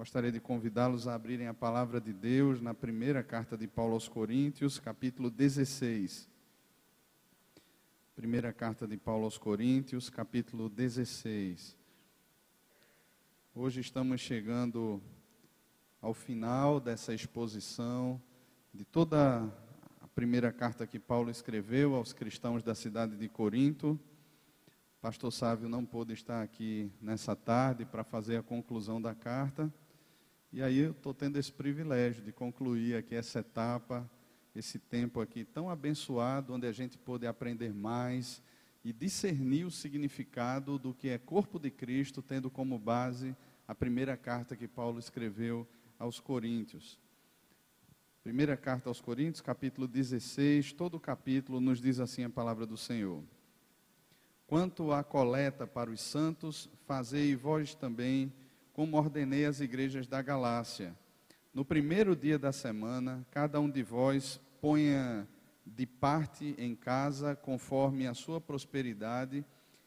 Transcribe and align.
Gostaria 0.00 0.32
de 0.32 0.40
convidá-los 0.40 1.06
a 1.06 1.14
abrirem 1.14 1.46
a 1.46 1.52
palavra 1.52 2.00
de 2.00 2.10
Deus 2.10 2.58
na 2.58 2.72
primeira 2.72 3.22
carta 3.22 3.54
de 3.54 3.68
Paulo 3.68 3.92
aos 3.92 4.08
Coríntios, 4.08 4.78
capítulo 4.78 5.30
16. 5.30 6.26
Primeira 8.16 8.50
carta 8.50 8.86
de 8.86 8.96
Paulo 8.96 9.24
aos 9.24 9.36
Coríntios, 9.36 10.08
capítulo 10.08 10.70
16. 10.70 11.76
Hoje 13.54 13.82
estamos 13.82 14.22
chegando 14.22 15.02
ao 16.00 16.14
final 16.14 16.80
dessa 16.80 17.12
exposição 17.12 18.18
de 18.72 18.86
toda 18.86 19.52
a 20.00 20.08
primeira 20.08 20.50
carta 20.50 20.86
que 20.86 20.98
Paulo 20.98 21.30
escreveu 21.30 21.94
aos 21.94 22.14
cristãos 22.14 22.62
da 22.62 22.74
cidade 22.74 23.18
de 23.18 23.28
Corinto. 23.28 24.00
Pastor 25.02 25.30
Sávio 25.30 25.68
não 25.68 25.84
pôde 25.84 26.14
estar 26.14 26.40
aqui 26.40 26.90
nessa 27.02 27.36
tarde 27.36 27.84
para 27.84 28.02
fazer 28.02 28.38
a 28.38 28.42
conclusão 28.42 28.98
da 28.98 29.14
carta. 29.14 29.70
E 30.52 30.60
aí 30.62 30.78
eu 30.78 30.90
estou 30.90 31.14
tendo 31.14 31.38
esse 31.38 31.52
privilégio 31.52 32.24
de 32.24 32.32
concluir 32.32 32.96
aqui 32.96 33.14
essa 33.14 33.38
etapa, 33.38 34.10
esse 34.54 34.80
tempo 34.80 35.20
aqui 35.20 35.44
tão 35.44 35.70
abençoado, 35.70 36.52
onde 36.52 36.66
a 36.66 36.72
gente 36.72 36.98
pôde 36.98 37.24
aprender 37.24 37.72
mais 37.72 38.42
e 38.84 38.92
discernir 38.92 39.64
o 39.64 39.70
significado 39.70 40.76
do 40.76 40.92
que 40.92 41.08
é 41.08 41.18
corpo 41.18 41.56
de 41.56 41.70
Cristo, 41.70 42.20
tendo 42.20 42.50
como 42.50 42.80
base 42.80 43.36
a 43.68 43.76
primeira 43.76 44.16
carta 44.16 44.56
que 44.56 44.66
Paulo 44.66 44.98
escreveu 44.98 45.64
aos 45.96 46.18
Coríntios. 46.18 46.98
Primeira 48.24 48.56
carta 48.56 48.90
aos 48.90 49.00
Coríntios, 49.00 49.40
capítulo 49.40 49.86
16, 49.86 50.72
todo 50.72 50.96
o 50.96 51.00
capítulo 51.00 51.60
nos 51.60 51.80
diz 51.80 52.00
assim 52.00 52.24
a 52.24 52.30
palavra 52.30 52.66
do 52.66 52.76
Senhor. 52.76 53.22
Quanto 54.48 54.90
à 54.90 55.04
coleta 55.04 55.64
para 55.64 55.90
os 55.90 56.00
santos, 56.00 56.68
fazei 56.86 57.36
vós 57.36 57.72
também 57.72 58.32
como 58.72 58.96
ordenei 58.96 59.44
às 59.44 59.60
igrejas 59.60 60.06
da 60.06 60.22
Galácia. 60.22 60.96
No 61.52 61.64
primeiro 61.64 62.14
dia 62.14 62.38
da 62.38 62.52
semana, 62.52 63.26
cada 63.30 63.60
um 63.60 63.68
de 63.68 63.82
vós 63.82 64.40
ponha 64.60 65.26
de 65.66 65.86
parte 65.86 66.54
em 66.58 66.74
casa, 66.74 67.34
conforme 67.34 68.06
a 68.06 68.14
sua 68.14 68.40
prosperidade, 68.40 69.44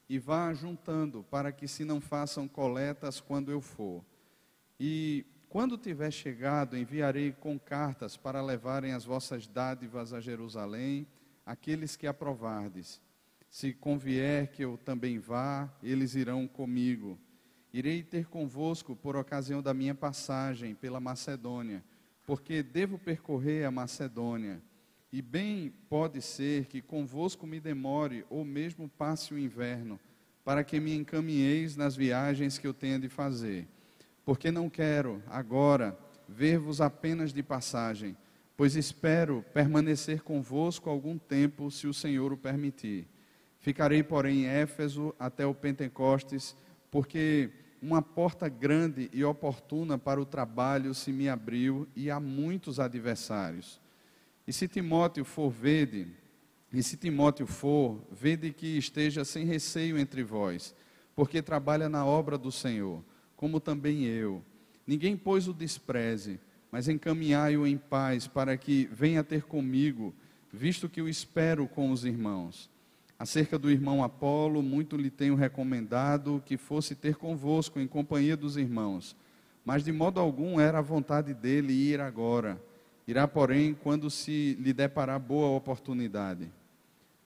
e 0.10 0.20
vá 0.20 0.54
juntando, 0.54 1.24
para 1.24 1.52
que 1.52 1.68
se 1.68 1.86
não 1.86 2.02
façam 2.02 2.48
coletas 2.48 3.22
quando 3.22 3.52
eu 3.52 3.62
for. 3.62 4.04
E 4.80 5.26
quando 5.48 5.78
tiver 5.78 6.12
chegado, 6.12 6.78
enviarei 6.78 7.32
com 7.32 7.58
cartas 7.58 8.18
para 8.18 8.42
levarem 8.42 8.94
as 8.94 9.06
vossas 9.06 9.48
dádivas 9.48 10.12
a 10.12 10.20
Jerusalém, 10.20 11.08
aqueles 11.46 11.96
que 11.96 12.08
aprovardes. 12.08 13.02
Se 13.50 13.72
convier 13.72 14.48
que 14.48 14.66
eu 14.66 14.78
também 14.78 15.20
vá, 15.20 15.72
eles 15.82 16.16
irão 16.16 16.48
comigo 16.48 17.18
Irei 17.74 18.04
ter 18.04 18.28
convosco 18.28 18.96
por 18.96 19.16
ocasião 19.16 19.60
da 19.60 19.74
minha 19.74 19.96
passagem 19.96 20.76
pela 20.76 21.00
Macedônia, 21.00 21.84
porque 22.24 22.62
devo 22.62 23.00
percorrer 23.00 23.66
a 23.66 23.72
Macedônia. 23.72 24.62
E 25.12 25.24
bem 25.24 25.74
pode 25.90 26.22
ser 26.22 26.66
que 26.66 26.84
convosco 26.84 27.48
me 27.48 27.60
demore, 27.60 28.26
ou 28.30 28.46
mesmo 28.46 28.88
passe 28.88 29.34
o 29.34 29.40
inverno, 29.40 30.00
para 30.46 30.64
que 30.64 30.80
me 30.80 30.96
encaminheis 30.96 31.76
nas 31.76 31.96
viagens 31.96 32.60
que 32.60 32.68
eu 32.68 32.76
tenho 32.76 33.00
de 33.00 33.10
fazer. 33.10 33.68
Porque 34.24 34.52
não 34.52 34.70
quero, 34.70 35.24
agora, 35.28 35.98
ver-vos 36.30 36.80
apenas 36.80 37.34
de 37.34 37.42
passagem, 37.42 38.16
pois 38.56 38.76
espero 38.76 39.44
permanecer 39.52 40.22
convosco 40.22 40.92
algum 40.92 41.18
tempo, 41.18 41.72
se 41.72 41.88
o 41.88 41.94
Senhor 41.94 42.32
o 42.32 42.38
permitir. 42.38 43.08
Ficarei, 43.60 44.04
porém, 44.04 44.44
em 44.44 44.46
Éfeso 44.46 45.16
até 45.18 45.44
o 45.44 45.56
Pentecostes, 45.56 46.56
porque 46.92 47.50
uma 47.84 48.02
porta 48.02 48.48
grande 48.48 49.10
e 49.12 49.26
oportuna 49.26 49.98
para 49.98 50.22
o 50.22 50.26
trabalho 50.26 50.94
se 50.94 51.12
me 51.12 51.28
abriu 51.28 51.86
e 51.94 52.10
há 52.10 52.18
muitos 52.18 52.80
adversários. 52.80 53.82
E 54.48 54.54
se 54.54 54.70
Timóteo 54.70 55.26
for 55.26 55.50
vede, 55.50 56.08
e 56.72 56.82
se 56.82 56.96
Timóteo 56.96 57.46
for, 57.46 58.02
vede 58.10 58.54
que 58.54 58.78
esteja 58.78 59.26
sem 59.26 59.46
receio 59.46 59.98
entre 59.98 60.24
vós, 60.24 60.74
porque 61.14 61.42
trabalha 61.42 61.90
na 61.90 62.06
obra 62.06 62.38
do 62.38 62.54
Senhor, 62.54 63.04
como 63.36 63.60
também 63.60 64.06
eu. 64.06 64.42
Ninguém 64.88 65.18
pois 65.18 65.50
o 65.50 65.54
despreze, 65.54 66.40
mas 66.72 66.88
encaminhai-o 66.88 67.68
em 67.68 67.78
paz, 67.78 68.28
para 68.28 68.56
que 68.56 68.88
venha 68.94 69.26
ter 69.26 69.44
comigo, 69.44 70.16
visto 70.54 70.88
que 70.88 71.02
o 71.02 71.10
espero 71.10 71.68
com 71.68 71.92
os 71.92 72.06
irmãos. 72.06 72.72
Acerca 73.24 73.58
do 73.58 73.72
irmão 73.72 74.04
Apolo, 74.04 74.62
muito 74.62 74.98
lhe 74.98 75.10
tenho 75.10 75.34
recomendado 75.34 76.44
que 76.46 76.58
fosse 76.58 76.94
ter 76.94 77.16
convosco 77.16 77.80
em 77.80 77.88
companhia 77.88 78.36
dos 78.36 78.58
irmãos. 78.58 79.16
Mas 79.64 79.82
de 79.82 79.94
modo 79.94 80.20
algum 80.20 80.60
era 80.60 80.80
a 80.80 80.82
vontade 80.82 81.34
dele 81.34 81.72
ir 81.72 82.02
agora. 82.02 82.62
Irá, 83.08 83.26
porém, 83.26 83.74
quando 83.74 84.10
se 84.10 84.58
lhe 84.60 84.74
deparar 84.74 85.22
boa 85.22 85.56
oportunidade. 85.56 86.52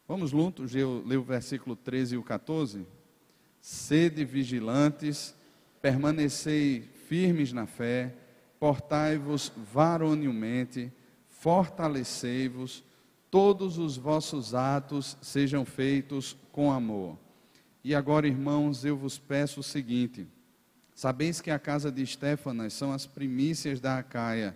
Vamos 0.08 0.30
juntos 0.30 0.72
ler 0.72 1.18
o 1.18 1.24
versículo 1.24 1.76
13 1.76 2.14
e 2.14 2.18
o 2.20 2.24
14? 2.24 2.86
Sede 3.60 4.24
vigilantes, 4.24 5.34
permanecei 5.82 6.82
firmes 7.08 7.52
na 7.52 7.66
fé, 7.66 8.14
portai-vos 8.60 9.52
varonilmente, 9.74 10.94
fortalecei-vos, 11.28 12.84
todos 13.30 13.78
os 13.78 13.98
vossos 13.98 14.54
atos 14.54 15.18
sejam 15.22 15.66
feitos 15.66 16.38
com 16.52 16.72
amor. 16.72 17.18
E 17.84 17.94
agora, 17.94 18.28
irmãos, 18.28 18.86
eu 18.86 18.98
vos 18.98 19.18
peço 19.18 19.60
o 19.60 19.64
seguinte: 19.64 20.28
sabeis 20.94 21.42
que 21.42 21.52
a 21.52 21.60
casa 21.60 21.92
de 21.92 22.02
Estéfanas 22.02 22.74
são 22.74 22.92
as 22.92 23.06
primícias 23.06 23.80
da 23.80 23.98
Acaia 23.98 24.56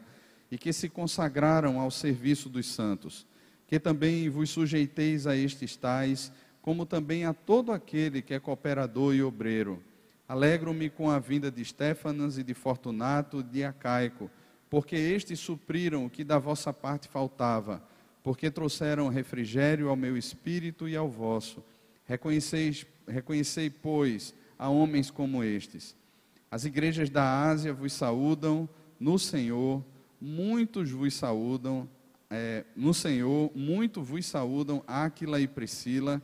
e 0.49 0.57
que 0.57 0.73
se 0.73 0.89
consagraram 0.89 1.79
ao 1.79 1.91
serviço 1.91 2.49
dos 2.49 2.67
santos, 2.67 3.25
que 3.67 3.79
também 3.79 4.29
vos 4.29 4.49
sujeiteis 4.49 5.27
a 5.27 5.35
estes 5.35 5.75
tais, 5.75 6.31
como 6.61 6.85
também 6.85 7.25
a 7.25 7.33
todo 7.33 7.71
aquele 7.71 8.21
que 8.21 8.33
é 8.33 8.39
cooperador 8.39 9.15
e 9.15 9.23
obreiro. 9.23 9.81
Alegro-me 10.27 10.89
com 10.89 11.09
a 11.09 11.19
vinda 11.19 11.51
de 11.51 11.61
Estéfanas 11.61 12.37
e 12.37 12.43
de 12.43 12.53
Fortunato 12.53 13.43
de 13.43 13.65
Acaico, 13.65 14.29
porque 14.69 14.95
estes 14.95 15.39
supriram 15.39 16.05
o 16.05 16.09
que 16.09 16.23
da 16.23 16.39
vossa 16.39 16.71
parte 16.71 17.09
faltava 17.09 17.90
porque 18.23 18.51
trouxeram 18.51 19.09
refrigério 19.09 19.89
ao 19.89 19.95
meu 19.95 20.17
espírito 20.17 20.87
e 20.87 20.95
ao 20.95 21.09
vosso. 21.09 21.63
Reconheceis, 22.05 22.85
reconhecei, 23.07 23.69
pois, 23.69 24.33
a 24.57 24.69
homens 24.69 25.09
como 25.09 25.43
estes. 25.43 25.95
As 26.49 26.65
igrejas 26.65 27.09
da 27.09 27.43
Ásia 27.43 27.73
vos 27.73 27.93
saúdam 27.93 28.69
no 28.99 29.17
Senhor, 29.17 29.83
muitos 30.19 30.91
vos 30.91 31.13
saúdam, 31.13 31.89
é, 32.29 32.65
no 32.75 32.93
Senhor, 32.93 33.51
muito 33.55 34.03
vos 34.03 34.25
saúdam 34.25 34.83
Áquila 34.85 35.39
e 35.39 35.47
Priscila, 35.47 36.21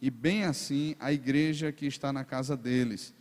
e 0.00 0.10
bem 0.10 0.44
assim 0.44 0.94
a 1.00 1.12
igreja 1.12 1.72
que 1.72 1.86
está 1.86 2.12
na 2.12 2.24
casa 2.24 2.56
deles. 2.56 3.12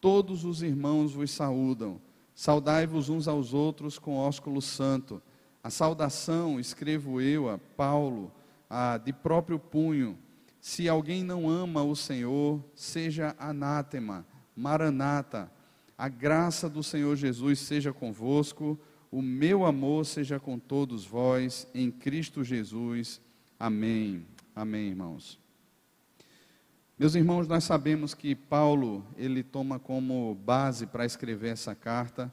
Todos 0.00 0.44
os 0.44 0.62
irmãos 0.62 1.12
vos 1.12 1.30
saúdam. 1.30 2.00
Saudai-vos 2.34 3.08
uns 3.08 3.28
aos 3.28 3.52
outros 3.52 3.98
com 3.98 4.16
ósculo 4.16 4.62
santo. 4.62 5.22
A 5.62 5.70
saudação 5.70 6.58
escrevo 6.58 7.20
eu 7.20 7.48
a 7.48 7.56
Paulo, 7.56 8.32
a, 8.68 8.98
de 8.98 9.12
próprio 9.12 9.60
punho. 9.60 10.18
Se 10.60 10.88
alguém 10.88 11.22
não 11.22 11.48
ama 11.48 11.84
o 11.84 11.94
Senhor, 11.94 12.62
seja 12.74 13.36
anátema, 13.38 14.26
maranata. 14.56 15.50
A 15.96 16.08
graça 16.08 16.68
do 16.68 16.82
Senhor 16.82 17.14
Jesus 17.14 17.60
seja 17.60 17.92
convosco, 17.92 18.76
o 19.10 19.22
meu 19.22 19.64
amor 19.64 20.04
seja 20.04 20.40
com 20.40 20.58
todos 20.58 21.04
vós, 21.04 21.68
em 21.72 21.92
Cristo 21.92 22.42
Jesus. 22.42 23.20
Amém. 23.58 24.26
Amém, 24.56 24.88
irmãos. 24.88 25.38
Meus 26.98 27.14
irmãos, 27.14 27.46
nós 27.46 27.62
sabemos 27.62 28.14
que 28.14 28.34
Paulo, 28.34 29.04
ele 29.16 29.42
toma 29.42 29.78
como 29.78 30.34
base 30.34 30.86
para 30.86 31.06
escrever 31.06 31.50
essa 31.50 31.74
carta 31.74 32.32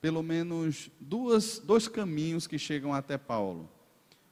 pelo 0.00 0.22
menos 0.22 0.90
duas, 1.00 1.58
dois 1.58 1.88
caminhos 1.88 2.46
que 2.46 2.58
chegam 2.58 2.92
até 2.92 3.18
Paulo. 3.18 3.68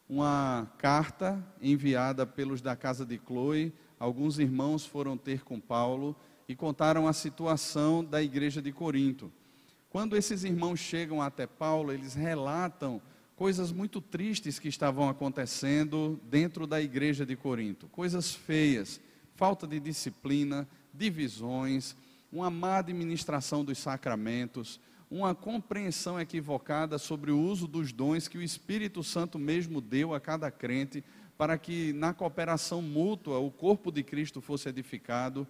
Uma 0.09 0.71
carta 0.79 1.45
enviada 1.61 2.25
pelos 2.25 2.61
da 2.61 2.77
casa 2.77 3.05
de 3.05 3.21
Chloe, 3.27 3.73
alguns 3.99 4.39
irmãos 4.39 4.87
foram 4.87 5.17
ter 5.17 5.43
com 5.43 5.61
Paulo 5.61 6.15
e 6.49 6.55
contaram 6.55 7.09
a 7.09 7.13
situação 7.13 8.05
da 8.05 8.23
igreja 8.23 8.63
de 8.63 8.71
Corinto. 8.71 9.33
Quando 9.91 10.17
esses 10.17 10.45
irmãos 10.45 10.79
chegam 10.79 11.21
até 11.21 11.47
Paulo, 11.47 11.93
eles 11.93 12.15
relatam 12.15 13.03
coisas 13.35 13.73
muito 13.73 14.01
tristes 14.01 14.59
que 14.59 14.69
estavam 14.69 15.09
acontecendo 15.09 16.21
dentro 16.25 16.67
da 16.67 16.81
igreja 16.81 17.27
de 17.27 17.35
Corinto, 17.35 17.89
coisas 17.89 18.35
feias, 18.35 19.01
falta 19.35 19.67
de 19.67 19.81
disciplina, 19.81 20.69
divisões, 20.93 21.97
uma 22.33 22.51
má 22.51 22.79
administração 22.79 23.65
dos 23.65 23.79
sacramentos, 23.79 24.81
uma 25.11 25.35
compreensão 25.35 26.21
equivocada 26.21 26.99
sobre 26.99 27.31
o 27.31 27.41
uso 27.41 27.67
dos 27.67 27.93
dons 27.93 28.29
que 28.29 28.39
o 28.39 28.43
Espírito 28.43 29.03
Santo 29.05 29.39
mesmo 29.39 29.81
deu 29.81 30.15
a 30.15 30.21
cada 30.21 30.51
crente 30.51 31.03
para 31.39 31.57
que 31.59 31.93
na 31.93 32.13
cooperação 32.13 32.81
mútua 32.83 33.39
o 33.39 33.51
corpo 33.51 33.93
de 33.93 34.03
Cristo 34.03 34.41
fosse 34.41 34.69
edificado. 34.69 35.47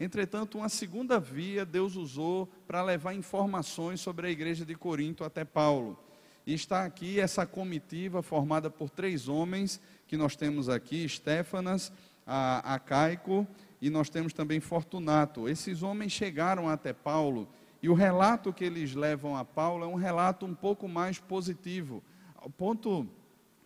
Entretanto, 0.00 0.58
uma 0.58 0.68
segunda 0.68 1.20
via 1.20 1.64
Deus 1.64 1.96
usou 1.96 2.48
para 2.66 2.82
levar 2.82 3.14
informações 3.14 4.00
sobre 4.00 4.26
a 4.26 4.30
igreja 4.30 4.64
de 4.64 4.74
Corinto 4.74 5.24
até 5.24 5.44
Paulo. 5.44 5.98
E 6.46 6.54
está 6.54 6.84
aqui 6.84 7.20
essa 7.20 7.44
comitiva 7.44 8.22
formada 8.22 8.70
por 8.70 8.88
três 8.88 9.28
homens 9.28 9.80
que 10.06 10.16
nós 10.16 10.34
temos 10.34 10.68
aqui: 10.68 11.06
Stefanas, 11.08 11.92
Acaico 12.26 13.46
e 13.80 13.90
nós 13.90 14.08
temos 14.08 14.32
também 14.32 14.60
Fortunato. 14.60 15.48
Esses 15.48 15.82
homens 15.82 16.12
chegaram 16.12 16.68
até 16.68 16.92
Paulo 16.92 17.46
e 17.82 17.88
o 17.88 17.94
relato 17.94 18.52
que 18.52 18.64
eles 18.64 18.94
levam 18.94 19.36
a 19.36 19.44
Paulo 19.44 19.84
é 19.84 19.86
um 19.86 19.94
relato 19.94 20.44
um 20.44 20.54
pouco 20.54 20.88
mais 20.88 21.18
positivo, 21.18 22.02
ao 22.36 22.50
ponto 22.50 23.08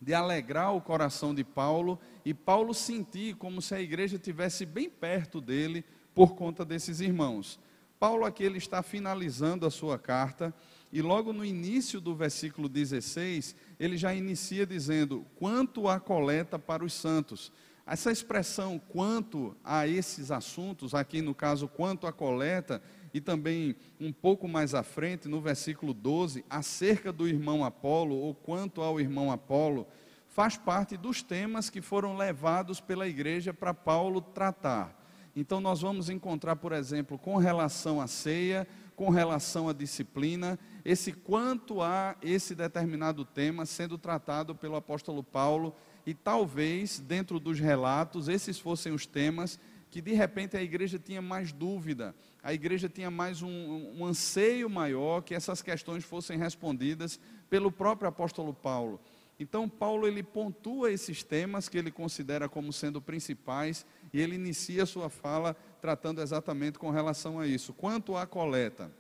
de 0.00 0.12
alegrar 0.12 0.75
o 0.75 0.81
coração 0.81 1.35
de 1.35 1.44
Paulo 1.44 1.99
e 2.25 2.35
Paulo 2.35 2.75
sentir 2.75 3.37
como 3.37 3.62
se 3.62 3.75
a 3.75 3.81
igreja 3.81 4.17
estivesse 4.17 4.67
bem 4.67 4.91
perto 4.91 5.41
dele 5.41 5.85
por 6.14 6.35
conta 6.35 6.64
desses 6.64 7.00
irmãos. 7.00 7.59
Paulo 7.99 8.25
aqui 8.25 8.43
ele 8.43 8.59
está 8.59 8.82
finalizando 8.82 9.64
a 9.64 9.70
sua 9.70 9.97
carta 9.99 10.53
e 10.93 11.00
logo 11.00 11.32
no 11.32 11.44
início 11.44 12.00
do 12.00 12.15
versículo 12.15 12.69
16, 12.69 13.55
ele 13.79 13.97
já 13.97 14.12
inicia 14.12 14.67
dizendo: 14.67 15.25
"Quanto 15.37 15.88
à 15.88 16.00
coleta 16.00 16.58
para 16.58 16.85
os 16.85 16.93
santos". 16.93 17.53
Essa 17.87 18.12
expressão 18.12 18.79
quanto 18.79 19.56
a 19.65 19.88
esses 19.88 20.31
assuntos, 20.31 20.94
aqui 20.94 21.20
no 21.23 21.35
caso 21.35 21.67
quanto 21.67 22.06
à 22.06 22.12
coleta, 22.12 22.82
e 23.12 23.20
também 23.20 23.76
um 24.00 24.12
pouco 24.12 24.49
mais 24.49 24.75
à 24.75 24.82
frente, 24.82 25.29
no 25.29 25.41
versículo 25.41 25.93
12, 25.93 26.44
acerca 26.49 27.12
do 27.12 27.29
irmão 27.29 27.64
Apolo, 27.64 28.14
ou 28.17 28.35
quanto 28.35 28.81
ao 28.81 29.00
irmão 29.00 29.31
Apolo, 29.31 29.87
faz 30.29 30.56
parte 30.56 30.97
dos 30.97 31.23
temas 31.23 31.69
que 31.69 31.82
foram 31.82 32.17
levados 32.17 32.81
pela 32.81 33.06
igreja 33.06 33.53
para 33.53 33.75
Paulo 33.75 34.20
tratar. 34.20 34.99
Então, 35.37 35.61
nós 35.61 35.81
vamos 35.81 36.11
encontrar, 36.11 36.56
por 36.56 36.73
exemplo, 36.73 37.19
com 37.19 37.37
relação 37.37 38.00
à 38.00 38.06
ceia, 38.06 38.67
com 38.97 39.11
relação 39.11 39.69
à 39.69 39.73
disciplina, 39.73 40.58
esse 40.85 41.12
quanto 41.12 41.81
a 41.81 42.17
esse 42.23 42.55
determinado 42.55 43.25
tema 43.25 43.65
sendo 43.65 43.97
tratado 43.97 44.55
pelo 44.55 44.76
apóstolo 44.76 45.23
Paulo, 45.23 45.75
e 46.06 46.15
talvez, 46.15 46.99
dentro 46.99 47.38
dos 47.38 47.58
relatos, 47.58 48.29
esses 48.29 48.58
fossem 48.58 48.93
os 48.93 49.06
temas 49.06 49.58
que 49.91 50.00
de 50.00 50.15
repente 50.15 50.56
a 50.56 50.62
igreja 50.62 50.99
tinha 50.99 51.20
mais 51.20 51.53
dúvida, 51.53 52.15
a 52.43 52.53
igreja 52.53 52.89
tinha 52.89 53.11
mais 53.11 53.41
um, 53.41 53.93
um 53.97 54.05
anseio 54.05 54.69
maior 54.69 55.23
que 55.23 55.35
essas 55.35 55.62
questões 55.62 56.05
fossem 56.05 56.37
respondidas 56.37 57.21
pelo 57.49 57.71
próprio 57.71 58.09
apóstolo 58.09 58.53
Paulo. 58.53 59.00
Então, 59.39 59.69
Paulo 59.69 60.06
ele 60.06 60.23
pontua 60.23 60.93
esses 60.93 61.23
temas 61.23 61.69
que 61.69 61.79
ele 61.79 61.91
considera 61.91 62.49
como 62.49 62.73
sendo 62.73 63.00
principais 63.00 63.87
e 64.12 64.21
ele 64.21 64.35
inicia 64.35 64.87
sua 64.87 65.09
fala 65.09 65.56
tratando 65.81 66.21
exatamente 66.21 66.79
com 66.79 66.91
relação 66.91 67.41
a 67.41 67.47
isso. 67.47 67.73
Quanto 67.73 68.17
à 68.17 68.27
coleta, 68.27 68.91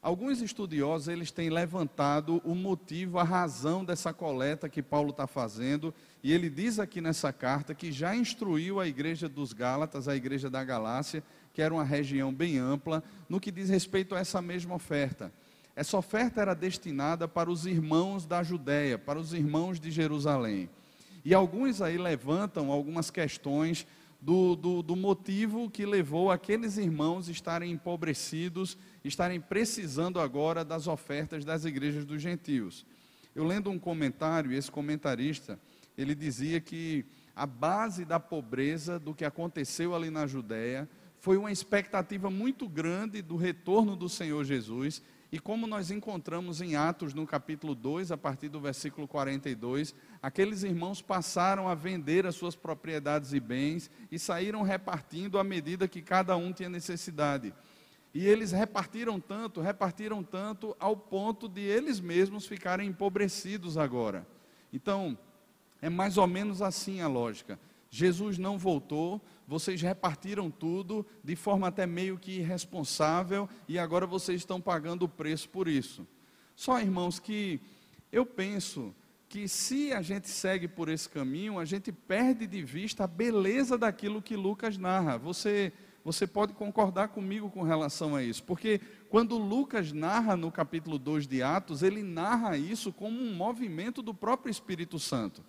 alguns 0.00 0.40
estudiosos 0.40 1.08
eles 1.08 1.30
têm 1.30 1.50
levantado 1.50 2.40
o 2.44 2.54
motivo, 2.54 3.18
a 3.18 3.24
razão 3.24 3.84
dessa 3.84 4.12
coleta 4.12 4.68
que 4.68 4.82
Paulo 4.82 5.10
está 5.10 5.26
fazendo 5.26 5.92
e 6.22 6.32
ele 6.32 6.48
diz 6.48 6.78
aqui 6.78 7.00
nessa 7.00 7.32
carta 7.32 7.74
que 7.74 7.92
já 7.92 8.16
instruiu 8.16 8.80
a 8.80 8.86
igreja 8.86 9.28
dos 9.28 9.52
Gálatas, 9.52 10.08
a 10.08 10.16
igreja 10.16 10.48
da 10.48 10.64
Galácia, 10.64 11.22
que 11.56 11.62
era 11.62 11.72
uma 11.72 11.84
região 11.84 12.34
bem 12.34 12.58
ampla, 12.58 13.02
no 13.30 13.40
que 13.40 13.50
diz 13.50 13.70
respeito 13.70 14.14
a 14.14 14.18
essa 14.18 14.42
mesma 14.42 14.74
oferta. 14.74 15.32
Essa 15.74 15.96
oferta 15.96 16.42
era 16.42 16.52
destinada 16.52 17.26
para 17.26 17.50
os 17.50 17.64
irmãos 17.64 18.26
da 18.26 18.42
Judéia, 18.42 18.98
para 18.98 19.18
os 19.18 19.32
irmãos 19.32 19.80
de 19.80 19.90
Jerusalém. 19.90 20.68
E 21.24 21.32
alguns 21.32 21.80
aí 21.80 21.96
levantam 21.96 22.70
algumas 22.70 23.10
questões 23.10 23.86
do, 24.20 24.54
do, 24.54 24.82
do, 24.82 24.94
motivo 24.94 25.70
que 25.70 25.86
levou 25.86 26.30
aqueles 26.30 26.76
irmãos 26.76 27.26
estarem 27.26 27.72
empobrecidos, 27.72 28.76
estarem 29.02 29.40
precisando 29.40 30.20
agora 30.20 30.62
das 30.62 30.86
ofertas 30.86 31.42
das 31.42 31.64
igrejas 31.64 32.04
dos 32.04 32.20
gentios. 32.20 32.84
Eu 33.34 33.44
lendo 33.44 33.70
um 33.70 33.78
comentário, 33.78 34.52
esse 34.52 34.70
comentarista, 34.70 35.58
ele 35.96 36.14
dizia 36.14 36.60
que 36.60 37.06
a 37.34 37.46
base 37.46 38.04
da 38.04 38.20
pobreza 38.20 38.98
do 38.98 39.14
que 39.14 39.24
aconteceu 39.24 39.94
ali 39.94 40.10
na 40.10 40.26
Judéia 40.26 40.86
foi 41.26 41.36
uma 41.36 41.50
expectativa 41.50 42.30
muito 42.30 42.68
grande 42.68 43.20
do 43.20 43.34
retorno 43.34 43.96
do 43.96 44.08
Senhor 44.08 44.44
Jesus 44.44 45.02
e 45.32 45.40
como 45.40 45.66
nós 45.66 45.90
encontramos 45.90 46.60
em 46.60 46.76
Atos, 46.76 47.12
no 47.14 47.26
capítulo 47.26 47.74
2, 47.74 48.12
a 48.12 48.16
partir 48.16 48.48
do 48.48 48.60
versículo 48.60 49.08
42, 49.08 49.92
aqueles 50.22 50.62
irmãos 50.62 51.02
passaram 51.02 51.68
a 51.68 51.74
vender 51.74 52.26
as 52.26 52.36
suas 52.36 52.54
propriedades 52.54 53.32
e 53.32 53.40
bens 53.40 53.90
e 54.08 54.20
saíram 54.20 54.62
repartindo 54.62 55.36
à 55.36 55.42
medida 55.42 55.88
que 55.88 56.00
cada 56.00 56.36
um 56.36 56.52
tinha 56.52 56.68
necessidade. 56.68 57.52
E 58.14 58.24
eles 58.24 58.52
repartiram 58.52 59.18
tanto, 59.18 59.60
repartiram 59.60 60.22
tanto, 60.22 60.76
ao 60.78 60.96
ponto 60.96 61.48
de 61.48 61.60
eles 61.60 61.98
mesmos 61.98 62.46
ficarem 62.46 62.90
empobrecidos 62.90 63.76
agora. 63.76 64.24
Então, 64.72 65.18
é 65.82 65.90
mais 65.90 66.18
ou 66.18 66.26
menos 66.28 66.62
assim 66.62 67.00
a 67.00 67.08
lógica. 67.08 67.58
Jesus 67.90 68.38
não 68.38 68.58
voltou, 68.58 69.20
vocês 69.46 69.80
repartiram 69.80 70.50
tudo 70.50 71.06
de 71.22 71.36
forma 71.36 71.68
até 71.68 71.86
meio 71.86 72.18
que 72.18 72.38
irresponsável 72.38 73.48
e 73.68 73.78
agora 73.78 74.06
vocês 74.06 74.40
estão 74.40 74.60
pagando 74.60 75.04
o 75.04 75.08
preço 75.08 75.48
por 75.48 75.68
isso. 75.68 76.06
Só, 76.54 76.80
irmãos, 76.80 77.18
que 77.18 77.60
eu 78.10 78.26
penso 78.26 78.94
que 79.28 79.46
se 79.48 79.92
a 79.92 80.02
gente 80.02 80.28
segue 80.28 80.66
por 80.66 80.88
esse 80.88 81.08
caminho, 81.08 81.58
a 81.58 81.64
gente 81.64 81.92
perde 81.92 82.46
de 82.46 82.62
vista 82.62 83.04
a 83.04 83.08
beleza 83.08 83.76
daquilo 83.76 84.22
que 84.22 84.36
Lucas 84.36 84.76
narra. 84.76 85.16
Você 85.18 85.72
você 86.04 86.24
pode 86.24 86.52
concordar 86.52 87.08
comigo 87.08 87.50
com 87.50 87.64
relação 87.64 88.14
a 88.14 88.22
isso, 88.22 88.40
porque 88.44 88.80
quando 89.10 89.36
Lucas 89.36 89.92
narra 89.92 90.36
no 90.36 90.52
capítulo 90.52 91.00
2 91.00 91.26
de 91.26 91.42
Atos, 91.42 91.82
ele 91.82 92.00
narra 92.00 92.56
isso 92.56 92.92
como 92.92 93.20
um 93.20 93.34
movimento 93.34 94.00
do 94.02 94.14
próprio 94.14 94.48
Espírito 94.48 95.00
Santo 95.00 95.42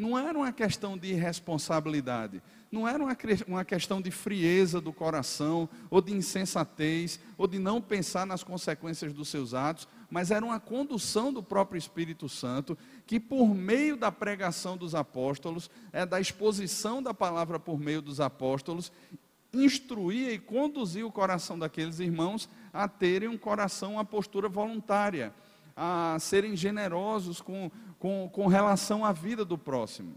não 0.00 0.18
era 0.18 0.36
uma 0.36 0.52
questão 0.52 0.96
de 0.96 1.08
irresponsabilidade, 1.08 2.42
não 2.70 2.86
era 2.86 3.02
uma, 3.46 3.64
questão 3.64 4.00
de 4.00 4.10
frieza 4.10 4.80
do 4.80 4.92
coração, 4.92 5.68
ou 5.90 6.00
de 6.00 6.12
insensatez, 6.12 7.18
ou 7.36 7.46
de 7.46 7.58
não 7.58 7.80
pensar 7.80 8.24
nas 8.24 8.44
consequências 8.44 9.12
dos 9.12 9.28
seus 9.28 9.54
atos, 9.54 9.88
mas 10.08 10.30
era 10.30 10.44
uma 10.44 10.60
condução 10.60 11.32
do 11.32 11.42
próprio 11.42 11.78
Espírito 11.78 12.28
Santo, 12.28 12.78
que 13.06 13.18
por 13.18 13.54
meio 13.54 13.96
da 13.96 14.12
pregação 14.12 14.76
dos 14.76 14.94
apóstolos, 14.94 15.70
é 15.92 16.06
da 16.06 16.20
exposição 16.20 17.02
da 17.02 17.12
palavra 17.12 17.58
por 17.58 17.78
meio 17.78 18.00
dos 18.00 18.20
apóstolos, 18.20 18.92
instruía 19.52 20.32
e 20.32 20.38
conduzia 20.38 21.06
o 21.06 21.10
coração 21.10 21.58
daqueles 21.58 21.98
irmãos 21.98 22.48
a 22.72 22.86
terem 22.86 23.28
um 23.28 23.38
coração, 23.38 23.94
uma 23.94 24.04
postura 24.04 24.48
voluntária, 24.48 25.34
a 25.74 26.16
serem 26.20 26.56
generosos 26.56 27.40
com 27.40 27.70
com, 28.00 28.28
com 28.32 28.46
relação 28.48 29.04
à 29.04 29.12
vida 29.12 29.44
do 29.44 29.56
próximo. 29.56 30.16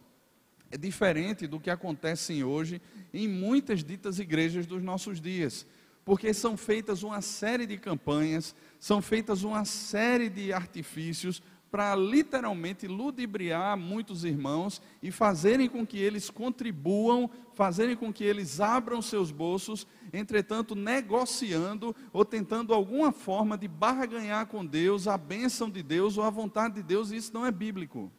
É 0.73 0.77
diferente 0.77 1.45
do 1.45 1.59
que 1.59 1.69
acontece 1.69 2.43
hoje 2.43 2.81
em 3.13 3.27
muitas 3.27 3.83
ditas 3.83 4.17
igrejas 4.17 4.65
dos 4.65 4.81
nossos 4.81 5.21
dias, 5.21 5.67
porque 6.03 6.33
são 6.33 6.57
feitas 6.57 7.03
uma 7.03 7.21
série 7.21 7.67
de 7.67 7.77
campanhas, 7.77 8.55
são 8.79 8.99
feitas 8.99 9.43
uma 9.43 9.65
série 9.65 10.31
de 10.31 10.51
artifícios 10.51 11.43
para 11.69 11.93
literalmente 11.95 12.87
ludibriar 12.87 13.77
muitos 13.77 14.23
irmãos 14.25 14.81
e 14.99 15.11
fazerem 15.11 15.69
com 15.69 15.85
que 15.85 15.99
eles 15.99 16.31
contribuam, 16.31 17.29
fazerem 17.53 17.95
com 17.95 18.11
que 18.11 18.23
eles 18.23 18.59
abram 18.59 18.99
seus 18.99 19.29
bolsos, 19.29 19.85
entretanto, 20.11 20.73
negociando 20.73 21.95
ou 22.11 22.25
tentando 22.25 22.73
alguma 22.73 23.11
forma 23.11 23.55
de 23.55 23.67
barganhar 23.67 24.47
com 24.47 24.65
Deus 24.65 25.07
a 25.07 25.19
bênção 25.19 25.69
de 25.69 25.83
Deus 25.83 26.17
ou 26.17 26.23
a 26.23 26.31
vontade 26.31 26.73
de 26.73 26.81
Deus, 26.81 27.11
e 27.11 27.17
isso 27.17 27.31
não 27.31 27.45
é 27.45 27.51
bíblico. 27.51 28.11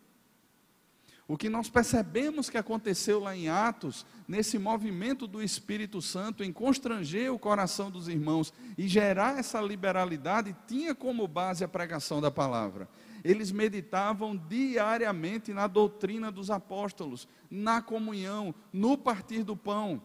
O 1.27 1.39
que 1.39 1.49
nós 1.49 1.71
percebemos 1.71 2.51
que 2.51 2.59
aconteceu 2.59 3.19
lá 3.19 3.35
em 3.35 3.49
Atos, 3.49 4.05
nesse 4.29 4.59
movimento 4.59 5.27
do 5.27 5.43
Espírito 5.43 6.03
Santo 6.03 6.45
em 6.45 6.53
constranger 6.53 7.33
o 7.33 7.39
coração 7.39 7.91
dos 7.91 8.09
irmãos 8.09 8.53
e 8.77 8.87
gerar 8.87 9.39
essa 9.39 9.61
liberalidade, 9.61 10.55
tinha 10.67 10.95
como 10.95 11.27
base 11.27 11.65
a 11.65 11.69
pregação 11.69 12.21
da 12.21 12.31
palavra 12.31 12.89
eles 13.25 13.51
meditavam 13.51 14.37
diariamente 14.37 15.55
na 15.55 15.67
doutrina 15.67 16.31
dos 16.31 16.51
apóstolos, 16.51 17.27
na 17.51 17.81
comunhão, 17.81 18.55
no 18.71 18.99
partir 18.99 19.43
do 19.43 19.57
pão. 19.57 20.03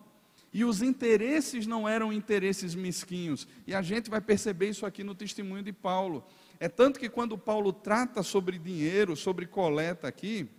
E 0.53 0.63
os 0.63 0.81
interesses 0.81 1.67
não 1.67 1.87
eram 1.87 2.13
interesses 2.13 2.73
mesquinhos. 2.73 3.45
E 3.67 3.75
a 3.75 3.81
gente 3.81 4.09
vai 4.09 4.21
perceber 4.21 4.69
isso 4.69 4.85
aqui 4.85 5.03
no 5.03 5.13
testemunho 5.13 5.61
de 5.61 5.73
Paulo. 5.73 6.23
É 6.59 6.69
tanto 6.69 6.99
que 6.99 7.09
quando 7.09 7.37
Paulo 7.37 7.73
trata 7.73 8.23
sobre 8.23 8.57
dinheiro, 8.57 9.15
sobre 9.17 9.45
coleta 9.45 10.07
aqui, 10.07 10.49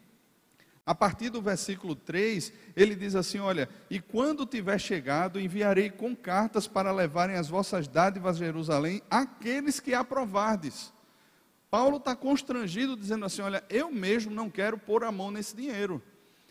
a 0.84 0.94
partir 0.94 1.30
do 1.30 1.40
versículo 1.40 1.94
3, 1.94 2.52
ele 2.74 2.94
diz 2.94 3.14
assim: 3.14 3.38
Olha, 3.38 3.68
e 3.88 4.00
quando 4.00 4.46
tiver 4.46 4.78
chegado, 4.78 5.40
enviarei 5.40 5.90
com 5.90 6.16
cartas 6.16 6.66
para 6.66 6.90
levarem 6.90 7.36
as 7.36 7.48
vossas 7.48 7.86
dádivas 7.86 8.36
a 8.36 8.44
Jerusalém 8.44 9.02
aqueles 9.10 9.78
que 9.78 9.94
aprovardes. 9.94 10.92
Paulo 11.70 11.98
está 11.98 12.16
constrangido, 12.16 12.96
dizendo 12.96 13.24
assim: 13.24 13.42
Olha, 13.42 13.62
eu 13.68 13.90
mesmo 13.90 14.34
não 14.34 14.50
quero 14.50 14.76
pôr 14.76 15.04
a 15.04 15.12
mão 15.12 15.30
nesse 15.30 15.54
dinheiro. 15.54 16.02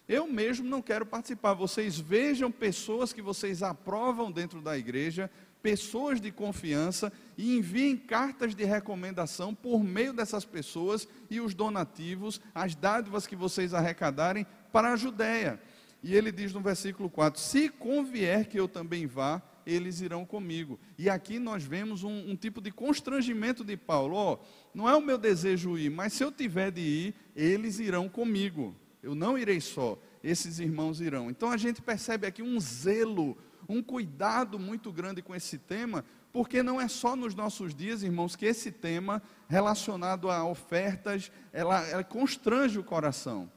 Eu 0.07 0.25
mesmo 0.25 0.67
não 0.67 0.81
quero 0.81 1.05
participar. 1.05 1.53
Vocês 1.53 1.99
vejam 1.99 2.51
pessoas 2.51 3.13
que 3.13 3.21
vocês 3.21 3.61
aprovam 3.61 4.31
dentro 4.31 4.59
da 4.59 4.75
igreja, 4.75 5.29
pessoas 5.61 6.19
de 6.19 6.31
confiança, 6.31 7.11
e 7.39 7.55
enviem 7.55 7.95
cartas 7.95 8.53
de 8.53 8.65
recomendação 8.65 9.55
por 9.55 9.81
meio 9.81 10.11
dessas 10.11 10.43
pessoas 10.43 11.07
e 11.29 11.39
os 11.39 11.53
donativos, 11.53 12.41
as 12.53 12.75
dádivas 12.75 13.25
que 13.25 13.33
vocês 13.33 13.73
arrecadarem 13.73 14.45
para 14.73 14.91
a 14.91 14.97
Judéia. 14.97 15.57
E 16.03 16.13
ele 16.13 16.33
diz 16.33 16.51
no 16.51 16.59
versículo 16.59 17.09
4: 17.09 17.39
Se 17.39 17.69
convier 17.69 18.47
que 18.47 18.59
eu 18.59 18.67
também 18.67 19.07
vá, 19.07 19.41
eles 19.65 20.01
irão 20.01 20.25
comigo. 20.25 20.77
E 20.97 21.09
aqui 21.09 21.39
nós 21.39 21.63
vemos 21.63 22.03
um, 22.03 22.29
um 22.29 22.35
tipo 22.35 22.59
de 22.59 22.71
constrangimento 22.71 23.63
de 23.63 23.77
Paulo: 23.77 24.17
oh, 24.17 24.39
não 24.73 24.89
é 24.89 24.93
o 24.93 25.01
meu 25.01 25.17
desejo 25.17 25.77
ir, 25.77 25.89
mas 25.89 26.11
se 26.11 26.25
eu 26.25 26.33
tiver 26.33 26.71
de 26.71 26.81
ir, 26.81 27.15
eles 27.33 27.79
irão 27.79 28.09
comigo. 28.09 28.75
Eu 29.01 29.15
não 29.15 29.37
irei 29.37 29.61
só, 29.61 29.97
esses 30.21 30.59
irmãos 30.59 30.99
irão. 30.99 31.29
Então 31.29 31.49
a 31.49 31.55
gente 31.55 31.81
percebe 31.81 32.27
aqui 32.27 32.43
um 32.43 32.59
zelo, 32.59 33.37
um 33.69 33.81
cuidado 33.81 34.59
muito 34.59 34.91
grande 34.91 35.21
com 35.21 35.33
esse 35.33 35.57
tema, 35.57 36.03
porque 36.31 36.61
não 36.61 36.79
é 36.79 36.87
só 36.87 37.15
nos 37.15 37.33
nossos 37.33 37.73
dias, 37.73 38.03
irmãos, 38.03 38.35
que 38.35 38.45
esse 38.45 38.71
tema 38.71 39.21
relacionado 39.47 40.29
a 40.29 40.43
ofertas, 40.45 41.31
ela, 41.51 41.85
ela 41.87 42.03
constrange 42.03 42.77
o 42.77 42.83
coração 42.83 43.49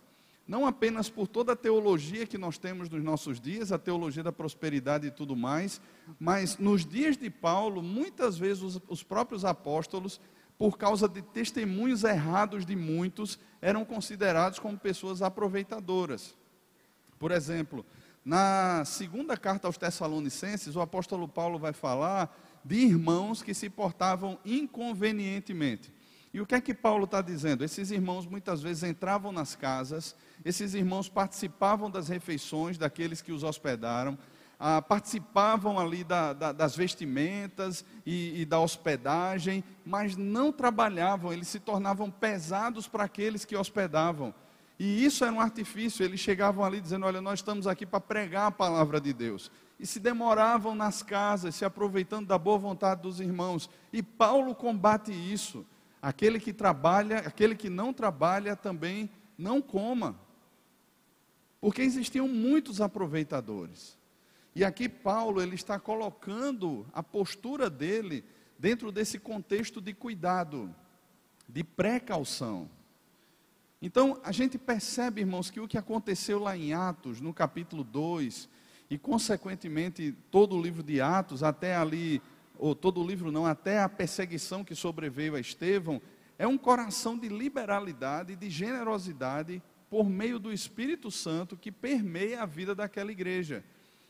não 0.47 0.67
apenas 0.67 1.09
por 1.09 1.29
toda 1.29 1.52
a 1.52 1.57
teologia 1.57 2.26
que 2.26 2.37
nós 2.37 2.59
temos 2.59 2.88
nos 2.88 3.02
nossos 3.02 3.41
dias, 3.41 3.73
a 3.73 3.79
teologia 3.79 4.23
da 4.23 4.33
prosperidade 4.33 5.07
e 5.07 5.11
tudo 5.11 5.37
mais, 5.37 5.81
mas 6.19 6.59
nos 6.59 6.85
dias 6.85 7.17
de 7.17 7.31
Paulo, 7.31 7.83
muitas 7.83 8.37
vezes 8.37 8.62
os, 8.62 8.81
os 8.88 9.02
próprios 9.02 9.45
apóstolos, 9.45 10.21
por 10.59 10.76
causa 10.76 11.09
de 11.09 11.23
testemunhos 11.23 12.05
errados 12.05 12.67
de 12.67 12.76
muitos, 12.76 13.38
eram 13.61 13.85
considerados 13.85 14.59
como 14.59 14.79
pessoas 14.79 15.23
aproveitadoras. 15.23 16.37
Por 17.19 17.31
exemplo, 17.31 17.85
na 18.25 18.85
segunda 18.85 19.37
carta 19.37 19.67
aos 19.67 19.79
Tessalonicenses, 19.79 20.76
o 20.76 20.81
apóstolo 20.81 21.26
Paulo 21.26 21.59
vai 21.59 21.73
falar 21.73 22.37
de 22.64 22.76
irmãos 22.76 23.42
que 23.42 23.54
se 23.54 23.69
portavam 23.69 24.38
inconvenientemente. 24.45 25.92
E 26.35 26.40
o 26.40 26.47
que 26.47 26.54
é 26.54 26.61
que 26.61 26.73
Paulo 26.73 27.04
está 27.04 27.21
dizendo? 27.21 27.62
Esses 27.62 27.90
irmãos 27.90 28.26
muitas 28.26 28.62
vezes 28.62 28.83
entravam 28.83 29.33
nas 29.33 29.54
casas, 29.54 30.16
esses 30.45 30.73
irmãos 30.73 31.09
participavam 31.09 31.90
das 31.90 32.09
refeições 32.09 32.78
daqueles 32.78 33.21
que 33.21 33.33
os 33.33 33.42
hospedaram, 33.42 34.16
ah, 34.59 34.81
participavam 34.81 35.78
ali 35.78 36.04
da, 36.04 36.33
da, 36.33 36.52
das 36.52 36.75
vestimentas 36.75 37.85
e, 38.07 38.40
e 38.40 38.45
da 38.47 38.61
hospedagem, 38.61 39.62
mas 39.85 40.16
não 40.16 40.50
trabalhavam, 40.52 41.33
eles 41.33 41.49
se 41.49 41.61
tornavam 41.61 42.11
pesados 42.11 42.88
para 42.88 43.04
aqueles 43.04 43.45
que 43.45 43.57
hospedavam. 43.57 44.33
E 44.78 45.04
isso 45.04 45.25
era 45.25 45.33
um 45.33 45.40
artifício, 45.40 46.04
eles 46.04 46.21
chegavam 46.21 46.64
ali 46.64 46.81
dizendo: 46.81 47.07
Olha, 47.07 47.21
nós 47.21 47.40
estamos 47.40 47.66
aqui 47.66 47.85
para 47.85 48.00
pregar 48.00 48.47
a 48.47 48.50
palavra 48.50 49.00
de 49.00 49.12
Deus. 49.12 49.50
E 49.83 49.87
se 49.87 49.99
demoravam 49.99 50.77
nas 50.77 51.03
casas, 51.03 51.57
se 51.57 51.65
aproveitando 51.65 52.29
da 52.29 52.39
boa 52.39 52.57
vontade 52.57 53.03
dos 53.03 53.19
irmãos. 53.19 53.69
E 53.93 54.01
Paulo 54.01 54.55
combate 54.55 55.11
isso. 55.11 55.67
Aquele 56.01 56.39
que 56.39 56.53
trabalha, 56.53 57.19
aquele 57.19 57.57
que 57.57 57.69
não 57.69 57.93
trabalha 57.93 58.55
também 58.55 59.11
não 59.37 59.61
coma. 59.61 60.17
Porque 61.61 61.83
existiam 61.83 62.29
muitos 62.29 62.81
aproveitadores. 62.81 63.99
E 64.55 64.65
aqui 64.65 64.89
Paulo 64.89 65.43
ele 65.43 65.57
está 65.57 65.81
colocando 65.81 66.87
a 66.93 67.03
postura 67.03 67.69
dele 67.69 68.25
dentro 68.57 68.93
desse 68.93 69.19
contexto 69.19 69.81
de 69.81 69.93
cuidado, 69.93 70.73
de 71.49 71.65
precaução. 71.65 72.71
Então, 73.81 74.21
a 74.23 74.31
gente 74.31 74.57
percebe, 74.59 75.23
irmãos, 75.23 75.51
que 75.51 75.59
o 75.59 75.67
que 75.67 75.77
aconteceu 75.77 76.39
lá 76.39 76.57
em 76.57 76.73
Atos, 76.73 77.21
no 77.21 77.35
capítulo 77.35 77.83
2, 77.83 78.49
e 78.93 78.99
consequentemente 78.99 80.15
todo 80.31 80.55
o 80.55 80.61
livro 80.61 80.83
de 80.83 81.01
Atos, 81.01 81.43
até 81.43 81.75
ali 81.75 82.21
ou 82.59 82.75
todo 82.75 83.01
o 83.01 83.07
livro 83.07 83.33
não, 83.33 83.47
até 83.47 83.81
a 83.81 83.89
perseguição 83.89 84.63
que 84.63 84.75
sobreveio 84.75 85.35
a 85.35 85.41
Estevão, 85.41 85.99
é 86.39 86.47
um 86.47 86.59
coração 86.59 87.17
de 87.17 87.27
liberalidade, 87.27 88.37
de 88.37 88.51
generosidade 88.51 89.63
por 89.89 90.11
meio 90.11 90.39
do 90.39 90.53
Espírito 90.53 91.11
Santo 91.11 91.57
que 91.57 91.73
permeia 91.73 92.43
a 92.43 92.47
vida 92.47 92.75
daquela 92.75 93.11
igreja. 93.11 93.65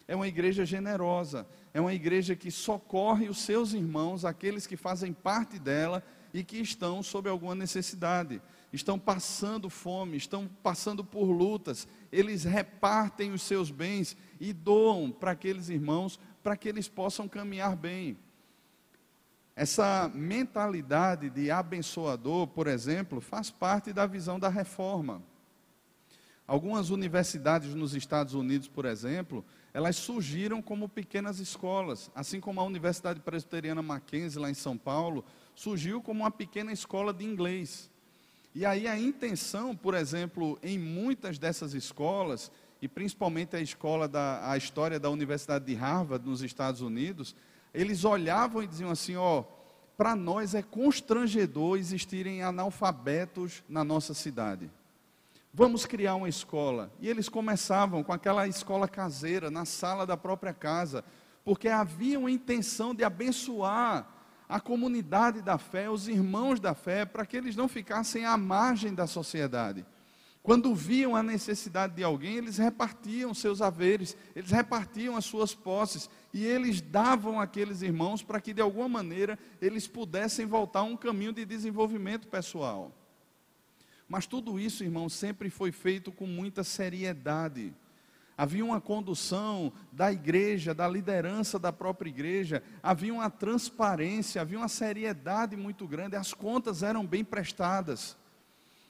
É 0.09 0.17
uma 0.17 0.27
igreja 0.27 0.67
generosa, 0.67 1.47
é 1.73 1.81
uma 1.81 1.95
igreja 1.95 2.35
que 2.35 2.51
socorre 2.51 3.29
os 3.29 3.39
seus 3.39 3.75
irmãos, 3.75 4.25
aqueles 4.25 4.67
que 4.67 4.77
fazem 4.77 5.13
parte 5.13 5.61
dela 5.61 6.03
e 6.35 6.43
que 6.43 6.59
estão 6.59 7.05
sob 7.05 7.31
alguma 7.31 7.55
necessidade, 7.55 8.43
estão 8.73 8.99
passando 8.99 9.71
fome, 9.71 10.17
estão 10.17 10.51
passando 10.61 11.05
por 11.05 11.27
lutas, 11.31 11.87
eles 12.13 12.45
repartem 12.45 13.33
os 13.33 13.43
seus 13.43 13.71
bens 13.71 14.17
e 14.39 14.53
doam 14.53 15.11
para 15.11 15.31
aqueles 15.31 15.71
irmãos 15.71 16.21
para 16.43 16.57
que 16.57 16.69
eles 16.69 16.89
possam 16.89 17.27
caminhar 17.27 17.75
bem. 17.75 18.19
Essa 19.57 20.11
mentalidade 20.15 21.31
de 21.31 21.51
abençoador, 21.51 22.47
por 22.47 22.67
exemplo, 22.67 23.21
faz 23.21 23.51
parte 23.51 23.93
da 23.93 24.07
visão 24.07 24.39
da 24.39 24.49
reforma. 24.49 25.23
Algumas 26.47 26.91
universidades 26.91 27.75
nos 27.75 27.95
Estados 27.95 28.35
Unidos, 28.35 28.67
por 28.67 28.85
exemplo, 28.85 29.45
elas 29.73 29.97
surgiram 29.97 30.61
como 30.61 30.89
pequenas 30.89 31.39
escolas, 31.39 32.11
assim 32.15 32.41
como 32.41 32.61
a 32.61 32.65
Universidade 32.65 33.21
Presbiteriana 33.21 33.81
Mackenzie, 33.81 34.41
lá 34.41 34.51
em 34.51 34.55
São 34.55 34.77
Paulo, 34.77 35.25
surgiu 35.55 36.03
como 36.03 36.21
uma 36.21 36.31
pequena 36.31 36.73
escola 36.73 37.13
de 37.13 37.25
inglês. 37.25 37.91
E 38.55 38.67
aí 38.67 38.87
a 38.87 38.99
intenção, 38.99 39.75
por 39.75 39.95
exemplo, 39.95 40.59
em 40.63 40.79
muitas 40.79 41.39
dessas 41.39 41.73
escolas, 41.73 42.51
e 42.83 42.89
principalmente 42.89 43.57
a 43.57 43.61
escola 43.61 44.07
da 44.07 44.51
a 44.51 44.57
história 44.57 45.01
da 45.01 45.09
Universidade 45.09 45.65
de 45.65 45.75
Harvard 45.75 46.29
nos 46.29 46.43
Estados 46.43 46.81
Unidos, 46.81 47.35
eles 47.73 48.05
olhavam 48.05 48.63
e 48.63 48.67
diziam 48.67 48.91
assim: 48.91 49.17
ó, 49.17 49.45
para 49.97 50.17
nós 50.17 50.55
é 50.55 50.63
constrangedor 50.63 51.79
existirem 51.79 52.43
analfabetos 52.43 53.63
na 53.69 53.85
nossa 53.85 54.13
cidade. 54.13 54.71
Vamos 55.55 55.87
criar 55.87 56.15
uma 56.15 56.29
escola. 56.29 56.91
E 57.01 57.09
eles 57.09 57.29
começavam 57.29 58.03
com 58.03 58.13
aquela 58.13 58.49
escola 58.49 58.89
caseira, 58.89 59.51
na 59.51 59.65
sala 59.65 60.07
da 60.07 60.17
própria 60.17 60.53
casa, 60.53 61.05
porque 61.45 61.69
havia 61.69 62.19
uma 62.19 62.31
intenção 62.31 62.95
de 62.95 63.05
abençoar 63.05 64.09
a 64.53 64.61
comunidade 64.61 65.41
da 65.41 65.57
fé, 65.57 65.89
os 65.89 66.09
irmãos 66.09 66.61
da 66.61 66.75
fé, 66.75 67.07
para 67.07 67.25
que 67.25 67.39
eles 67.39 67.57
não 67.57 67.69
ficassem 67.69 68.27
à 68.27 68.37
margem 68.37 68.93
da 68.93 69.07
sociedade. 69.07 69.83
Quando 70.43 70.75
viam 70.75 71.17
a 71.17 71.23
necessidade 71.23 71.95
de 71.95 72.05
alguém, 72.05 72.37
eles 72.37 72.59
repartiam 72.59 73.33
seus 73.33 73.63
haveres, 73.63 74.15
eles 74.37 74.51
repartiam 74.51 75.17
as 75.17 75.25
suas 75.25 75.55
posses 75.55 76.11
e 76.35 76.45
eles 76.45 76.83
davam 76.83 77.41
àqueles 77.41 77.81
irmãos 77.81 78.23
para 78.23 78.43
que 78.43 78.53
de 78.53 78.61
alguma 78.61 78.91
maneira 78.91 79.39
eles 79.59 79.89
pudessem 79.89 80.45
voltar 80.45 80.81
a 80.81 80.83
um 80.85 80.99
caminho 80.99 81.33
de 81.33 81.47
desenvolvimento 81.47 82.29
pessoal. 82.29 82.93
Mas 84.07 84.27
tudo 84.27 84.61
isso, 84.61 84.85
irmãos, 84.85 85.15
sempre 85.15 85.49
foi 85.49 85.73
feito 85.73 86.13
com 86.13 86.27
muita 86.27 86.63
seriedade. 86.63 87.73
Havia 88.37 88.65
uma 88.65 88.81
condução 88.81 89.73
da 89.93 90.13
igreja, 90.13 90.75
da 90.75 90.89
liderança 90.89 91.59
da 91.59 91.73
própria 91.73 92.09
igreja, 92.09 92.63
havia 92.83 93.13
uma 93.13 93.31
transparência, 93.31 94.41
havia 94.41 94.59
uma 94.59 94.69
seriedade 94.69 95.57
muito 95.57 95.87
grande, 95.87 96.17
as 96.17 96.33
contas 96.33 96.83
eram 96.83 97.07
bem 97.07 97.23
prestadas. 97.23 98.17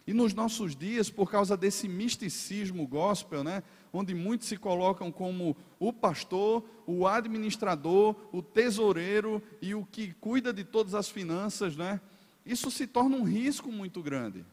E 0.07 0.13
nos 0.13 0.35
nossos 0.35 0.75
dias, 0.75 1.11
por 1.11 1.31
causa 1.31 1.57
desse 1.57 1.87
misticismo 1.89 2.87
gospel, 2.87 3.45
né, 3.45 3.63
onde 3.93 4.15
muitos 4.15 4.49
se 4.49 4.57
colocam 4.57 5.13
como 5.13 5.57
o 5.79 5.93
pastor, 5.93 6.65
o 6.87 7.07
administrador, 7.07 8.17
o 8.33 8.43
tesoureiro 8.43 9.41
e 9.61 9.75
o 9.75 9.85
que 9.85 10.13
cuida 10.15 10.53
de 10.53 10.65
todas 10.65 10.95
as 10.95 11.09
finanças, 11.09 11.77
né, 11.77 12.01
isso 12.45 12.71
se 12.71 12.87
torna 12.87 13.17
um 13.17 13.23
risco 13.23 13.71
muito 13.71 14.03
grande. 14.03 14.45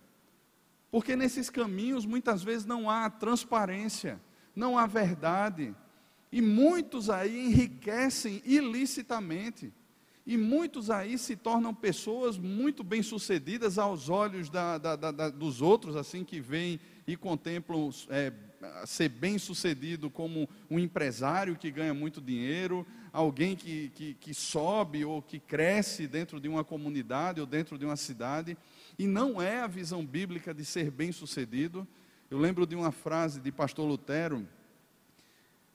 Porque 0.91 1.15
nesses 1.15 1.49
caminhos 1.49 2.05
muitas 2.05 2.43
vezes 2.43 2.65
não 2.65 2.89
há 2.89 3.09
transparência, 3.09 4.19
não 4.59 4.77
há 4.77 4.85
verdade, 4.85 5.73
e 6.31 6.41
muitos 6.41 7.09
aí 7.09 7.47
enriquecem 7.47 8.41
ilicitamente. 8.45 9.73
E 10.27 10.37
muitos 10.37 10.91
aí 10.91 11.17
se 11.17 11.35
tornam 11.35 11.73
pessoas 11.73 12.37
muito 12.37 12.83
bem-sucedidas 12.83 13.79
aos 13.79 14.09
olhos 14.09 14.49
da, 14.49 14.77
da, 14.77 14.95
da, 14.95 15.29
dos 15.29 15.59
outros, 15.59 15.95
assim, 15.95 16.23
que 16.23 16.39
veem 16.39 16.79
e 17.07 17.15
contemplam 17.15 17.89
é, 18.09 18.31
ser 18.85 19.09
bem-sucedido 19.09 20.09
como 20.09 20.47
um 20.69 20.77
empresário 20.77 21.55
que 21.55 21.71
ganha 21.71 21.93
muito 21.93 22.21
dinheiro, 22.21 22.85
alguém 23.11 23.55
que, 23.55 23.89
que, 23.95 24.13
que 24.13 24.33
sobe 24.33 25.03
ou 25.03 25.19
que 25.21 25.39
cresce 25.39 26.05
dentro 26.05 26.39
de 26.39 26.47
uma 26.47 26.63
comunidade 26.63 27.41
ou 27.41 27.47
dentro 27.47 27.75
de 27.77 27.85
uma 27.85 27.95
cidade. 27.95 28.55
E 28.99 29.07
não 29.07 29.41
é 29.41 29.61
a 29.61 29.67
visão 29.67 30.05
bíblica 30.05 30.53
de 30.53 30.63
ser 30.65 30.91
bem-sucedido. 30.91 31.87
Eu 32.29 32.37
lembro 32.37 32.67
de 32.67 32.75
uma 32.75 32.91
frase 32.91 33.39
de 33.39 33.51
pastor 33.51 33.87
Lutero, 33.87 34.47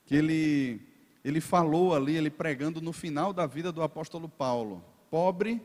que 0.05 0.15
ele 0.15 0.81
ele 1.25 1.41
falou 1.41 1.95
ali, 1.95 2.15
ele 2.17 2.29
pregando 2.29 2.83
no 2.83 2.93
final 2.93 3.33
da 3.33 3.47
vida 3.47 3.73
do 3.73 3.83
apóstolo 3.83 4.29
Paulo: 4.29 4.85
pobre, 5.11 5.61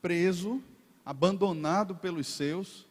preso, 0.00 0.62
abandonado 1.04 1.96
pelos 1.96 2.28
seus, 2.28 2.86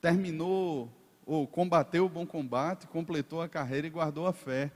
terminou 0.00 0.92
ou 1.24 1.46
combateu 1.46 2.04
o 2.06 2.08
bom 2.08 2.26
combate, 2.26 2.86
completou 2.86 3.40
a 3.40 3.48
carreira 3.48 3.86
e 3.86 3.90
guardou 3.90 4.26
a 4.26 4.32
fé. 4.32 4.72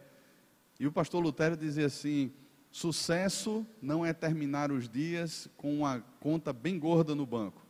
E 0.78 0.86
o 0.86 0.92
pastor 0.92 1.22
Lutero 1.22 1.56
dizia 1.56 1.86
assim: 1.86 2.32
sucesso 2.70 3.66
não 3.82 4.06
é 4.06 4.12
terminar 4.12 4.70
os 4.70 4.88
dias 4.88 5.48
com 5.56 5.78
uma 5.78 6.00
conta 6.20 6.52
bem 6.52 6.78
gorda 6.78 7.14
no 7.14 7.26
banco, 7.26 7.60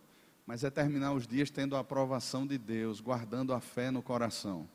mas 0.51 0.65
é 0.65 0.69
terminar 0.69 1.13
os 1.13 1.29
dias 1.29 1.49
tendo 1.49 1.77
a 1.77 1.79
aprovação 1.79 2.45
de 2.45 2.59
Deus, 2.59 3.01
guardando 3.01 3.55
a 3.55 3.61
fé 3.61 3.89
no 3.89 4.03
coração. 4.03 4.69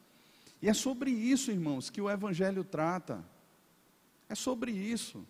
E 0.62 0.70
é 0.70 0.74
sobre 0.74 1.12
isso, 1.12 1.52
irmãos, 1.52 1.90
que 1.90 2.00
o 2.00 2.10
Evangelho 2.10 2.64
trata. 2.64 3.22
É 4.30 4.36
sobre 4.36 4.72
isso. 4.72 5.28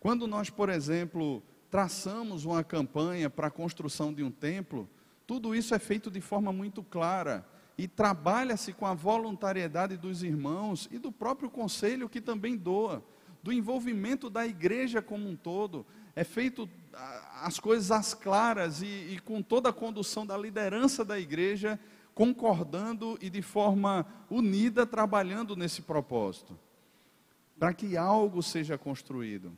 Quando 0.00 0.26
nós, 0.26 0.48
por 0.48 0.70
exemplo, 0.70 1.42
traçamos 1.70 2.46
uma 2.46 2.64
campanha 2.64 3.28
para 3.28 3.48
a 3.48 3.50
construção 3.50 4.14
de 4.14 4.22
um 4.22 4.30
templo, 4.30 4.88
tudo 5.26 5.54
isso 5.54 5.74
é 5.74 5.78
feito 5.78 6.10
de 6.10 6.22
forma 6.22 6.54
muito 6.54 6.82
clara 6.82 7.46
e 7.76 7.86
trabalha-se 7.86 8.72
com 8.72 8.86
a 8.86 8.94
voluntariedade 8.94 9.98
dos 9.98 10.22
irmãos 10.22 10.88
e 10.90 10.96
do 10.96 11.12
próprio 11.12 11.50
conselho 11.50 12.08
que 12.08 12.22
também 12.22 12.56
doa, 12.56 13.04
do 13.42 13.52
envolvimento 13.52 14.30
da 14.30 14.46
igreja 14.46 15.02
como 15.02 15.28
um 15.28 15.36
todo. 15.36 15.84
É 16.16 16.24
feito 16.24 16.66
as 17.40 17.58
coisas 17.58 17.90
às 17.90 18.14
claras 18.14 18.82
e, 18.82 18.86
e 18.86 19.18
com 19.18 19.42
toda 19.42 19.70
a 19.70 19.72
condução 19.72 20.26
da 20.26 20.36
liderança 20.36 21.04
da 21.04 21.18
igreja, 21.18 21.78
concordando 22.14 23.18
e 23.20 23.30
de 23.30 23.42
forma 23.42 24.06
unida 24.30 24.86
trabalhando 24.86 25.56
nesse 25.56 25.82
propósito, 25.82 26.58
para 27.58 27.72
que 27.72 27.96
algo 27.96 28.42
seja 28.42 28.76
construído. 28.76 29.56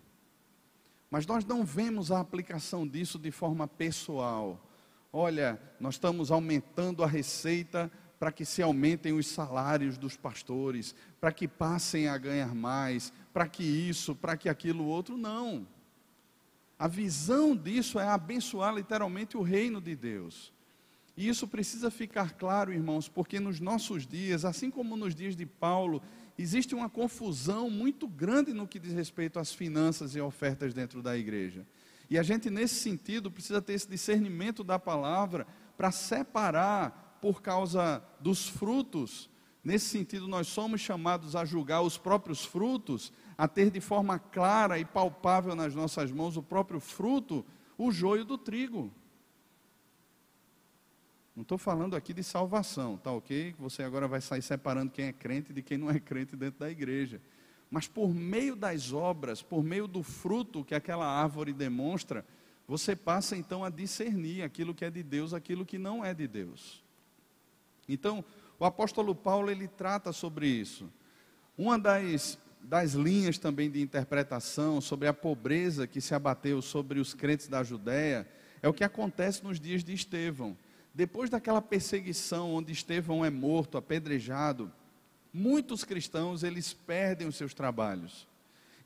Mas 1.10 1.26
nós 1.26 1.44
não 1.44 1.64
vemos 1.64 2.10
a 2.10 2.20
aplicação 2.20 2.86
disso 2.86 3.18
de 3.18 3.30
forma 3.30 3.68
pessoal. 3.68 4.60
Olha, 5.12 5.60
nós 5.78 5.94
estamos 5.94 6.30
aumentando 6.30 7.04
a 7.04 7.06
receita 7.06 7.90
para 8.18 8.32
que 8.32 8.44
se 8.44 8.62
aumentem 8.62 9.12
os 9.12 9.26
salários 9.26 9.98
dos 9.98 10.16
pastores, 10.16 10.94
para 11.20 11.32
que 11.32 11.46
passem 11.46 12.08
a 12.08 12.16
ganhar 12.16 12.54
mais, 12.54 13.12
para 13.32 13.46
que 13.46 13.62
isso, 13.62 14.14
para 14.14 14.36
que 14.36 14.48
aquilo 14.48 14.86
outro. 14.86 15.16
Não. 15.16 15.66
A 16.78 16.88
visão 16.88 17.56
disso 17.56 17.98
é 17.98 18.06
abençoar 18.06 18.74
literalmente 18.74 19.36
o 19.36 19.42
reino 19.42 19.80
de 19.80 19.94
Deus. 19.94 20.52
E 21.16 21.28
isso 21.28 21.46
precisa 21.46 21.90
ficar 21.90 22.32
claro, 22.32 22.72
irmãos, 22.72 23.08
porque 23.08 23.38
nos 23.38 23.60
nossos 23.60 24.06
dias, 24.06 24.44
assim 24.44 24.70
como 24.70 24.96
nos 24.96 25.14
dias 25.14 25.36
de 25.36 25.46
Paulo, 25.46 26.02
existe 26.36 26.74
uma 26.74 26.90
confusão 26.90 27.70
muito 27.70 28.08
grande 28.08 28.52
no 28.52 28.66
que 28.66 28.80
diz 28.80 28.92
respeito 28.92 29.38
às 29.38 29.52
finanças 29.52 30.16
e 30.16 30.20
ofertas 30.20 30.74
dentro 30.74 31.00
da 31.00 31.16
igreja. 31.16 31.64
E 32.10 32.18
a 32.18 32.22
gente, 32.22 32.50
nesse 32.50 32.74
sentido, 32.74 33.30
precisa 33.30 33.62
ter 33.62 33.74
esse 33.74 33.88
discernimento 33.88 34.64
da 34.64 34.78
palavra 34.78 35.46
para 35.76 35.92
separar 35.92 37.18
por 37.20 37.40
causa 37.40 38.02
dos 38.20 38.48
frutos. 38.48 39.30
Nesse 39.62 39.86
sentido, 39.86 40.28
nós 40.28 40.48
somos 40.48 40.80
chamados 40.80 41.34
a 41.34 41.44
julgar 41.44 41.80
os 41.82 41.96
próprios 41.96 42.44
frutos, 42.44 43.12
a 43.36 43.48
ter 43.48 43.70
de 43.70 43.80
forma 43.80 44.18
clara 44.18 44.78
e 44.78 44.84
palpável 44.84 45.54
nas 45.54 45.74
nossas 45.74 46.10
mãos 46.10 46.36
o 46.36 46.42
próprio 46.42 46.80
fruto, 46.80 47.44
o 47.76 47.90
joio 47.90 48.24
do 48.24 48.38
trigo. 48.38 48.92
Não 51.34 51.42
estou 51.42 51.58
falando 51.58 51.96
aqui 51.96 52.14
de 52.14 52.22
salvação, 52.22 52.96
tá 52.96 53.10
ok? 53.10 53.54
Você 53.58 53.82
agora 53.82 54.06
vai 54.06 54.20
sair 54.20 54.42
separando 54.42 54.92
quem 54.92 55.06
é 55.06 55.12
crente 55.12 55.52
de 55.52 55.62
quem 55.62 55.76
não 55.76 55.90
é 55.90 55.98
crente 55.98 56.36
dentro 56.36 56.60
da 56.60 56.70
igreja. 56.70 57.20
Mas 57.68 57.88
por 57.88 58.14
meio 58.14 58.54
das 58.54 58.92
obras, 58.92 59.42
por 59.42 59.64
meio 59.64 59.88
do 59.88 60.02
fruto 60.02 60.64
que 60.64 60.76
aquela 60.76 61.06
árvore 61.06 61.52
demonstra, 61.52 62.24
você 62.68 62.94
passa 62.94 63.36
então 63.36 63.64
a 63.64 63.68
discernir 63.68 64.42
aquilo 64.42 64.72
que 64.72 64.84
é 64.84 64.90
de 64.90 65.02
Deus, 65.02 65.34
aquilo 65.34 65.66
que 65.66 65.76
não 65.76 66.04
é 66.04 66.14
de 66.14 66.28
Deus. 66.28 66.84
Então, 67.88 68.24
o 68.58 68.64
apóstolo 68.64 69.12
Paulo 69.12 69.50
ele 69.50 69.66
trata 69.66 70.12
sobre 70.12 70.46
isso. 70.46 70.88
Uma 71.58 71.78
das, 71.78 72.38
das 72.64 72.92
linhas 72.92 73.38
também 73.38 73.70
de 73.70 73.80
interpretação 73.80 74.80
sobre 74.80 75.06
a 75.06 75.12
pobreza 75.12 75.86
que 75.86 76.00
se 76.00 76.14
abateu 76.14 76.62
sobre 76.62 76.98
os 76.98 77.12
crentes 77.12 77.46
da 77.46 77.62
Judéia 77.62 78.26
é 78.62 78.68
o 78.68 78.72
que 78.72 78.82
acontece 78.82 79.44
nos 79.44 79.60
dias 79.60 79.84
de 79.84 79.92
Estevão. 79.92 80.56
Depois 80.94 81.28
daquela 81.28 81.60
perseguição 81.60 82.54
onde 82.54 82.72
Estevão 82.72 83.24
é 83.24 83.28
morto, 83.28 83.76
apedrejado, 83.76 84.72
muitos 85.32 85.84
cristãos 85.84 86.42
eles 86.42 86.72
perdem 86.72 87.28
os 87.28 87.36
seus 87.36 87.52
trabalhos. 87.52 88.26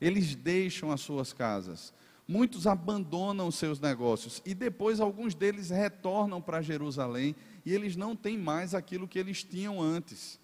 Eles 0.01 0.35
deixam 0.35 0.91
as 0.91 1.01
suas 1.01 1.31
casas. 1.31 1.93
Muitos 2.27 2.67
abandonam 2.67 3.47
os 3.47 3.55
seus 3.55 3.79
negócios 3.79 4.41
e 4.45 4.53
depois 4.53 4.99
alguns 4.99 5.33
deles 5.33 5.69
retornam 5.69 6.41
para 6.41 6.61
Jerusalém 6.61 7.35
e 7.65 7.73
eles 7.73 7.95
não 7.95 8.15
têm 8.15 8.37
mais 8.37 8.75
aquilo 8.75 9.07
que 9.07 9.17
eles 9.17 9.43
tinham 9.43 9.81
antes. 9.81 10.39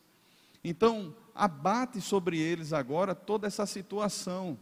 Então, 0.63 1.13
abate 1.35 1.99
sobre 1.99 2.39
eles 2.39 2.71
agora 2.71 3.13
toda 3.13 3.45
essa 3.45 3.65
situação. 3.65 4.57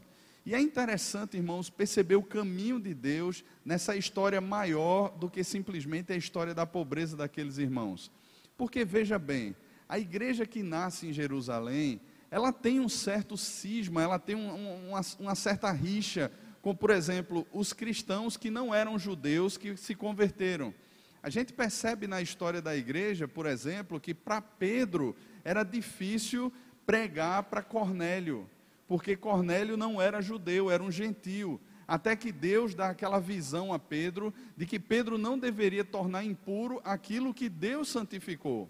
E 0.46 0.54
é 0.54 0.60
interessante, 0.60 1.38
irmãos, 1.38 1.70
perceber 1.70 2.16
o 2.16 2.24
caminho 2.24 2.80
de 2.80 2.94
Deus 2.94 3.46
nessa 3.64 3.96
história 3.96 4.42
maior 4.42 5.16
do 5.18 5.30
que 5.30 5.44
simplesmente 5.44 6.12
a 6.12 6.18
história 6.18 6.54
da 6.54 6.66
pobreza 6.66 7.16
daqueles 7.16 7.58
irmãos. 7.58 8.12
Porque 8.58 8.84
veja 8.84 9.18
bem, 9.18 9.56
a 9.88 9.98
igreja 9.98 10.46
que 10.46 10.62
nasce 10.62 11.08
em 11.08 11.14
Jerusalém, 11.14 12.02
ela 12.30 12.52
tem 12.52 12.80
um 12.80 12.90
certo 12.90 13.38
cisma, 13.38 14.02
ela 14.02 14.20
tem 14.20 14.36
um, 14.36 14.90
uma, 14.90 15.02
uma 15.20 15.36
certa 15.36 15.72
rixa 15.72 16.32
com, 16.62 16.76
por 16.76 16.90
exemplo, 16.90 17.48
os 17.54 17.72
cristãos 17.72 18.36
que 18.36 18.50
não 18.50 18.74
eram 18.74 18.98
judeus 18.98 19.56
que 19.58 19.78
se 19.78 19.94
converteram. 19.94 20.74
A 21.22 21.30
gente 21.30 21.54
percebe 21.54 22.06
na 22.06 22.22
história 22.22 22.62
da 22.62 22.76
igreja, 22.76 23.30
por 23.30 23.46
exemplo, 23.46 24.00
que 24.00 24.14
para 24.14 24.42
Pedro 24.42 25.16
era 25.44 25.64
difícil 25.64 26.52
pregar 26.86 27.44
para 27.44 27.62
Cornélio 27.62 28.50
porque 28.88 29.16
Cornélio 29.16 29.78
não 29.78 30.02
era 30.02 30.22
judeu, 30.22 30.70
era 30.70 30.84
um 30.84 30.92
gentio. 30.92 31.60
Até 31.88 32.16
que 32.16 32.32
Deus 32.32 32.74
dá 32.74 32.90
aquela 32.90 33.20
visão 33.20 33.74
a 33.74 33.80
Pedro 33.80 34.34
de 34.56 34.66
que 34.66 34.80
Pedro 34.80 35.18
não 35.18 35.38
deveria 35.38 35.84
tornar 35.84 36.24
impuro 36.24 36.82
aquilo 36.84 37.34
que 37.34 37.50
Deus 37.50 37.90
santificou 37.90 38.70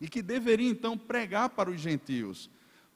e 0.00 0.08
que 0.08 0.22
deveria 0.22 0.70
então 0.70 0.96
pregar 0.96 1.50
para 1.50 1.70
os 1.70 1.80
gentios. 1.80 2.48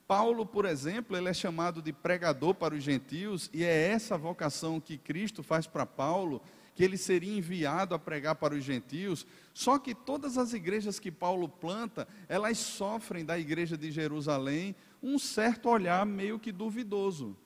Paulo, 0.07 0.47
por 0.47 0.65
exemplo, 0.65 1.17
ele 1.17 1.29
é 1.29 1.35
chamado 1.35 1.83
de 1.83 1.93
pregador 1.93 2.55
para 2.55 2.75
os 2.75 2.83
gentios 2.83 3.51
e 3.53 3.65
é 3.65 3.89
essa 3.89 4.17
vocação 4.17 4.81
que 4.81 4.97
Cristo 4.97 5.43
faz 5.43 5.67
para 5.67 5.85
Paulo, 5.85 6.43
que 6.75 6.83
ele 6.83 6.99
seria 6.99 7.37
enviado 7.37 7.95
a 7.95 7.99
pregar 7.99 8.35
para 8.35 8.55
os 8.55 8.65
gentios. 8.65 9.27
Só 9.53 9.79
que 9.79 9.95
todas 9.95 10.37
as 10.37 10.53
igrejas 10.53 10.99
que 10.99 11.11
Paulo 11.11 11.49
planta, 11.49 12.09
elas 12.29 12.59
sofrem 12.59 13.25
da 13.25 13.39
igreja 13.39 13.77
de 13.77 13.91
Jerusalém 13.91 14.75
um 15.03 15.19
certo 15.19 15.69
olhar 15.69 16.05
meio 16.05 16.39
que 16.39 16.51
duvidoso. 16.51 17.37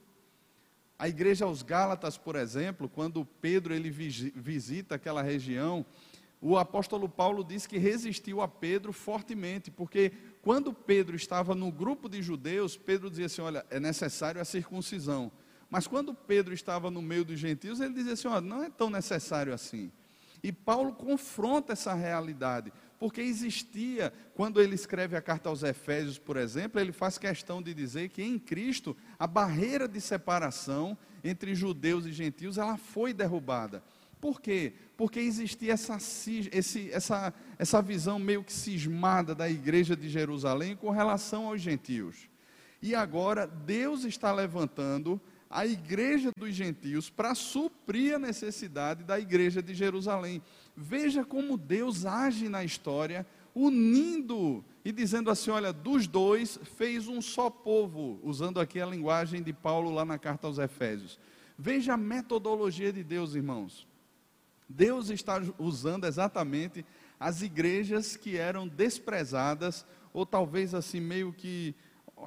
A 0.99 1.09
igreja 1.09 1.45
aos 1.45 1.62
Gálatas, 1.62 2.17
por 2.17 2.35
exemplo, 2.35 2.88
quando 2.88 3.25
Pedro 3.41 3.75
ele 3.75 3.91
visita 3.91 4.95
aquela 4.97 5.23
região, 5.23 5.85
o 6.41 6.57
apóstolo 6.57 7.09
Paulo 7.09 7.45
diz 7.45 7.67
que 7.67 7.79
resistiu 7.79 8.41
a 8.41 8.49
Pedro 8.49 8.93
fortemente, 8.93 9.71
porque 9.71 10.12
quando 10.41 10.73
Pedro 10.73 11.14
estava 11.14 11.55
no 11.55 11.71
grupo 11.71 12.09
de 12.09 12.23
judeus, 12.23 12.77
Pedro 12.77 13.11
dizia 13.11 13.27
assim: 13.27 13.43
Olha, 13.43 13.67
é 13.71 13.79
necessário 13.79 14.41
a 14.41 14.45
circuncisão. 14.45 15.31
Mas 15.71 15.87
quando 15.87 16.15
Pedro 16.15 16.55
estava 16.55 16.91
no 16.91 17.03
meio 17.03 17.25
dos 17.25 17.39
gentios, 17.39 17.81
ele 17.81 17.95
dizia 17.95 18.15
assim: 18.15 18.29
Olha, 18.29 18.41
não 18.41 18.65
é 18.65 18.71
tão 18.71 18.89
necessário 18.89 19.53
assim. 19.53 19.91
E 20.43 20.53
Paulo 20.53 20.93
confronta 20.93 21.73
essa 21.73 21.95
realidade, 21.95 22.73
porque 22.99 23.21
existia, 23.21 24.13
quando 24.35 24.61
ele 24.61 24.75
escreve 24.75 25.17
a 25.17 25.23
carta 25.23 25.49
aos 25.49 25.63
Efésios, 25.63 26.19
por 26.19 26.37
exemplo, 26.37 26.81
ele 26.81 26.93
faz 26.93 27.19
questão 27.19 27.61
de 27.61 27.75
dizer 27.75 28.09
que 28.09 28.23
em 28.23 28.39
Cristo 28.39 28.97
a 29.19 29.27
barreira 29.27 29.89
de 29.89 30.01
separação 30.01 30.97
entre 31.25 31.55
judeus 31.55 32.07
e 32.07 32.13
gentios 32.13 32.57
ela 32.57 32.77
foi 32.77 33.13
derrubada. 33.13 33.83
Por 34.21 34.41
quê? 34.41 34.73
Porque 34.97 35.21
existia 35.21 35.73
essa, 35.75 35.97
esse, 36.53 36.91
essa, 36.91 37.33
essa 37.57 37.81
visão 37.81 38.19
meio 38.19 38.43
que 38.43 38.53
cismada 38.53 39.35
da 39.35 39.49
igreja 39.49 39.97
de 39.97 40.09
Jerusalém 40.09 40.77
com 40.77 40.91
relação 40.91 41.47
aos 41.47 41.61
gentios. 41.61 42.29
E 42.83 42.95
agora 42.95 43.47
Deus 43.47 44.05
está 44.05 44.33
levantando 44.33 45.21
a 45.51 45.67
igreja 45.67 46.31
dos 46.37 46.55
gentios 46.55 47.09
para 47.09 47.35
suprir 47.35 48.15
a 48.15 48.19
necessidade 48.19 49.05
da 49.05 49.19
igreja 49.19 49.63
de 49.63 49.75
Jerusalém. 49.75 50.43
Veja 50.77 51.25
como 51.25 51.57
Deus 51.57 52.05
age 52.05 52.49
na 52.49 52.63
história, 52.63 53.27
unindo 53.55 54.65
e 54.85 54.93
dizendo 54.93 55.31
assim: 55.31 55.51
olha, 55.51 55.73
dos 55.73 56.07
dois 56.07 56.59
fez 56.77 57.09
um 57.09 57.23
só 57.23 57.49
povo, 57.49 58.21
usando 58.23 58.61
aqui 58.61 58.81
a 58.81 58.87
linguagem 58.87 59.43
de 59.43 59.53
Paulo 59.53 59.91
lá 59.91 60.05
na 60.05 60.19
carta 60.19 60.47
aos 60.47 60.59
Efésios. 60.59 61.19
Veja 61.59 61.95
a 61.95 61.97
metodologia 61.97 62.93
de 62.93 63.03
Deus, 63.03 63.35
irmãos. 63.35 63.87
Deus 64.69 65.09
está 65.09 65.43
usando 65.59 66.05
exatamente 66.05 66.85
as 67.19 67.41
igrejas 67.43 68.17
que 68.17 68.37
eram 68.37 68.69
desprezadas, 68.69 69.85
ou 70.13 70.27
talvez 70.27 70.75
assim, 70.75 71.01
meio 71.01 71.33
que 71.33 71.75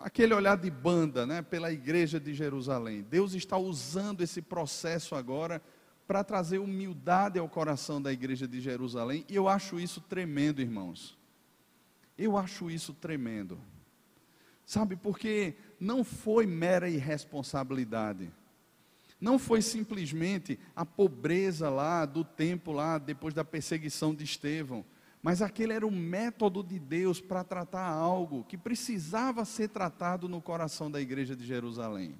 aquele 0.03 0.33
olhar 0.33 0.57
de 0.57 0.69
banda, 0.69 1.25
né, 1.25 1.41
pela 1.41 1.71
igreja 1.71 2.19
de 2.19 2.33
Jerusalém. 2.33 3.01
Deus 3.01 3.33
está 3.33 3.57
usando 3.57 4.21
esse 4.21 4.41
processo 4.41 5.15
agora 5.15 5.61
para 6.07 6.23
trazer 6.23 6.59
humildade 6.59 7.39
ao 7.39 7.47
coração 7.47 8.01
da 8.01 8.11
igreja 8.11 8.47
de 8.47 8.59
Jerusalém, 8.59 9.25
e 9.29 9.35
eu 9.35 9.47
acho 9.47 9.79
isso 9.79 10.01
tremendo, 10.01 10.61
irmãos. 10.61 11.17
Eu 12.17 12.37
acho 12.37 12.69
isso 12.69 12.93
tremendo. 12.93 13.59
Sabe, 14.65 14.95
porque 14.95 15.55
não 15.79 16.03
foi 16.03 16.45
mera 16.45 16.89
irresponsabilidade. 16.89 18.31
Não 19.19 19.37
foi 19.37 19.61
simplesmente 19.61 20.59
a 20.75 20.85
pobreza 20.85 21.69
lá 21.69 22.05
do 22.05 22.23
tempo 22.23 22.71
lá 22.71 22.97
depois 22.97 23.33
da 23.33 23.43
perseguição 23.43 24.13
de 24.15 24.23
Estevão, 24.23 24.83
mas 25.21 25.41
aquele 25.41 25.73
era 25.73 25.85
o 25.85 25.91
método 25.91 26.63
de 26.63 26.79
Deus 26.79 27.21
para 27.21 27.43
tratar 27.43 27.87
algo 27.87 28.43
que 28.43 28.57
precisava 28.57 29.45
ser 29.45 29.69
tratado 29.69 30.27
no 30.27 30.41
coração 30.41 30.89
da 30.89 30.99
igreja 30.99 31.35
de 31.35 31.45
Jerusalém. 31.45 32.15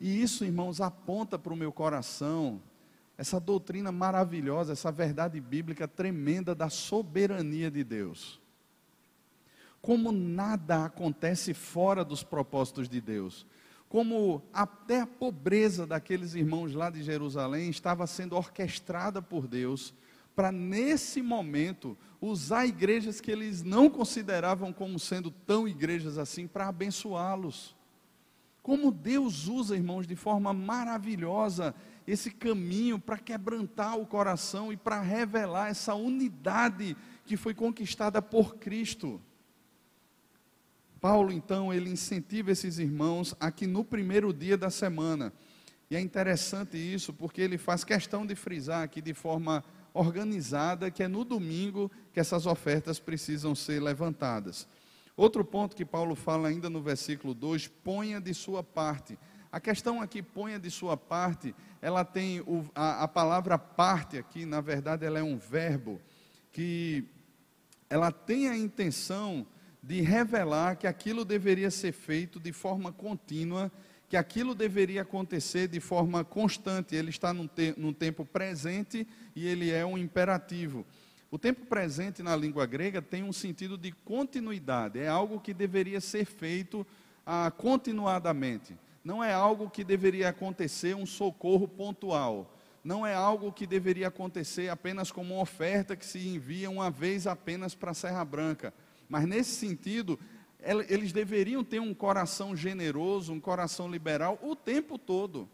E 0.00 0.22
isso, 0.22 0.44
irmãos, 0.44 0.80
aponta 0.80 1.38
para 1.38 1.52
o 1.52 1.56
meu 1.56 1.70
coração 1.70 2.60
essa 3.18 3.38
doutrina 3.38 3.92
maravilhosa, 3.92 4.72
essa 4.72 4.90
verdade 4.90 5.40
bíblica 5.40 5.86
tremenda 5.86 6.54
da 6.54 6.70
soberania 6.70 7.70
de 7.70 7.84
Deus. 7.84 8.40
Como 9.80 10.10
nada 10.10 10.86
acontece 10.86 11.52
fora 11.52 12.04
dos 12.04 12.22
propósitos 12.22 12.88
de 12.88 13.00
Deus 13.00 13.46
como 13.92 14.42
até 14.54 15.00
a 15.00 15.06
pobreza 15.06 15.86
daqueles 15.86 16.34
irmãos 16.34 16.72
lá 16.72 16.88
de 16.88 17.02
Jerusalém 17.02 17.68
estava 17.68 18.06
sendo 18.06 18.34
orquestrada 18.34 19.20
por 19.20 19.46
Deus 19.46 19.92
para 20.34 20.50
nesse 20.50 21.22
momento 21.22 21.96
usar 22.20 22.66
igrejas 22.66 23.20
que 23.20 23.30
eles 23.30 23.62
não 23.62 23.90
consideravam 23.90 24.72
como 24.72 24.98
sendo 24.98 25.30
tão 25.30 25.66
igrejas 25.66 26.18
assim 26.18 26.46
para 26.46 26.68
abençoá-los. 26.68 27.76
Como 28.62 28.92
Deus 28.92 29.48
usa, 29.48 29.74
irmãos, 29.74 30.06
de 30.06 30.14
forma 30.14 30.52
maravilhosa 30.52 31.74
esse 32.06 32.30
caminho 32.30 32.98
para 32.98 33.18
quebrantar 33.18 33.98
o 33.98 34.06
coração 34.06 34.72
e 34.72 34.76
para 34.76 35.00
revelar 35.00 35.68
essa 35.68 35.94
unidade 35.94 36.96
que 37.26 37.36
foi 37.36 37.54
conquistada 37.54 38.22
por 38.22 38.56
Cristo. 38.56 39.20
Paulo, 41.00 41.32
então, 41.32 41.74
ele 41.74 41.90
incentiva 41.90 42.52
esses 42.52 42.78
irmãos 42.78 43.34
aqui 43.40 43.66
no 43.66 43.84
primeiro 43.84 44.32
dia 44.32 44.56
da 44.56 44.70
semana. 44.70 45.32
E 45.90 45.96
é 45.96 46.00
interessante 46.00 46.76
isso, 46.76 47.12
porque 47.12 47.40
ele 47.40 47.58
faz 47.58 47.82
questão 47.82 48.24
de 48.24 48.36
frisar 48.36 48.84
aqui 48.84 49.00
de 49.00 49.12
forma 49.12 49.64
organizada 49.94 50.90
que 50.90 51.02
é 51.02 51.08
no 51.08 51.24
domingo 51.24 51.90
que 52.12 52.20
essas 52.20 52.46
ofertas 52.46 52.98
precisam 52.98 53.54
ser 53.54 53.80
levantadas. 53.80 54.66
Outro 55.16 55.44
ponto 55.44 55.76
que 55.76 55.84
Paulo 55.84 56.14
fala 56.14 56.48
ainda 56.48 56.70
no 56.70 56.80
versículo 56.80 57.34
2, 57.34 57.68
ponha 57.68 58.20
de 58.20 58.32
sua 58.32 58.62
parte. 58.62 59.18
A 59.50 59.60
questão 59.60 60.00
aqui, 60.00 60.22
ponha 60.22 60.58
de 60.58 60.70
sua 60.70 60.96
parte, 60.96 61.54
ela 61.82 62.04
tem 62.04 62.40
o, 62.40 62.64
a, 62.74 63.02
a 63.04 63.08
palavra 63.08 63.58
parte 63.58 64.16
aqui, 64.16 64.46
na 64.46 64.62
verdade, 64.62 65.04
ela 65.04 65.18
é 65.18 65.22
um 65.22 65.36
verbo 65.36 66.00
que 66.50 67.04
ela 67.90 68.10
tem 68.10 68.48
a 68.48 68.56
intenção 68.56 69.46
de 69.82 70.00
revelar 70.00 70.76
que 70.76 70.86
aquilo 70.86 71.24
deveria 71.24 71.70
ser 71.70 71.92
feito 71.92 72.40
de 72.40 72.52
forma 72.52 72.92
contínua, 72.92 73.70
que 74.12 74.16
aquilo 74.18 74.54
deveria 74.54 75.00
acontecer 75.00 75.66
de 75.66 75.80
forma 75.80 76.22
constante. 76.22 76.94
Ele 76.94 77.08
está 77.08 77.32
num, 77.32 77.46
te 77.46 77.72
num 77.78 77.94
tempo 77.94 78.26
presente 78.26 79.08
e 79.34 79.48
ele 79.48 79.70
é 79.70 79.86
um 79.86 79.96
imperativo. 79.96 80.84
O 81.30 81.38
tempo 81.38 81.64
presente 81.64 82.22
na 82.22 82.36
língua 82.36 82.66
grega 82.66 83.00
tem 83.00 83.22
um 83.22 83.32
sentido 83.32 83.78
de 83.78 83.90
continuidade, 83.90 84.98
é 84.98 85.08
algo 85.08 85.40
que 85.40 85.54
deveria 85.54 85.98
ser 85.98 86.26
feito 86.26 86.86
ah, 87.24 87.50
continuadamente. 87.56 88.76
Não 89.02 89.24
é 89.24 89.32
algo 89.32 89.70
que 89.70 89.82
deveria 89.82 90.28
acontecer 90.28 90.94
um 90.94 91.06
socorro 91.06 91.66
pontual. 91.66 92.54
Não 92.84 93.06
é 93.06 93.14
algo 93.14 93.50
que 93.50 93.66
deveria 93.66 94.08
acontecer 94.08 94.68
apenas 94.68 95.10
como 95.10 95.36
uma 95.36 95.42
oferta 95.42 95.96
que 95.96 96.04
se 96.04 96.18
envia 96.18 96.68
uma 96.68 96.90
vez 96.90 97.26
apenas 97.26 97.74
para 97.74 97.92
a 97.92 97.94
Serra 97.94 98.26
Branca 98.26 98.74
mas 99.12 99.26
nesse 99.26 99.50
sentido, 99.50 100.18
eles 100.88 101.12
deveriam 101.12 101.64
ter 101.64 101.80
um 101.80 101.92
coração 101.92 102.56
generoso, 102.56 103.32
um 103.32 103.40
coração 103.40 103.90
liberal 103.90 104.38
o 104.42 104.54
tempo 104.54 104.96
todo. 104.96 105.48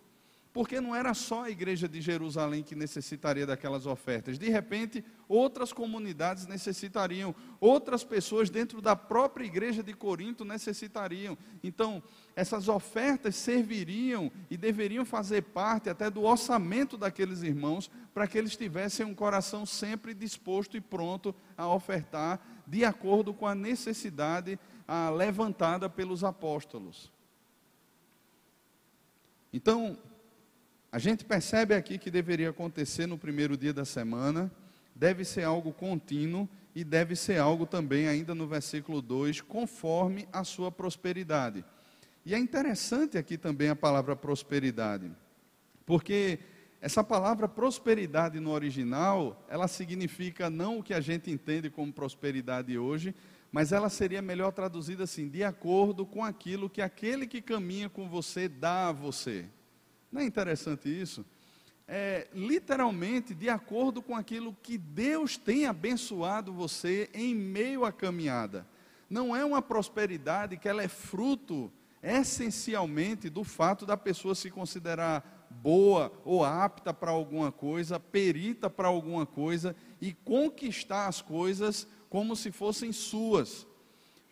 Porque 0.52 0.80
não 0.80 0.96
era 0.96 1.14
só 1.14 1.44
a 1.44 1.50
igreja 1.50 1.86
de 1.86 2.00
Jerusalém 2.00 2.62
que 2.62 2.74
necessitaria 2.74 3.46
daquelas 3.46 3.86
ofertas. 3.86 4.38
De 4.38 4.48
repente, 4.48 5.04
outras 5.28 5.72
comunidades 5.72 6.46
necessitariam, 6.46 7.34
outras 7.60 8.02
pessoas 8.02 8.50
dentro 8.50 8.80
da 8.80 8.96
própria 8.96 9.44
igreja 9.44 9.82
de 9.82 9.92
Corinto 9.92 10.44
necessitariam. 10.44 11.38
Então, 11.62 12.02
essas 12.34 12.66
ofertas 12.66 13.36
serviriam 13.36 14.32
e 14.50 14.56
deveriam 14.56 15.04
fazer 15.04 15.42
parte 15.42 15.90
até 15.90 16.10
do 16.10 16.22
orçamento 16.22 16.96
daqueles 16.96 17.42
irmãos, 17.42 17.90
para 18.12 18.26
que 18.26 18.38
eles 18.38 18.56
tivessem 18.56 19.06
um 19.06 19.14
coração 19.14 19.64
sempre 19.64 20.12
disposto 20.12 20.76
e 20.76 20.80
pronto 20.80 21.34
a 21.56 21.68
ofertar 21.68 22.40
de 22.66 22.84
acordo 22.84 23.32
com 23.32 23.46
a 23.46 23.54
necessidade 23.54 24.58
ah, 24.88 25.10
levantada 25.10 25.88
pelos 25.90 26.24
apóstolos. 26.24 27.12
Então, 29.52 29.98
a 30.90 30.98
gente 30.98 31.24
percebe 31.26 31.74
aqui 31.74 31.98
que 31.98 32.10
deveria 32.10 32.48
acontecer 32.48 33.06
no 33.06 33.18
primeiro 33.18 33.54
dia 33.54 33.74
da 33.74 33.84
semana, 33.84 34.50
deve 34.94 35.24
ser 35.24 35.44
algo 35.44 35.72
contínuo 35.72 36.48
e 36.74 36.82
deve 36.82 37.14
ser 37.14 37.38
algo 37.38 37.66
também, 37.66 38.08
ainda 38.08 38.34
no 38.34 38.46
versículo 38.46 39.02
2, 39.02 39.42
conforme 39.42 40.26
a 40.32 40.42
sua 40.44 40.72
prosperidade. 40.72 41.62
E 42.24 42.34
é 42.34 42.38
interessante 42.38 43.18
aqui 43.18 43.36
também 43.36 43.68
a 43.68 43.76
palavra 43.76 44.16
prosperidade, 44.16 45.10
porque 45.84 46.38
essa 46.80 47.02
palavra 47.02 47.48
prosperidade 47.48 48.38
no 48.38 48.50
original, 48.50 49.44
ela 49.48 49.66
significa 49.66 50.48
não 50.48 50.78
o 50.78 50.82
que 50.82 50.94
a 50.94 51.00
gente 51.00 51.30
entende 51.30 51.68
como 51.68 51.92
prosperidade 51.92 52.78
hoje, 52.78 53.14
mas 53.50 53.72
ela 53.72 53.88
seria 53.88 54.20
melhor 54.20 54.52
traduzida 54.52 55.04
assim, 55.04 55.28
de 55.28 55.42
acordo 55.42 56.04
com 56.04 56.24
aquilo 56.24 56.68
que 56.68 56.82
aquele 56.82 57.26
que 57.26 57.40
caminha 57.40 57.88
com 57.88 58.08
você 58.08 58.48
dá 58.48 58.88
a 58.88 58.92
você. 58.92 59.46
Não 60.12 60.20
é 60.20 60.24
interessante 60.24 60.88
isso? 60.88 61.24
É, 61.86 62.28
literalmente 62.34 63.34
de 63.34 63.48
acordo 63.48 64.02
com 64.02 64.14
aquilo 64.14 64.54
que 64.62 64.76
Deus 64.76 65.38
tem 65.38 65.64
abençoado 65.64 66.52
você 66.52 67.08
em 67.14 67.34
meio 67.34 67.84
à 67.84 67.92
caminhada. 67.92 68.66
Não 69.08 69.34
é 69.34 69.42
uma 69.42 69.62
prosperidade 69.62 70.58
que 70.58 70.68
ela 70.68 70.82
é 70.82 70.88
fruto 70.88 71.72
essencialmente 72.02 73.30
do 73.30 73.42
fato 73.42 73.86
da 73.86 73.96
pessoa 73.96 74.34
se 74.34 74.50
considerar 74.50 75.48
boa 75.50 76.12
ou 76.24 76.44
apta 76.44 76.92
para 76.92 77.10
alguma 77.10 77.50
coisa, 77.50 77.98
perita 77.98 78.68
para 78.68 78.88
alguma 78.88 79.24
coisa 79.24 79.74
e 80.00 80.12
conquistar 80.12 81.06
as 81.06 81.22
coisas 81.22 81.88
como 82.08 82.34
se 82.36 82.50
fossem 82.50 82.92
suas. 82.92 83.66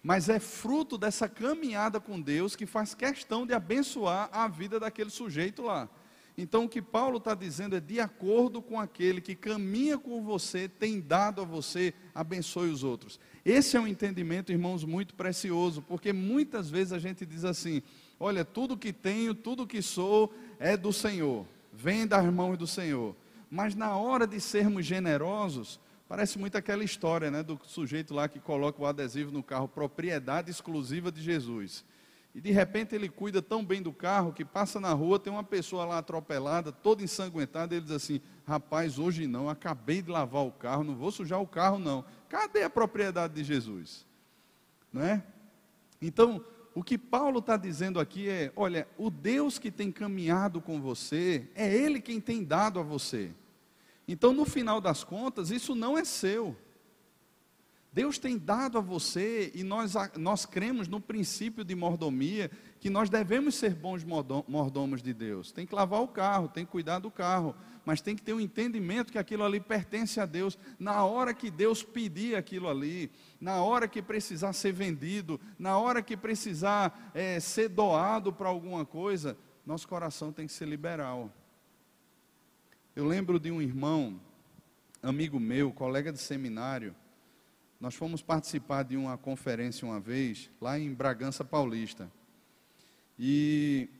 Mas 0.02 0.28
é 0.28 0.38
fruto 0.38 0.96
dessa 0.96 1.28
caminhada 1.28 1.98
com 1.98 2.20
Deus 2.20 2.54
que 2.54 2.64
faz 2.66 2.94
questão 2.94 3.44
de 3.44 3.52
abençoar 3.52 4.28
a 4.32 4.46
vida 4.46 4.78
daquele 4.78 5.10
sujeito 5.10 5.62
lá. 5.62 5.88
Então, 6.38 6.64
o 6.64 6.68
que 6.68 6.82
Paulo 6.82 7.16
está 7.16 7.34
dizendo 7.34 7.74
é: 7.74 7.80
de 7.80 7.98
acordo 7.98 8.60
com 8.60 8.78
aquele 8.78 9.20
que 9.20 9.34
caminha 9.34 9.96
com 9.98 10.22
você, 10.22 10.68
tem 10.68 11.00
dado 11.00 11.40
a 11.40 11.44
você, 11.44 11.94
abençoe 12.14 12.70
os 12.70 12.84
outros. 12.84 13.18
Esse 13.44 13.76
é 13.76 13.80
um 13.80 13.86
entendimento, 13.86 14.52
irmãos, 14.52 14.84
muito 14.84 15.14
precioso, 15.14 15.80
porque 15.80 16.12
muitas 16.12 16.68
vezes 16.68 16.92
a 16.92 16.98
gente 16.98 17.24
diz 17.24 17.44
assim: 17.44 17.82
olha, 18.20 18.44
tudo 18.44 18.76
que 18.76 18.92
tenho, 18.92 19.34
tudo 19.34 19.66
que 19.66 19.80
sou 19.80 20.32
é 20.58 20.76
do 20.76 20.92
Senhor, 20.92 21.46
vem 21.72 22.06
das 22.06 22.24
mãos 22.26 22.58
do 22.58 22.66
Senhor. 22.66 23.16
Mas 23.50 23.74
na 23.74 23.96
hora 23.96 24.26
de 24.26 24.40
sermos 24.40 24.84
generosos, 24.84 25.80
parece 26.08 26.38
muito 26.38 26.56
aquela 26.56 26.84
história 26.84 27.30
né, 27.30 27.42
do 27.42 27.58
sujeito 27.64 28.14
lá 28.14 28.28
que 28.28 28.38
coloca 28.38 28.80
o 28.80 28.86
adesivo 28.86 29.30
no 29.30 29.42
carro, 29.42 29.68
propriedade 29.68 30.50
exclusiva 30.50 31.10
de 31.10 31.22
Jesus. 31.22 31.84
E 32.34 32.40
de 32.40 32.50
repente 32.50 32.94
ele 32.94 33.08
cuida 33.08 33.40
tão 33.40 33.64
bem 33.64 33.80
do 33.80 33.92
carro 33.92 34.32
que 34.32 34.44
passa 34.44 34.78
na 34.78 34.92
rua, 34.92 35.18
tem 35.18 35.32
uma 35.32 35.42
pessoa 35.42 35.86
lá 35.86 35.98
atropelada, 35.98 36.70
toda 36.70 37.02
ensanguentada, 37.02 37.74
ele 37.74 37.86
diz 37.86 37.94
assim: 37.94 38.20
Rapaz, 38.46 38.98
hoje 38.98 39.26
não, 39.26 39.48
acabei 39.48 40.02
de 40.02 40.10
lavar 40.10 40.44
o 40.44 40.52
carro, 40.52 40.84
não 40.84 40.94
vou 40.94 41.10
sujar 41.10 41.40
o 41.40 41.46
carro, 41.46 41.78
não. 41.78 42.04
Cadê 42.28 42.62
a 42.62 42.68
propriedade 42.68 43.32
de 43.32 43.42
Jesus? 43.42 44.04
Não 44.92 45.02
é? 45.02 45.24
Então, 46.00 46.44
o 46.74 46.84
que 46.84 46.98
Paulo 46.98 47.38
está 47.38 47.56
dizendo 47.56 47.98
aqui 47.98 48.28
é: 48.28 48.52
olha, 48.54 48.86
o 48.98 49.08
Deus 49.08 49.58
que 49.58 49.70
tem 49.70 49.90
caminhado 49.90 50.60
com 50.60 50.78
você, 50.78 51.48
é 51.54 51.74
Ele 51.74 52.02
quem 52.02 52.20
tem 52.20 52.44
dado 52.44 52.78
a 52.78 52.82
você. 52.82 53.32
Então, 54.08 54.32
no 54.32 54.44
final 54.44 54.80
das 54.80 55.02
contas, 55.02 55.50
isso 55.50 55.74
não 55.74 55.98
é 55.98 56.04
seu. 56.04 56.56
Deus 57.96 58.18
tem 58.18 58.36
dado 58.36 58.76
a 58.76 58.80
você, 58.82 59.50
e 59.54 59.64
nós, 59.64 59.94
nós 60.18 60.44
cremos 60.44 60.86
no 60.86 61.00
princípio 61.00 61.64
de 61.64 61.74
mordomia, 61.74 62.50
que 62.78 62.90
nós 62.90 63.08
devemos 63.08 63.54
ser 63.54 63.74
bons 63.74 64.04
mordomos 64.04 65.02
de 65.02 65.14
Deus. 65.14 65.50
Tem 65.50 65.64
que 65.66 65.74
lavar 65.74 66.02
o 66.02 66.08
carro, 66.08 66.46
tem 66.46 66.66
que 66.66 66.70
cuidar 66.70 66.98
do 66.98 67.10
carro, 67.10 67.54
mas 67.86 68.02
tem 68.02 68.14
que 68.14 68.20
ter 68.20 68.34
um 68.34 68.40
entendimento 68.40 69.10
que 69.10 69.18
aquilo 69.18 69.44
ali 69.44 69.60
pertence 69.60 70.20
a 70.20 70.26
Deus. 70.26 70.58
Na 70.78 71.04
hora 71.04 71.32
que 71.32 71.50
Deus 71.50 71.82
pedir 71.82 72.36
aquilo 72.36 72.68
ali, 72.68 73.10
na 73.40 73.62
hora 73.62 73.88
que 73.88 74.02
precisar 74.02 74.52
ser 74.52 74.72
vendido, 74.72 75.40
na 75.58 75.78
hora 75.78 76.02
que 76.02 76.18
precisar 76.18 77.10
é, 77.14 77.40
ser 77.40 77.70
doado 77.70 78.30
para 78.30 78.50
alguma 78.50 78.84
coisa, 78.84 79.38
nosso 79.64 79.88
coração 79.88 80.34
tem 80.34 80.46
que 80.46 80.52
ser 80.52 80.68
liberal. 80.68 81.32
Eu 82.96 83.04
lembro 83.04 83.38
de 83.38 83.50
um 83.50 83.60
irmão, 83.60 84.18
amigo 85.02 85.38
meu, 85.38 85.70
colega 85.70 86.10
de 86.10 86.18
seminário, 86.18 86.96
nós 87.78 87.94
fomos 87.94 88.22
participar 88.22 88.84
de 88.84 88.96
uma 88.96 89.18
conferência 89.18 89.86
uma 89.86 90.00
vez, 90.00 90.48
lá 90.58 90.78
em 90.78 90.94
Bragança 90.94 91.44
Paulista. 91.44 92.10
E 93.18 93.90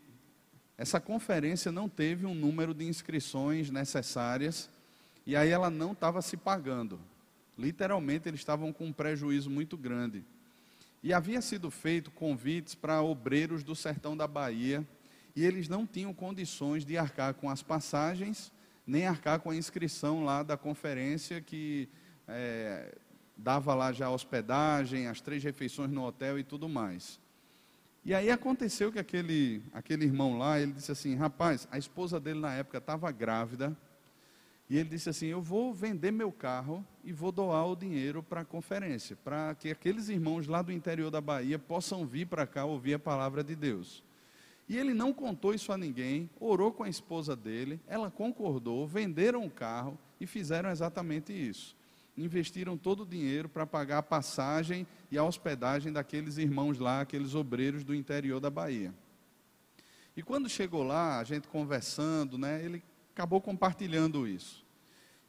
essa 0.79 0.99
conferência 0.99 1.71
não 1.71 1.91
teve 1.91 2.25
um 2.25 2.35
número 2.35 2.73
de 2.73 2.87
inscrições 2.87 3.69
necessárias, 3.69 4.71
e 5.27 5.37
aí 5.37 5.51
ela 5.51 5.69
não 5.69 5.93
estava 5.93 6.23
se 6.23 6.39
pagando. 6.39 6.99
Literalmente, 7.59 8.31
eles 8.31 8.41
estavam 8.41 8.73
com 8.73 8.87
um 8.87 8.93
prejuízo 8.95 9.51
muito 9.51 9.77
grande. 9.77 10.25
E 11.03 11.13
havia 11.13 11.43
sido 11.43 11.71
feito 11.71 12.11
convites 12.11 12.75
para 12.75 13.03
obreiros 13.03 13.63
do 13.63 13.77
sertão 13.77 14.17
da 14.17 14.27
Bahia, 14.27 14.89
e 15.37 15.45
eles 15.45 15.69
não 15.69 15.87
tinham 15.87 16.15
condições 16.15 16.83
de 16.83 16.97
arcar 16.97 17.35
com 17.35 17.51
as 17.51 17.63
passagens, 17.63 18.51
nem 18.87 19.07
arcar 19.07 19.41
com 19.41 19.51
a 19.51 19.57
inscrição 19.57 20.25
lá 20.25 20.43
da 20.43 20.57
conferência 20.57 21.41
que 21.41 21.89
é, 22.29 22.95
dava 23.37 23.75
lá 23.75 23.93
já 23.93 24.07
a 24.07 24.11
hospedagem, 24.11 25.09
as 25.09 25.21
três 25.21 25.43
refeições 25.43 25.91
no 25.91 26.05
hotel 26.05 26.39
e 26.39 26.45
tudo 26.45 26.69
mais. 26.69 27.21
E 28.05 28.15
aí 28.15 28.31
aconteceu 28.31 28.93
que 28.93 29.01
aquele, 29.01 29.63
aquele 29.73 30.05
irmão 30.05 30.39
lá, 30.39 30.61
ele 30.61 30.73
disse 30.73 30.93
assim, 30.93 31.17
rapaz, 31.17 31.67
a 31.73 31.77
esposa 31.77 32.21
dele 32.21 32.39
na 32.39 32.55
época 32.55 32.79
estava 32.79 33.11
grávida, 33.11 33.77
e 34.71 34.77
ele 34.77 34.89
disse 34.89 35.09
assim, 35.09 35.27
eu 35.27 35.43
vou 35.43 35.75
vender 35.75 36.13
meu 36.13 36.31
carro 36.31 36.85
e 37.05 37.13
vou 37.13 37.31
doar 37.33 37.67
o 37.67 37.77
dinheiro 37.77 38.23
para 38.23 38.43
a 38.43 38.45
conferência, 38.45 39.17
para 39.25 39.55
que 39.57 39.71
aqueles 39.71 40.09
irmãos 40.09 40.47
lá 40.47 40.63
do 40.63 40.73
interior 40.73 41.11
da 41.11 41.21
Bahia 41.21 41.59
possam 41.59 42.07
vir 42.07 42.27
para 42.27 42.47
cá 42.47 42.65
ouvir 42.65 42.95
a 42.95 42.99
palavra 42.99 43.43
de 43.43 43.57
Deus. 43.57 44.05
E 44.69 44.77
ele 44.77 44.93
não 44.93 45.13
contou 45.13 45.55
isso 45.55 45.73
a 45.73 45.79
ninguém, 45.79 46.29
orou 46.41 46.73
com 46.73 46.83
a 46.83 46.89
esposa 46.89 47.37
dele, 47.37 47.81
ela 47.87 48.11
concordou, 48.11 48.87
venderam 48.87 49.45
o 49.45 49.51
carro 49.51 49.99
e 50.21 50.27
fizeram 50.27 50.71
exatamente 50.71 51.33
isso 51.33 51.77
investiram 52.17 52.77
todo 52.77 53.03
o 53.03 53.07
dinheiro 53.07 53.49
para 53.49 53.67
pagar 53.67 53.99
a 53.99 54.03
passagem 54.03 54.87
e 55.11 55.19
a 55.19 55.25
hospedagem 55.25 55.93
daqueles 55.93 56.39
irmãos 56.39 56.79
lá, 56.79 57.03
aqueles 57.03 57.35
obreiros 57.35 57.85
do 57.85 57.95
interior 57.95 58.41
da 58.41 58.49
Bahia. 58.49 58.95
E 60.17 60.23
quando 60.23 60.49
chegou 60.49 60.83
lá, 60.83 61.19
a 61.19 61.25
gente 61.25 61.47
conversando, 61.47 62.39
né, 62.39 62.65
ele 62.65 62.83
acabou 63.13 63.41
compartilhando 63.41 64.27
isso. 64.27 64.65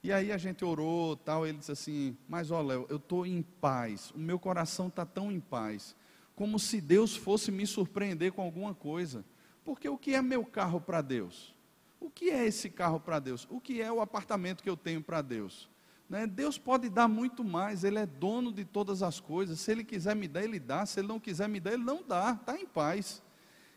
E 0.02 0.12
aí 0.12 0.32
a 0.32 0.38
gente 0.38 0.64
orou, 0.64 1.16
tal, 1.16 1.46
ele 1.46 1.58
disse 1.58 1.72
assim: 1.72 2.16
"Mas 2.28 2.50
ó, 2.50 2.62
Léo, 2.62 2.86
eu 2.88 2.96
estou 2.96 3.26
em 3.26 3.42
paz. 3.42 4.10
O 4.12 4.18
meu 4.18 4.38
coração 4.38 4.86
está 4.86 5.04
tão 5.04 5.30
em 5.30 5.40
paz, 5.40 5.94
como 6.38 6.56
se 6.56 6.80
Deus 6.80 7.16
fosse 7.16 7.50
me 7.50 7.66
surpreender 7.66 8.30
com 8.30 8.42
alguma 8.42 8.72
coisa. 8.72 9.24
Porque 9.64 9.88
o 9.88 9.98
que 9.98 10.14
é 10.14 10.22
meu 10.22 10.44
carro 10.44 10.80
para 10.80 11.02
Deus? 11.02 11.52
O 11.98 12.08
que 12.08 12.30
é 12.30 12.46
esse 12.46 12.70
carro 12.70 13.00
para 13.00 13.18
Deus? 13.18 13.44
O 13.50 13.60
que 13.60 13.82
é 13.82 13.90
o 13.90 14.00
apartamento 14.00 14.62
que 14.62 14.70
eu 14.70 14.76
tenho 14.76 15.02
para 15.02 15.20
Deus? 15.20 15.68
Né? 16.08 16.28
Deus 16.28 16.56
pode 16.56 16.88
dar 16.88 17.08
muito 17.08 17.42
mais, 17.42 17.82
Ele 17.82 17.98
é 17.98 18.06
dono 18.06 18.52
de 18.52 18.64
todas 18.64 19.02
as 19.02 19.18
coisas. 19.18 19.58
Se 19.58 19.72
Ele 19.72 19.82
quiser 19.82 20.14
me 20.14 20.28
dar, 20.28 20.44
Ele 20.44 20.60
dá. 20.60 20.86
Se 20.86 21.00
Ele 21.00 21.08
não 21.08 21.18
quiser 21.18 21.48
me 21.48 21.58
dar, 21.58 21.72
Ele 21.72 21.82
não 21.82 22.04
dá. 22.06 22.38
Está 22.40 22.56
em 22.56 22.66
paz. 22.66 23.20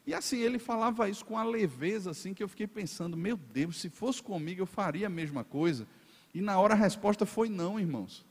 E 0.05 0.13
assim, 0.13 0.37
ele 0.37 0.59
falava 0.59 1.09
isso 1.09 1.25
com 1.25 1.39
a 1.39 1.43
leveza, 1.43 2.11
assim, 2.11 2.31
que 2.31 2.43
eu 2.43 2.47
fiquei 2.47 2.67
pensando: 2.67 3.17
meu 3.17 3.37
Deus, 3.37 3.81
se 3.81 3.89
fosse 3.89 4.21
comigo, 4.21 4.61
eu 4.61 4.67
faria 4.67 5.07
a 5.07 5.09
mesma 5.09 5.43
coisa. 5.43 5.87
E 6.31 6.41
na 6.41 6.59
hora 6.59 6.75
a 6.75 6.77
resposta 6.77 7.25
foi 7.25 7.49
não, 7.49 7.79
irmãos. 7.79 8.23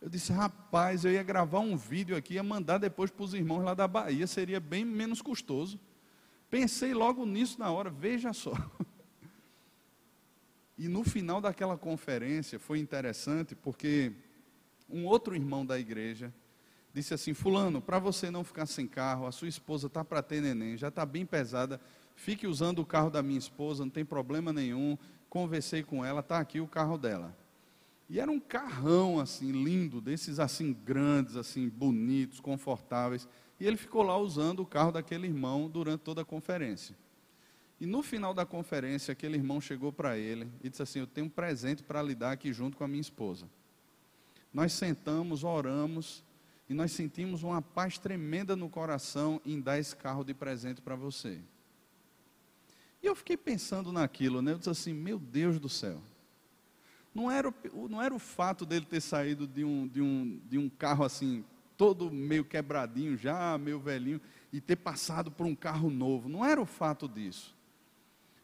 Eu 0.00 0.08
disse: 0.08 0.32
rapaz, 0.32 1.04
eu 1.04 1.12
ia 1.12 1.22
gravar 1.22 1.60
um 1.60 1.76
vídeo 1.76 2.16
aqui, 2.16 2.34
ia 2.34 2.42
mandar 2.42 2.78
depois 2.78 3.10
para 3.10 3.24
os 3.24 3.34
irmãos 3.34 3.62
lá 3.62 3.74
da 3.74 3.88
Bahia, 3.88 4.26
seria 4.26 4.60
bem 4.60 4.84
menos 4.84 5.22
custoso. 5.22 5.80
Pensei 6.50 6.94
logo 6.94 7.26
nisso 7.26 7.58
na 7.58 7.70
hora, 7.70 7.90
veja 7.90 8.32
só. 8.32 8.54
E 10.78 10.88
no 10.88 11.02
final 11.02 11.40
daquela 11.40 11.78
conferência 11.78 12.58
foi 12.58 12.78
interessante 12.78 13.54
porque 13.54 14.12
um 14.90 15.06
outro 15.06 15.34
irmão 15.34 15.64
da 15.64 15.78
igreja 15.78 16.30
disse 16.92 17.14
assim: 17.14 17.32
Fulano, 17.32 17.80
para 17.80 17.98
você 17.98 18.30
não 18.30 18.44
ficar 18.44 18.66
sem 18.66 18.86
carro, 18.86 19.26
a 19.26 19.32
sua 19.32 19.48
esposa 19.48 19.86
está 19.86 20.04
para 20.04 20.22
ter 20.22 20.42
neném, 20.42 20.76
já 20.76 20.88
está 20.88 21.06
bem 21.06 21.24
pesada, 21.24 21.80
fique 22.14 22.46
usando 22.46 22.80
o 22.80 22.86
carro 22.86 23.08
da 23.08 23.22
minha 23.22 23.38
esposa, 23.38 23.84
não 23.84 23.90
tem 23.90 24.04
problema 24.04 24.52
nenhum. 24.52 24.98
Conversei 25.30 25.82
com 25.82 26.04
ela, 26.04 26.20
está 26.20 26.38
aqui 26.38 26.60
o 26.60 26.68
carro 26.68 26.98
dela. 26.98 27.34
E 28.08 28.20
era 28.20 28.30
um 28.30 28.38
carrão 28.38 29.18
assim, 29.18 29.50
lindo, 29.50 30.00
desses 30.00 30.38
assim 30.38 30.72
grandes, 30.72 31.36
assim, 31.36 31.68
bonitos, 31.68 32.38
confortáveis. 32.38 33.28
E 33.58 33.66
ele 33.66 33.76
ficou 33.76 34.02
lá 34.02 34.16
usando 34.16 34.60
o 34.60 34.66
carro 34.66 34.92
daquele 34.92 35.26
irmão 35.26 35.68
durante 35.68 36.02
toda 36.02 36.22
a 36.22 36.24
conferência. 36.24 36.96
E 37.80 37.86
no 37.86 38.02
final 38.02 38.32
da 38.32 38.46
conferência, 38.46 39.12
aquele 39.12 39.36
irmão 39.36 39.60
chegou 39.60 39.92
para 39.92 40.16
ele 40.16 40.48
e 40.62 40.70
disse 40.70 40.82
assim: 40.82 41.00
Eu 41.00 41.06
tenho 41.06 41.26
um 41.26 41.30
presente 41.30 41.82
para 41.82 42.02
lhe 42.02 42.14
dar 42.14 42.32
aqui 42.32 42.52
junto 42.52 42.76
com 42.76 42.84
a 42.84 42.88
minha 42.88 43.00
esposa. 43.00 43.48
Nós 44.52 44.72
sentamos, 44.72 45.44
oramos 45.44 46.24
e 46.68 46.74
nós 46.74 46.92
sentimos 46.92 47.42
uma 47.42 47.60
paz 47.60 47.98
tremenda 47.98 48.56
no 48.56 48.70
coração 48.70 49.40
em 49.44 49.60
dar 49.60 49.78
esse 49.78 49.94
carro 49.94 50.24
de 50.24 50.32
presente 50.32 50.80
para 50.80 50.96
você. 50.96 51.40
E 53.02 53.06
eu 53.06 53.14
fiquei 53.14 53.36
pensando 53.36 53.92
naquilo, 53.92 54.40
né? 54.40 54.52
Eu 54.52 54.58
disse 54.58 54.70
assim: 54.70 54.94
Meu 54.94 55.18
Deus 55.18 55.58
do 55.58 55.68
céu. 55.68 56.00
Não 57.16 57.30
era, 57.30 57.48
o, 57.48 57.88
não 57.88 58.02
era 58.02 58.14
o 58.14 58.18
fato 58.18 58.66
dele 58.66 58.84
ter 58.84 59.00
saído 59.00 59.46
de 59.46 59.64
um, 59.64 59.88
de, 59.88 60.02
um, 60.02 60.38
de 60.46 60.58
um 60.58 60.68
carro 60.68 61.02
assim, 61.02 61.42
todo 61.74 62.10
meio 62.10 62.44
quebradinho 62.44 63.16
já, 63.16 63.56
meio 63.56 63.80
velhinho, 63.80 64.20
e 64.52 64.60
ter 64.60 64.76
passado 64.76 65.30
por 65.30 65.46
um 65.46 65.54
carro 65.54 65.88
novo. 65.88 66.28
Não 66.28 66.44
era 66.44 66.60
o 66.60 66.66
fato 66.66 67.08
disso. 67.08 67.56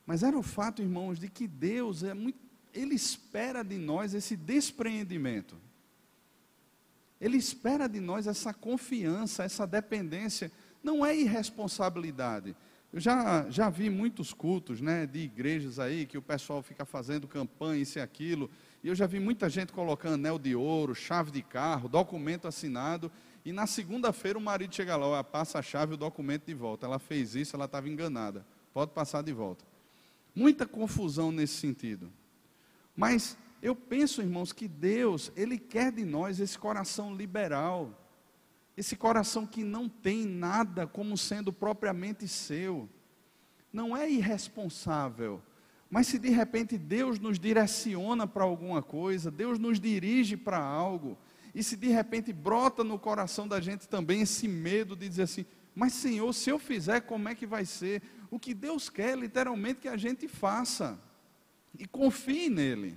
Mas 0.06 0.22
era 0.22 0.38
o 0.38 0.42
fato, 0.42 0.80
irmãos, 0.80 1.18
de 1.18 1.28
que 1.28 1.46
Deus 1.46 2.02
é 2.02 2.14
muito, 2.14 2.38
ele 2.72 2.94
espera 2.94 3.62
de 3.62 3.76
nós 3.76 4.14
esse 4.14 4.38
despreendimento. 4.38 5.54
Ele 7.20 7.37
espera 7.37 7.87
de 7.87 8.00
nós 8.00 8.26
essa 8.26 8.54
confiança, 8.54 9.44
essa 9.44 9.66
dependência. 9.66 10.50
Não 10.82 11.04
é 11.04 11.14
irresponsabilidade. 11.14 12.56
Eu 12.92 13.00
já, 13.00 13.48
já 13.48 13.70
vi 13.70 13.88
muitos 13.88 14.35
cultos 14.35 14.83
né, 14.83 15.07
de 15.07 15.20
igrejas 15.20 15.78
aí 15.78 16.05
que 16.05 16.18
o 16.18 16.22
pessoal 16.22 16.62
fica 16.62 16.85
fazendo 16.85 17.26
campanha, 17.26 17.81
isso 17.81 17.98
e 17.98 18.02
aquilo. 18.02 18.50
E 18.85 18.88
eu 18.88 18.94
já 18.94 19.07
vi 19.07 19.18
muita 19.18 19.48
gente 19.48 19.72
colocando 19.72 20.14
anel 20.14 20.38
de 20.38 20.55
ouro, 20.55 20.94
chave 20.94 21.31
de 21.31 21.40
carro, 21.40 21.88
documento 21.88 22.46
assinado. 22.46 23.11
E 23.46 23.52
na 23.52 23.66
segunda-feira 23.66 24.38
o 24.38 24.42
marido 24.42 24.74
chega 24.74 24.94
lá, 24.94 25.24
passa 25.24 25.59
a 25.59 25.62
chave 25.62 25.92
e 25.92 25.94
o 25.94 25.96
documento 25.96 26.44
de 26.44 26.52
volta. 26.52 26.85
Ela 26.85 26.98
fez 26.98 27.35
isso, 27.35 27.57
ela 27.57 27.64
estava 27.64 27.88
enganada. 27.88 28.44
Pode 28.74 28.90
passar 28.90 29.22
de 29.22 29.33
volta. 29.33 29.64
Muita 30.35 30.66
confusão 30.66 31.33
nesse 31.33 31.55
sentido. 31.55 32.12
Mas 32.94 33.38
eu 33.62 33.74
penso, 33.74 34.20
irmãos, 34.20 34.52
que 34.52 34.68
Deus, 34.68 35.33
Ele 35.35 35.59
quer 35.59 35.92
de 35.92 36.05
nós 36.05 36.40
esse 36.40 36.59
coração 36.59 37.14
liberal, 37.14 37.90
esse 38.76 38.96
coração 38.96 39.46
que 39.46 39.62
não 39.62 39.88
tem 39.88 40.24
nada 40.26 40.87
como 40.87 41.16
sendo 41.16 41.52
propriamente 41.52 42.26
seu, 42.26 42.88
não 43.72 43.96
é 43.96 44.11
irresponsável, 44.11 45.42
mas 45.90 46.06
se 46.06 46.18
de 46.18 46.30
repente 46.30 46.78
Deus 46.78 47.18
nos 47.18 47.38
direciona 47.38 48.26
para 48.26 48.44
alguma 48.44 48.82
coisa, 48.82 49.30
Deus 49.30 49.58
nos 49.58 49.78
dirige 49.78 50.37
para 50.37 50.58
algo, 50.58 51.18
e 51.54 51.62
se 51.62 51.76
de 51.76 51.88
repente 51.88 52.32
brota 52.32 52.82
no 52.82 52.98
coração 52.98 53.46
da 53.46 53.61
gente 53.61 53.88
também 53.88 54.22
esse 54.22 54.48
medo 54.48 54.96
de 54.96 55.08
dizer 55.08 55.24
assim: 55.24 55.44
mas 55.74 55.92
Senhor, 55.92 56.32
se 56.32 56.48
eu 56.48 56.58
fizer, 56.58 57.02
como 57.02 57.28
é 57.28 57.35
que 57.35 57.46
vai 57.46 57.66
ser? 57.66 58.02
o 58.32 58.38
que 58.38 58.54
Deus 58.54 58.88
quer 58.88 59.16
literalmente 59.18 59.80
que 59.80 59.88
a 59.88 59.96
gente 59.98 60.26
faça. 60.26 60.98
E 61.78 61.87
confie 61.87 62.48
nele. 62.48 62.96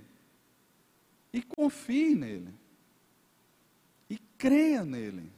E 1.30 1.42
confie 1.42 2.14
nele. 2.14 2.54
E 4.08 4.16
creia 4.38 4.82
nele. 4.82 5.30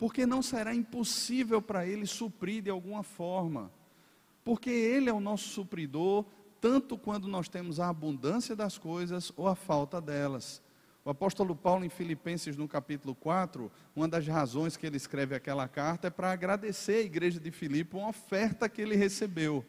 Porque 0.00 0.24
não 0.24 0.40
será 0.40 0.74
impossível 0.74 1.60
para 1.60 1.86
ele 1.86 2.06
suprir 2.06 2.62
de 2.62 2.70
alguma 2.70 3.02
forma. 3.02 3.70
Porque 4.42 4.70
ele 4.70 5.10
é 5.10 5.12
o 5.12 5.20
nosso 5.20 5.50
supridor, 5.50 6.24
tanto 6.58 6.96
quando 6.96 7.28
nós 7.28 7.50
temos 7.50 7.78
a 7.78 7.90
abundância 7.90 8.56
das 8.56 8.78
coisas 8.78 9.30
ou 9.36 9.46
a 9.46 9.54
falta 9.54 10.00
delas. 10.00 10.62
O 11.04 11.10
apóstolo 11.10 11.54
Paulo, 11.54 11.84
em 11.84 11.90
Filipenses, 11.90 12.56
no 12.56 12.66
capítulo 12.66 13.14
4, 13.14 13.70
uma 13.94 14.08
das 14.08 14.26
razões 14.26 14.74
que 14.74 14.86
ele 14.86 14.96
escreve 14.96 15.34
aquela 15.34 15.68
carta 15.68 16.08
é 16.08 16.10
para 16.10 16.32
agradecer 16.32 16.94
à 16.94 17.00
igreja 17.02 17.38
de 17.38 17.50
Filipe 17.50 17.94
uma 17.94 18.08
oferta 18.08 18.70
que 18.70 18.80
ele 18.80 18.96
recebeu. 18.96 19.62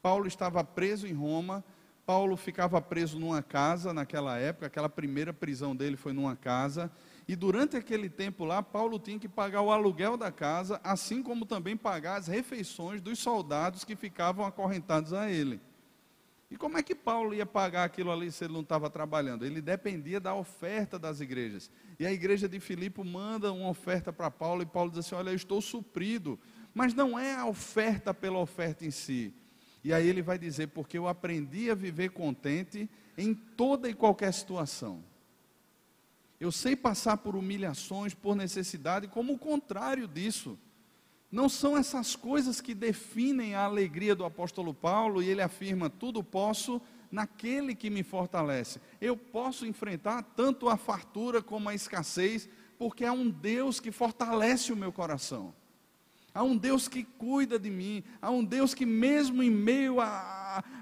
Paulo 0.00 0.28
estava 0.28 0.62
preso 0.62 1.08
em 1.08 1.12
Roma, 1.12 1.64
Paulo 2.06 2.36
ficava 2.36 2.80
preso 2.80 3.18
numa 3.18 3.42
casa 3.42 3.92
naquela 3.92 4.38
época, 4.38 4.66
aquela 4.66 4.88
primeira 4.88 5.32
prisão 5.32 5.74
dele 5.74 5.96
foi 5.96 6.12
numa 6.12 6.36
casa, 6.36 6.88
e 7.28 7.34
durante 7.34 7.76
aquele 7.76 8.08
tempo 8.08 8.44
lá, 8.44 8.62
Paulo 8.62 9.00
tinha 9.00 9.18
que 9.18 9.28
pagar 9.28 9.60
o 9.60 9.72
aluguel 9.72 10.16
da 10.16 10.30
casa, 10.30 10.80
assim 10.84 11.22
como 11.22 11.44
também 11.44 11.76
pagar 11.76 12.16
as 12.16 12.28
refeições 12.28 13.00
dos 13.00 13.18
soldados 13.18 13.84
que 13.84 13.96
ficavam 13.96 14.46
acorrentados 14.46 15.12
a 15.12 15.28
ele. 15.28 15.60
E 16.48 16.56
como 16.56 16.78
é 16.78 16.82
que 16.84 16.94
Paulo 16.94 17.34
ia 17.34 17.44
pagar 17.44 17.82
aquilo 17.82 18.12
ali 18.12 18.30
se 18.30 18.44
ele 18.44 18.52
não 18.52 18.60
estava 18.60 18.88
trabalhando? 18.88 19.44
Ele 19.44 19.60
dependia 19.60 20.20
da 20.20 20.32
oferta 20.32 20.96
das 20.96 21.20
igrejas. 21.20 21.68
E 21.98 22.06
a 22.06 22.12
igreja 22.12 22.48
de 22.48 22.60
Filipe 22.60 23.02
manda 23.02 23.52
uma 23.52 23.70
oferta 23.70 24.12
para 24.12 24.30
Paulo 24.30 24.62
e 24.62 24.66
Paulo 24.66 24.90
diz 24.90 25.00
assim: 25.00 25.16
Olha, 25.16 25.30
eu 25.30 25.34
estou 25.34 25.60
suprido. 25.60 26.38
Mas 26.72 26.94
não 26.94 27.18
é 27.18 27.34
a 27.34 27.46
oferta 27.46 28.14
pela 28.14 28.38
oferta 28.38 28.86
em 28.86 28.92
si. 28.92 29.34
E 29.82 29.92
aí 29.92 30.06
ele 30.06 30.22
vai 30.22 30.38
dizer: 30.38 30.68
Porque 30.68 30.96
eu 30.96 31.08
aprendi 31.08 31.68
a 31.68 31.74
viver 31.74 32.10
contente 32.10 32.88
em 33.18 33.34
toda 33.34 33.88
e 33.90 33.94
qualquer 33.94 34.32
situação. 34.32 35.02
Eu 36.38 36.52
sei 36.52 36.76
passar 36.76 37.16
por 37.18 37.34
humilhações, 37.34 38.14
por 38.14 38.36
necessidade, 38.36 39.08
como 39.08 39.32
o 39.34 39.38
contrário 39.38 40.06
disso. 40.06 40.58
Não 41.30 41.48
são 41.48 41.76
essas 41.76 42.14
coisas 42.14 42.60
que 42.60 42.74
definem 42.74 43.54
a 43.54 43.64
alegria 43.64 44.14
do 44.14 44.24
apóstolo 44.24 44.72
Paulo, 44.72 45.22
e 45.22 45.28
ele 45.28 45.42
afirma: 45.42 45.90
tudo 45.90 46.22
posso 46.22 46.80
naquele 47.10 47.74
que 47.74 47.90
me 47.90 48.02
fortalece. 48.02 48.80
Eu 49.00 49.16
posso 49.16 49.66
enfrentar 49.66 50.22
tanto 50.22 50.68
a 50.68 50.76
fartura 50.76 51.42
como 51.42 51.68
a 51.68 51.74
escassez, 51.74 52.48
porque 52.78 53.04
há 53.04 53.12
um 53.12 53.30
Deus 53.30 53.80
que 53.80 53.90
fortalece 53.90 54.72
o 54.72 54.76
meu 54.76 54.92
coração. 54.92 55.54
Há 56.36 56.42
um 56.42 56.54
Deus 56.54 56.86
que 56.86 57.02
cuida 57.02 57.58
de 57.58 57.70
mim, 57.70 58.04
há 58.20 58.30
um 58.30 58.44
Deus 58.44 58.74
que, 58.74 58.84
mesmo 58.84 59.42
em 59.42 59.50
meio 59.50 59.96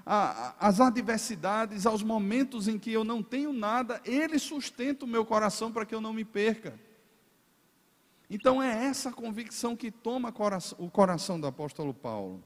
às 0.05 0.81
adversidades, 0.81 1.85
aos 1.85 2.03
momentos 2.03 2.67
em 2.67 2.77
que 2.77 2.91
eu 2.91 3.05
não 3.05 3.23
tenho 3.23 3.53
nada, 3.53 4.01
Ele 4.03 4.37
sustenta 4.37 5.05
o 5.05 5.07
meu 5.07 5.25
coração 5.25 5.71
para 5.71 5.85
que 5.85 5.95
eu 5.95 6.01
não 6.01 6.11
me 6.11 6.25
perca. 6.25 6.77
Então 8.29 8.61
é 8.61 8.85
essa 8.85 9.13
convicção 9.13 9.77
que 9.77 9.89
toma 9.89 10.33
o 10.77 10.91
coração 10.91 11.39
do 11.39 11.47
apóstolo 11.47 11.93
Paulo. 11.93 12.43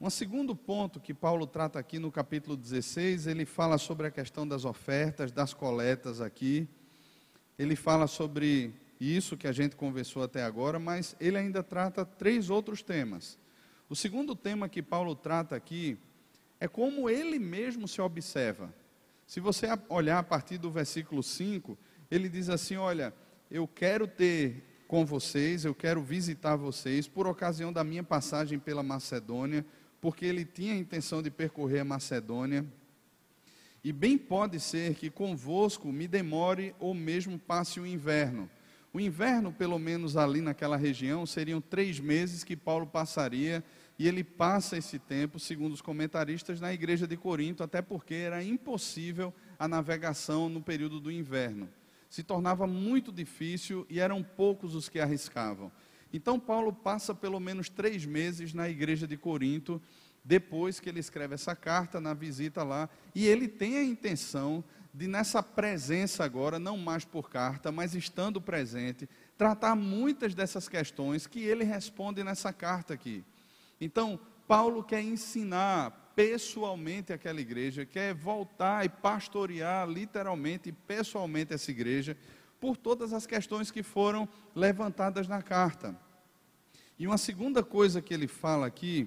Um 0.00 0.10
segundo 0.10 0.54
ponto 0.54 1.00
que 1.00 1.12
Paulo 1.12 1.44
trata 1.44 1.76
aqui 1.76 1.98
no 1.98 2.12
capítulo 2.12 2.56
16, 2.56 3.26
ele 3.26 3.44
fala 3.44 3.78
sobre 3.78 4.06
a 4.06 4.12
questão 4.12 4.46
das 4.46 4.64
ofertas, 4.64 5.32
das 5.32 5.52
coletas 5.52 6.20
aqui. 6.20 6.68
Ele 7.58 7.74
fala 7.74 8.06
sobre 8.06 8.85
isso 9.00 9.36
que 9.36 9.46
a 9.46 9.52
gente 9.52 9.76
conversou 9.76 10.22
até 10.22 10.42
agora, 10.42 10.78
mas 10.78 11.14
ele 11.20 11.36
ainda 11.36 11.62
trata 11.62 12.04
três 12.04 12.50
outros 12.50 12.82
temas. 12.82 13.38
O 13.88 13.94
segundo 13.94 14.34
tema 14.34 14.68
que 14.68 14.82
Paulo 14.82 15.14
trata 15.14 15.54
aqui 15.54 15.98
é 16.58 16.66
como 16.66 17.08
ele 17.08 17.38
mesmo 17.38 17.86
se 17.86 18.00
observa. 18.00 18.74
Se 19.26 19.40
você 19.40 19.66
olhar 19.88 20.18
a 20.18 20.22
partir 20.22 20.58
do 20.58 20.70
versículo 20.70 21.22
5, 21.22 21.76
ele 22.10 22.28
diz 22.28 22.48
assim: 22.48 22.76
Olha, 22.76 23.12
eu 23.50 23.66
quero 23.68 24.06
ter 24.06 24.64
com 24.86 25.04
vocês, 25.04 25.64
eu 25.64 25.74
quero 25.74 26.02
visitar 26.02 26.56
vocês 26.56 27.08
por 27.08 27.26
ocasião 27.26 27.72
da 27.72 27.82
minha 27.82 28.02
passagem 28.02 28.58
pela 28.58 28.82
Macedônia, 28.82 29.66
porque 30.00 30.24
ele 30.24 30.44
tinha 30.44 30.72
a 30.72 30.76
intenção 30.76 31.22
de 31.22 31.30
percorrer 31.30 31.80
a 31.80 31.84
Macedônia. 31.84 32.64
E 33.82 33.92
bem 33.92 34.16
pode 34.16 34.58
ser 34.58 34.94
que 34.94 35.10
convosco 35.10 35.92
me 35.92 36.08
demore 36.08 36.74
ou 36.78 36.94
mesmo 36.94 37.38
passe 37.38 37.78
o 37.78 37.86
inverno. 37.86 38.50
O 38.96 39.00
inverno, 39.00 39.52
pelo 39.52 39.78
menos 39.78 40.16
ali 40.16 40.40
naquela 40.40 40.74
região, 40.74 41.26
seriam 41.26 41.60
três 41.60 42.00
meses 42.00 42.42
que 42.42 42.56
Paulo 42.56 42.86
passaria, 42.86 43.62
e 43.98 44.08
ele 44.08 44.24
passa 44.24 44.78
esse 44.78 44.98
tempo, 44.98 45.38
segundo 45.38 45.74
os 45.74 45.82
comentaristas, 45.82 46.62
na 46.62 46.72
igreja 46.72 47.06
de 47.06 47.14
Corinto, 47.14 47.62
até 47.62 47.82
porque 47.82 48.14
era 48.14 48.42
impossível 48.42 49.34
a 49.58 49.68
navegação 49.68 50.48
no 50.48 50.62
período 50.62 50.98
do 50.98 51.12
inverno. 51.12 51.68
Se 52.08 52.22
tornava 52.22 52.66
muito 52.66 53.12
difícil 53.12 53.86
e 53.90 54.00
eram 54.00 54.22
poucos 54.22 54.74
os 54.74 54.88
que 54.88 54.98
arriscavam. 54.98 55.70
Então, 56.10 56.40
Paulo 56.40 56.72
passa 56.72 57.14
pelo 57.14 57.38
menos 57.38 57.68
três 57.68 58.06
meses 58.06 58.54
na 58.54 58.66
igreja 58.66 59.06
de 59.06 59.18
Corinto, 59.18 59.78
depois 60.24 60.80
que 60.80 60.88
ele 60.88 61.00
escreve 61.00 61.34
essa 61.34 61.54
carta, 61.54 62.00
na 62.00 62.14
visita 62.14 62.64
lá, 62.64 62.88
e 63.14 63.26
ele 63.26 63.46
tem 63.46 63.76
a 63.76 63.84
intenção 63.84 64.64
de 64.96 65.06
nessa 65.06 65.42
presença 65.42 66.24
agora, 66.24 66.58
não 66.58 66.78
mais 66.78 67.04
por 67.04 67.28
carta, 67.28 67.70
mas 67.70 67.94
estando 67.94 68.40
presente, 68.40 69.06
tratar 69.36 69.74
muitas 69.74 70.34
dessas 70.34 70.70
questões 70.70 71.26
que 71.26 71.40
ele 71.40 71.64
responde 71.64 72.24
nessa 72.24 72.50
carta 72.50 72.94
aqui. 72.94 73.22
Então, 73.78 74.18
Paulo 74.48 74.82
quer 74.82 75.02
ensinar 75.02 76.12
pessoalmente 76.16 77.12
aquela 77.12 77.38
igreja, 77.38 77.84
quer 77.84 78.14
voltar 78.14 78.86
e 78.86 78.88
pastorear 78.88 79.86
literalmente 79.86 80.70
e 80.70 80.72
pessoalmente 80.72 81.52
essa 81.52 81.70
igreja 81.70 82.16
por 82.58 82.74
todas 82.74 83.12
as 83.12 83.26
questões 83.26 83.70
que 83.70 83.82
foram 83.82 84.26
levantadas 84.54 85.28
na 85.28 85.42
carta. 85.42 85.94
E 86.98 87.06
uma 87.06 87.18
segunda 87.18 87.62
coisa 87.62 88.00
que 88.00 88.14
ele 88.14 88.26
fala 88.26 88.66
aqui 88.66 89.06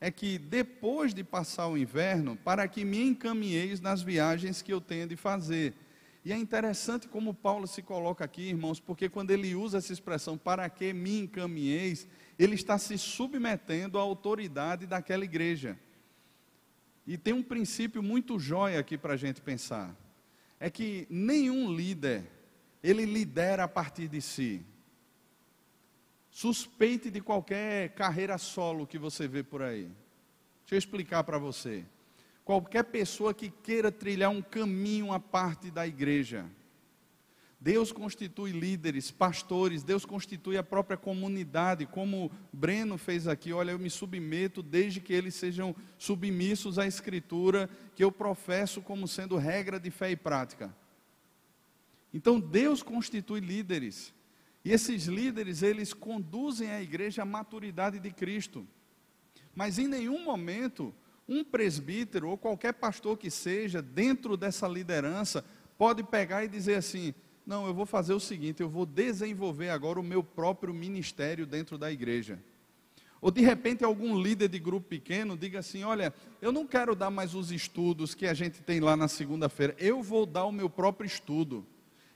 é 0.00 0.10
que 0.10 0.38
depois 0.38 1.12
de 1.12 1.22
passar 1.22 1.68
o 1.68 1.76
inverno, 1.76 2.36
para 2.36 2.66
que 2.66 2.84
me 2.84 3.02
encaminheis 3.02 3.80
nas 3.80 4.00
viagens 4.00 4.62
que 4.62 4.72
eu 4.72 4.80
tenho 4.80 5.06
de 5.06 5.14
fazer. 5.14 5.74
E 6.24 6.32
é 6.32 6.36
interessante 6.36 7.06
como 7.06 7.34
Paulo 7.34 7.66
se 7.66 7.82
coloca 7.82 8.24
aqui, 8.24 8.48
irmãos, 8.48 8.80
porque 8.80 9.08
quando 9.08 9.30
ele 9.30 9.54
usa 9.54 9.78
essa 9.78 9.92
expressão, 9.92 10.38
para 10.38 10.68
que 10.68 10.92
me 10.92 11.20
encaminheis, 11.20 12.06
ele 12.38 12.54
está 12.54 12.78
se 12.78 12.96
submetendo 12.96 13.98
à 13.98 14.02
autoridade 14.02 14.86
daquela 14.86 15.24
igreja. 15.24 15.78
E 17.06 17.18
tem 17.18 17.34
um 17.34 17.42
princípio 17.42 18.02
muito 18.02 18.38
jóia 18.38 18.78
aqui 18.78 18.96
para 18.96 19.14
a 19.14 19.16
gente 19.16 19.40
pensar: 19.40 19.94
é 20.58 20.70
que 20.70 21.06
nenhum 21.10 21.72
líder, 21.74 22.24
ele 22.82 23.04
lidera 23.04 23.64
a 23.64 23.68
partir 23.68 24.08
de 24.08 24.20
si. 24.20 24.64
Suspeite 26.40 27.10
de 27.10 27.20
qualquer 27.20 27.90
carreira 27.90 28.38
solo 28.38 28.86
que 28.86 28.98
você 28.98 29.28
vê 29.28 29.42
por 29.42 29.60
aí. 29.60 29.82
Deixa 30.62 30.74
eu 30.74 30.78
explicar 30.78 31.22
para 31.22 31.36
você. 31.36 31.84
Qualquer 32.46 32.84
pessoa 32.84 33.34
que 33.34 33.50
queira 33.50 33.92
trilhar 33.92 34.30
um 34.30 34.40
caminho 34.40 35.12
à 35.12 35.20
parte 35.20 35.70
da 35.70 35.86
igreja, 35.86 36.46
Deus 37.60 37.92
constitui 37.92 38.52
líderes, 38.52 39.10
pastores, 39.10 39.82
Deus 39.82 40.06
constitui 40.06 40.56
a 40.56 40.62
própria 40.62 40.96
comunidade, 40.96 41.84
como 41.84 42.30
Breno 42.50 42.96
fez 42.96 43.28
aqui. 43.28 43.52
Olha, 43.52 43.72
eu 43.72 43.78
me 43.78 43.90
submeto 43.90 44.62
desde 44.62 44.98
que 44.98 45.12
eles 45.12 45.34
sejam 45.34 45.76
submissos 45.98 46.78
à 46.78 46.86
Escritura, 46.86 47.68
que 47.94 48.02
eu 48.02 48.10
professo 48.10 48.80
como 48.80 49.06
sendo 49.06 49.36
regra 49.36 49.78
de 49.78 49.90
fé 49.90 50.10
e 50.10 50.16
prática. 50.16 50.74
Então, 52.14 52.40
Deus 52.40 52.82
constitui 52.82 53.40
líderes. 53.40 54.18
E 54.64 54.72
esses 54.72 55.04
líderes, 55.04 55.62
eles 55.62 55.92
conduzem 55.92 56.70
a 56.70 56.82
igreja 56.82 57.22
à 57.22 57.24
maturidade 57.24 57.98
de 57.98 58.10
Cristo. 58.10 58.66
Mas 59.54 59.78
em 59.78 59.88
nenhum 59.88 60.22
momento, 60.24 60.94
um 61.28 61.42
presbítero 61.42 62.28
ou 62.28 62.36
qualquer 62.36 62.74
pastor 62.74 63.16
que 63.16 63.30
seja, 63.30 63.80
dentro 63.80 64.36
dessa 64.36 64.68
liderança, 64.68 65.44
pode 65.78 66.02
pegar 66.02 66.44
e 66.44 66.48
dizer 66.48 66.74
assim: 66.74 67.14
não, 67.46 67.66
eu 67.66 67.72
vou 67.72 67.86
fazer 67.86 68.12
o 68.12 68.20
seguinte, 68.20 68.60
eu 68.60 68.68
vou 68.68 68.84
desenvolver 68.84 69.70
agora 69.70 69.98
o 69.98 70.04
meu 70.04 70.22
próprio 70.22 70.74
ministério 70.74 71.46
dentro 71.46 71.78
da 71.78 71.90
igreja. 71.90 72.38
Ou 73.20 73.30
de 73.30 73.42
repente 73.42 73.84
algum 73.84 74.18
líder 74.20 74.48
de 74.48 74.58
grupo 74.58 74.88
pequeno 74.88 75.36
diga 75.36 75.58
assim: 75.58 75.84
olha, 75.84 76.12
eu 76.40 76.52
não 76.52 76.66
quero 76.66 76.94
dar 76.94 77.10
mais 77.10 77.34
os 77.34 77.50
estudos 77.50 78.14
que 78.14 78.26
a 78.26 78.34
gente 78.34 78.62
tem 78.62 78.80
lá 78.80 78.96
na 78.96 79.08
segunda-feira, 79.08 79.74
eu 79.78 80.02
vou 80.02 80.26
dar 80.26 80.44
o 80.44 80.52
meu 80.52 80.68
próprio 80.68 81.06
estudo 81.06 81.66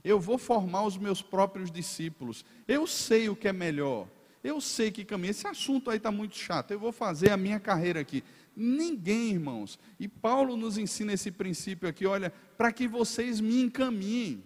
eu 0.04 0.20
vou 0.20 0.36
formar 0.36 0.84
os 0.84 0.98
meus 0.98 1.22
próprios 1.22 1.70
discípulos. 1.70 2.44
Eu 2.68 2.86
sei 2.86 3.28
o 3.28 3.36
que 3.36 3.48
é 3.48 3.52
melhor. 3.52 4.06
Eu 4.42 4.60
sei 4.60 4.90
que 4.90 5.04
caminho. 5.04 5.30
Esse 5.30 5.46
assunto 5.46 5.90
aí 5.90 5.96
está 5.96 6.10
muito 6.10 6.36
chato. 6.36 6.70
Eu 6.70 6.78
vou 6.78 6.92
fazer 6.92 7.30
a 7.30 7.36
minha 7.36 7.58
carreira 7.58 8.00
aqui. 8.00 8.22
Ninguém, 8.54 9.30
irmãos. 9.32 9.78
E 9.98 10.06
Paulo 10.06 10.56
nos 10.56 10.76
ensina 10.76 11.14
esse 11.14 11.30
princípio 11.30 11.88
aqui, 11.88 12.04
olha, 12.04 12.30
para 12.58 12.70
que 12.70 12.86
vocês 12.86 13.40
me 13.40 13.62
encaminhem. 13.62 14.44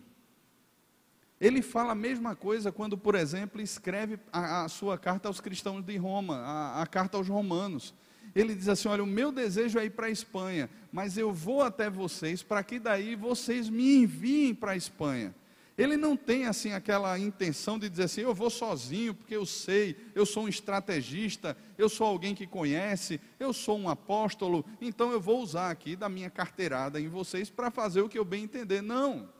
Ele 1.40 1.60
fala 1.62 1.92
a 1.92 1.96
mesma 1.96 2.36
coisa 2.36 2.70
quando, 2.70 2.96
por 2.96 3.16
exemplo, 3.16 3.60
escreve 3.60 4.18
a, 4.32 4.64
a 4.64 4.68
sua 4.68 4.96
carta 4.96 5.28
aos 5.28 5.40
cristãos 5.40 5.84
de 5.84 5.96
Roma, 5.96 6.36
a, 6.38 6.82
a 6.82 6.86
carta 6.86 7.16
aos 7.16 7.28
romanos. 7.28 7.92
Ele 8.34 8.54
diz 8.54 8.68
assim: 8.68 8.88
Olha, 8.88 9.02
o 9.02 9.06
meu 9.06 9.32
desejo 9.32 9.78
é 9.78 9.84
ir 9.84 9.90
para 9.90 10.06
a 10.06 10.10
Espanha, 10.10 10.70
mas 10.92 11.18
eu 11.18 11.32
vou 11.32 11.62
até 11.62 11.90
vocês 11.90 12.42
para 12.42 12.62
que 12.62 12.78
daí 12.78 13.14
vocês 13.14 13.68
me 13.68 13.96
enviem 13.96 14.54
para 14.54 14.72
a 14.72 14.76
Espanha. 14.76 15.34
Ele 15.78 15.96
não 15.96 16.16
tem 16.16 16.44
assim 16.46 16.72
aquela 16.72 17.16
intenção 17.16 17.78
de 17.78 17.88
dizer 17.88 18.02
assim, 18.02 18.22
eu 18.22 18.34
vou 18.34 18.50
sozinho, 18.50 19.14
porque 19.14 19.36
eu 19.36 19.46
sei, 19.46 19.96
eu 20.12 20.26
sou 20.26 20.42
um 20.44 20.48
estrategista, 20.48 21.56
eu 21.78 21.88
sou 21.88 22.04
alguém 22.04 22.34
que 22.34 22.48
conhece, 22.48 23.20
eu 23.38 23.52
sou 23.52 23.78
um 23.78 23.88
apóstolo, 23.88 24.66
então 24.80 25.12
eu 25.12 25.20
vou 25.20 25.40
usar 25.40 25.70
aqui 25.70 25.94
da 25.94 26.08
minha 26.08 26.28
carteirada 26.28 27.00
em 27.00 27.06
vocês 27.06 27.48
para 27.48 27.70
fazer 27.70 28.00
o 28.00 28.08
que 28.08 28.18
eu 28.18 28.24
bem 28.24 28.42
entender. 28.42 28.82
Não. 28.82 29.32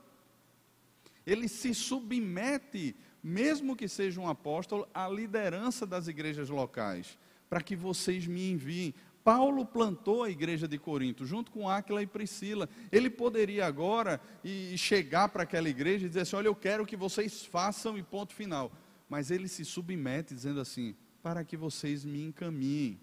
Ele 1.27 1.49
se 1.49 1.73
submete, 1.73 2.95
mesmo 3.21 3.75
que 3.75 3.89
seja 3.89 4.21
um 4.21 4.29
apóstolo, 4.29 4.87
à 4.93 5.09
liderança 5.09 5.85
das 5.85 6.07
igrejas 6.07 6.49
locais, 6.49 7.19
para 7.49 7.61
que 7.61 7.75
vocês 7.75 8.25
me 8.25 8.49
enviem. 8.49 8.95
Paulo 9.29 9.63
plantou 9.63 10.23
a 10.23 10.29
igreja 10.31 10.67
de 10.67 10.79
Corinto, 10.79 11.23
junto 11.23 11.51
com 11.51 11.69
Áquila 11.69 12.01
e 12.01 12.07
Priscila. 12.07 12.67
Ele 12.91 13.11
poderia 13.11 13.63
agora 13.63 14.19
e 14.43 14.75
chegar 14.75 15.29
para 15.29 15.43
aquela 15.43 15.69
igreja 15.69 16.07
e 16.07 16.09
dizer 16.09 16.21
assim: 16.21 16.35
Olha, 16.35 16.47
eu 16.47 16.55
quero 16.55 16.83
que 16.83 16.97
vocês 16.97 17.45
façam 17.45 17.95
e 17.95 18.01
ponto 18.01 18.33
final. 18.33 18.71
Mas 19.07 19.29
ele 19.29 19.47
se 19.47 19.63
submete, 19.63 20.33
dizendo 20.33 20.59
assim: 20.59 20.95
Para 21.21 21.43
que 21.43 21.55
vocês 21.55 22.03
me 22.03 22.23
encaminhem. 22.23 22.99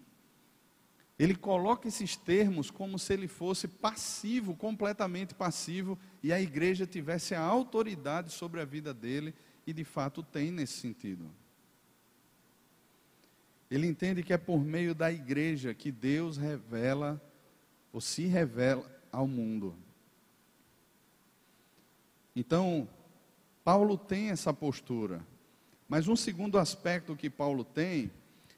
Ele 1.17 1.33
coloca 1.33 1.87
esses 1.87 2.17
termos 2.17 2.69
como 2.69 2.99
se 2.99 3.13
ele 3.13 3.29
fosse 3.29 3.65
passivo, 3.65 4.53
completamente 4.53 5.33
passivo, 5.33 5.97
e 6.21 6.33
a 6.33 6.41
igreja 6.41 6.85
tivesse 6.85 7.35
a 7.35 7.41
autoridade 7.41 8.33
sobre 8.33 8.59
a 8.59 8.65
vida 8.65 8.93
dele, 8.93 9.33
e 9.65 9.71
de 9.71 9.85
fato 9.85 10.21
tem 10.21 10.51
nesse 10.51 10.73
sentido. 10.73 11.31
Ele 13.69 13.87
entende 13.87 14.23
que 14.23 14.33
é 14.33 14.37
por 14.37 14.59
meio 14.59 14.95
da 14.95 15.11
igreja 15.11 15.73
que 15.73 15.91
Deus 15.91 16.37
revela 16.37 17.21
ou 17.91 17.99
se 17.99 18.25
revela 18.25 18.89
ao 19.11 19.27
mundo. 19.27 19.75
Então, 22.35 22.87
Paulo 23.63 23.97
tem 23.97 24.29
essa 24.29 24.53
postura. 24.53 25.25
Mas 25.89 26.07
um 26.07 26.15
segundo 26.15 26.57
aspecto 26.57 27.15
que 27.15 27.29
Paulo 27.29 27.63
tem 27.63 28.11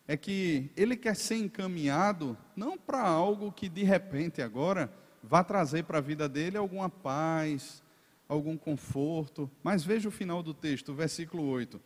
é 0.08 0.18
que 0.18 0.72
ele 0.76 0.96
quer 0.96 1.16
ser 1.16 1.38
encaminhado 1.38 2.38
não 2.56 2.78
para 2.78 3.02
algo 3.02 3.52
que 3.52 3.70
de 3.70 3.84
repente 3.84 4.42
agora 4.42 4.92
vá 5.24 5.44
trazer 5.44 5.84
para 5.84 6.00
a 6.00 6.02
vida 6.02 6.28
dele 6.28 6.58
alguma 6.58 6.90
paz, 6.90 7.84
algum 8.28 8.58
conforto. 8.58 9.50
Mas 9.64 9.84
veja 9.84 10.10
o 10.10 10.12
final 10.12 10.42
do 10.42 10.54
texto, 10.54 10.94
versículo 10.94 11.44
8. 11.44 11.80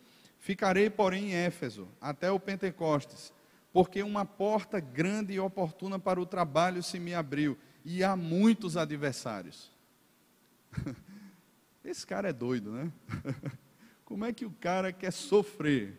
Ficarei, 0.44 0.90
porém, 0.90 1.32
em 1.32 1.36
Éfeso, 1.36 1.88
até 2.02 2.30
o 2.30 2.38
Pentecostes, 2.38 3.32
porque 3.72 4.04
uma 4.04 4.26
porta 4.26 4.78
grande 4.78 5.32
e 5.32 5.40
oportuna 5.40 5.98
para 5.98 6.20
o 6.20 6.26
trabalho 6.26 6.84
se 6.84 7.00
me 7.00 7.14
abriu, 7.14 7.58
e 7.86 8.04
há 8.04 8.14
muitos 8.14 8.76
adversários. 8.76 9.72
Esse 11.82 12.06
cara 12.06 12.28
é 12.28 12.34
doido, 12.34 12.74
né? 12.74 12.92
Como 14.04 14.26
é 14.26 14.34
que 14.34 14.44
o 14.44 14.52
cara 14.52 14.92
quer 14.92 15.14
sofrer? 15.14 15.98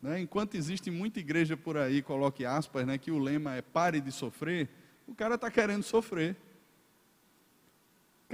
Né? 0.00 0.18
Enquanto 0.18 0.54
existe 0.54 0.90
muita 0.90 1.20
igreja 1.20 1.54
por 1.54 1.76
aí, 1.76 2.00
coloque 2.00 2.46
aspas, 2.46 2.86
né, 2.86 2.96
que 2.96 3.10
o 3.10 3.18
lema 3.18 3.54
é 3.54 3.60
pare 3.60 4.00
de 4.00 4.10
sofrer, 4.10 4.70
o 5.06 5.14
cara 5.14 5.34
está 5.34 5.50
querendo 5.50 5.82
sofrer. 5.82 6.34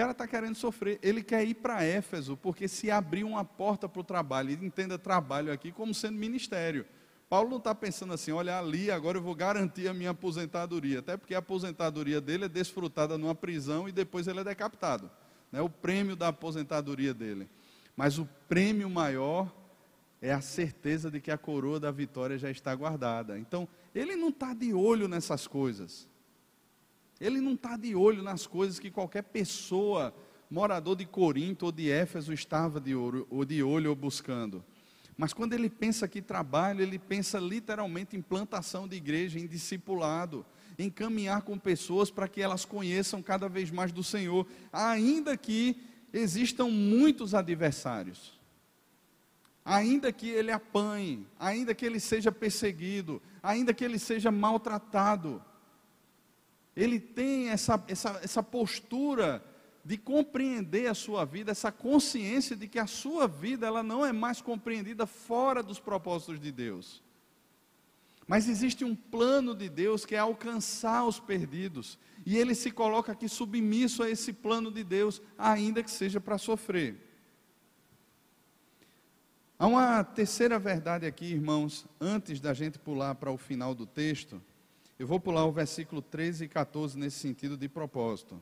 Cara 0.00 0.12
está 0.12 0.26
querendo 0.26 0.54
sofrer. 0.54 0.98
Ele 1.02 1.22
quer 1.22 1.46
ir 1.46 1.52
para 1.52 1.84
Éfeso, 1.84 2.34
porque 2.34 2.66
se 2.66 2.90
abrir 2.90 3.22
uma 3.22 3.44
porta 3.44 3.86
para 3.86 4.00
o 4.00 4.02
trabalho, 4.02 4.50
entenda 4.64 4.98
trabalho 4.98 5.52
aqui 5.52 5.70
como 5.70 5.92
sendo 5.92 6.16
ministério. 6.16 6.86
Paulo 7.28 7.50
não 7.50 7.58
está 7.58 7.74
pensando 7.74 8.14
assim, 8.14 8.32
olha 8.32 8.58
ali, 8.58 8.90
agora 8.90 9.18
eu 9.18 9.22
vou 9.22 9.34
garantir 9.34 9.88
a 9.88 9.92
minha 9.92 10.12
aposentadoria. 10.12 11.00
Até 11.00 11.18
porque 11.18 11.34
a 11.34 11.40
aposentadoria 11.40 12.18
dele 12.18 12.46
é 12.46 12.48
desfrutada 12.48 13.18
numa 13.18 13.34
prisão 13.34 13.86
e 13.90 13.92
depois 13.92 14.26
ele 14.26 14.40
é 14.40 14.44
decapitado. 14.44 15.10
Né? 15.52 15.60
O 15.60 15.68
prêmio 15.68 16.16
da 16.16 16.28
aposentadoria 16.28 17.12
dele. 17.12 17.46
Mas 17.94 18.18
o 18.18 18.26
prêmio 18.48 18.88
maior 18.88 19.54
é 20.22 20.32
a 20.32 20.40
certeza 20.40 21.10
de 21.10 21.20
que 21.20 21.30
a 21.30 21.36
coroa 21.36 21.78
da 21.78 21.90
vitória 21.90 22.38
já 22.38 22.50
está 22.50 22.74
guardada. 22.74 23.38
Então, 23.38 23.68
ele 23.94 24.16
não 24.16 24.30
está 24.30 24.54
de 24.54 24.72
olho 24.72 25.06
nessas 25.08 25.46
coisas. 25.46 26.08
Ele 27.20 27.40
não 27.40 27.54
está 27.54 27.76
de 27.76 27.94
olho 27.94 28.22
nas 28.22 28.46
coisas 28.46 28.78
que 28.78 28.90
qualquer 28.90 29.22
pessoa, 29.22 30.14
morador 30.50 30.96
de 30.96 31.04
Corinto 31.04 31.66
ou 31.66 31.72
de 31.72 31.90
Éfeso, 31.90 32.32
estava 32.32 32.80
de 32.80 32.94
olho 32.94 33.26
ou, 33.30 33.44
de 33.44 33.62
olho 33.62 33.90
ou 33.90 33.96
buscando. 33.96 34.64
Mas 35.16 35.34
quando 35.34 35.52
ele 35.52 35.68
pensa 35.68 36.08
que 36.08 36.22
trabalho, 36.22 36.80
ele 36.80 36.98
pensa 36.98 37.38
literalmente 37.38 38.16
em 38.16 38.22
plantação 38.22 38.88
de 38.88 38.96
igreja, 38.96 39.38
em 39.38 39.46
discipulado, 39.46 40.46
em 40.78 40.88
caminhar 40.88 41.42
com 41.42 41.58
pessoas 41.58 42.10
para 42.10 42.26
que 42.26 42.40
elas 42.40 42.64
conheçam 42.64 43.22
cada 43.22 43.48
vez 43.48 43.70
mais 43.70 43.92
do 43.92 44.02
Senhor, 44.02 44.46
ainda 44.72 45.36
que 45.36 45.76
existam 46.12 46.68
muitos 46.68 47.34
adversários 47.34 48.40
ainda 49.64 50.12
que 50.12 50.28
ele 50.28 50.50
apanhe, 50.50 51.26
ainda 51.38 51.74
que 51.74 51.84
ele 51.84 52.00
seja 52.00 52.32
perseguido, 52.32 53.22
ainda 53.42 53.72
que 53.72 53.84
ele 53.84 53.98
seja 53.98 54.30
maltratado, 54.30 55.42
ele 56.80 56.98
tem 56.98 57.50
essa, 57.50 57.82
essa, 57.88 58.20
essa 58.22 58.42
postura 58.42 59.44
de 59.84 59.98
compreender 59.98 60.86
a 60.86 60.94
sua 60.94 61.26
vida, 61.26 61.52
essa 61.52 61.70
consciência 61.70 62.56
de 62.56 62.66
que 62.66 62.78
a 62.78 62.86
sua 62.86 63.28
vida 63.28 63.66
ela 63.66 63.82
não 63.82 64.04
é 64.04 64.12
mais 64.12 64.40
compreendida 64.40 65.06
fora 65.06 65.62
dos 65.62 65.78
propósitos 65.78 66.40
de 66.40 66.50
Deus. 66.50 67.02
Mas 68.26 68.48
existe 68.48 68.84
um 68.84 68.94
plano 68.94 69.54
de 69.54 69.68
Deus 69.68 70.06
que 70.06 70.14
é 70.14 70.18
alcançar 70.18 71.04
os 71.04 71.20
perdidos, 71.20 71.98
e 72.24 72.36
ele 72.36 72.54
se 72.54 72.70
coloca 72.70 73.12
aqui 73.12 73.28
submisso 73.28 74.02
a 74.02 74.10
esse 74.10 74.32
plano 74.32 74.70
de 74.70 74.82
Deus, 74.82 75.20
ainda 75.36 75.82
que 75.82 75.90
seja 75.90 76.20
para 76.20 76.38
sofrer. 76.38 76.96
Há 79.58 79.66
uma 79.66 80.02
terceira 80.02 80.58
verdade 80.58 81.04
aqui, 81.04 81.26
irmãos, 81.26 81.84
antes 82.00 82.40
da 82.40 82.54
gente 82.54 82.78
pular 82.78 83.14
para 83.16 83.30
o 83.30 83.36
final 83.36 83.74
do 83.74 83.84
texto. 83.84 84.40
Eu 85.00 85.06
vou 85.06 85.18
pular 85.18 85.46
o 85.46 85.50
versículo 85.50 86.02
13 86.02 86.44
e 86.44 86.48
14 86.48 86.98
nesse 86.98 87.20
sentido 87.20 87.56
de 87.56 87.70
propósito. 87.70 88.38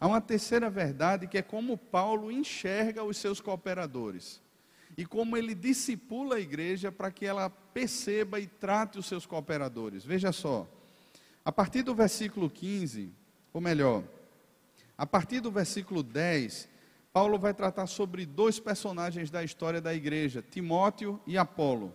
Há 0.00 0.08
uma 0.08 0.20
terceira 0.20 0.68
verdade 0.68 1.28
que 1.28 1.38
é 1.38 1.42
como 1.42 1.78
Paulo 1.78 2.32
enxerga 2.32 3.04
os 3.04 3.16
seus 3.16 3.40
cooperadores 3.40 4.42
e 4.98 5.06
como 5.06 5.36
ele 5.36 5.54
discipula 5.54 6.34
a 6.34 6.40
igreja 6.40 6.90
para 6.90 7.12
que 7.12 7.24
ela 7.24 7.48
perceba 7.48 8.40
e 8.40 8.48
trate 8.48 8.98
os 8.98 9.06
seus 9.06 9.24
cooperadores. 9.24 10.04
Veja 10.04 10.32
só, 10.32 10.66
a 11.44 11.52
partir 11.52 11.82
do 11.82 11.94
versículo 11.94 12.50
15, 12.50 13.12
ou 13.52 13.60
melhor, 13.60 14.02
a 14.98 15.06
partir 15.06 15.38
do 15.38 15.52
versículo 15.52 16.02
10, 16.02 16.68
Paulo 17.12 17.38
vai 17.38 17.54
tratar 17.54 17.86
sobre 17.86 18.26
dois 18.26 18.58
personagens 18.58 19.30
da 19.30 19.44
história 19.44 19.80
da 19.80 19.94
igreja, 19.94 20.42
Timóteo 20.42 21.20
e 21.24 21.38
Apolo. 21.38 21.94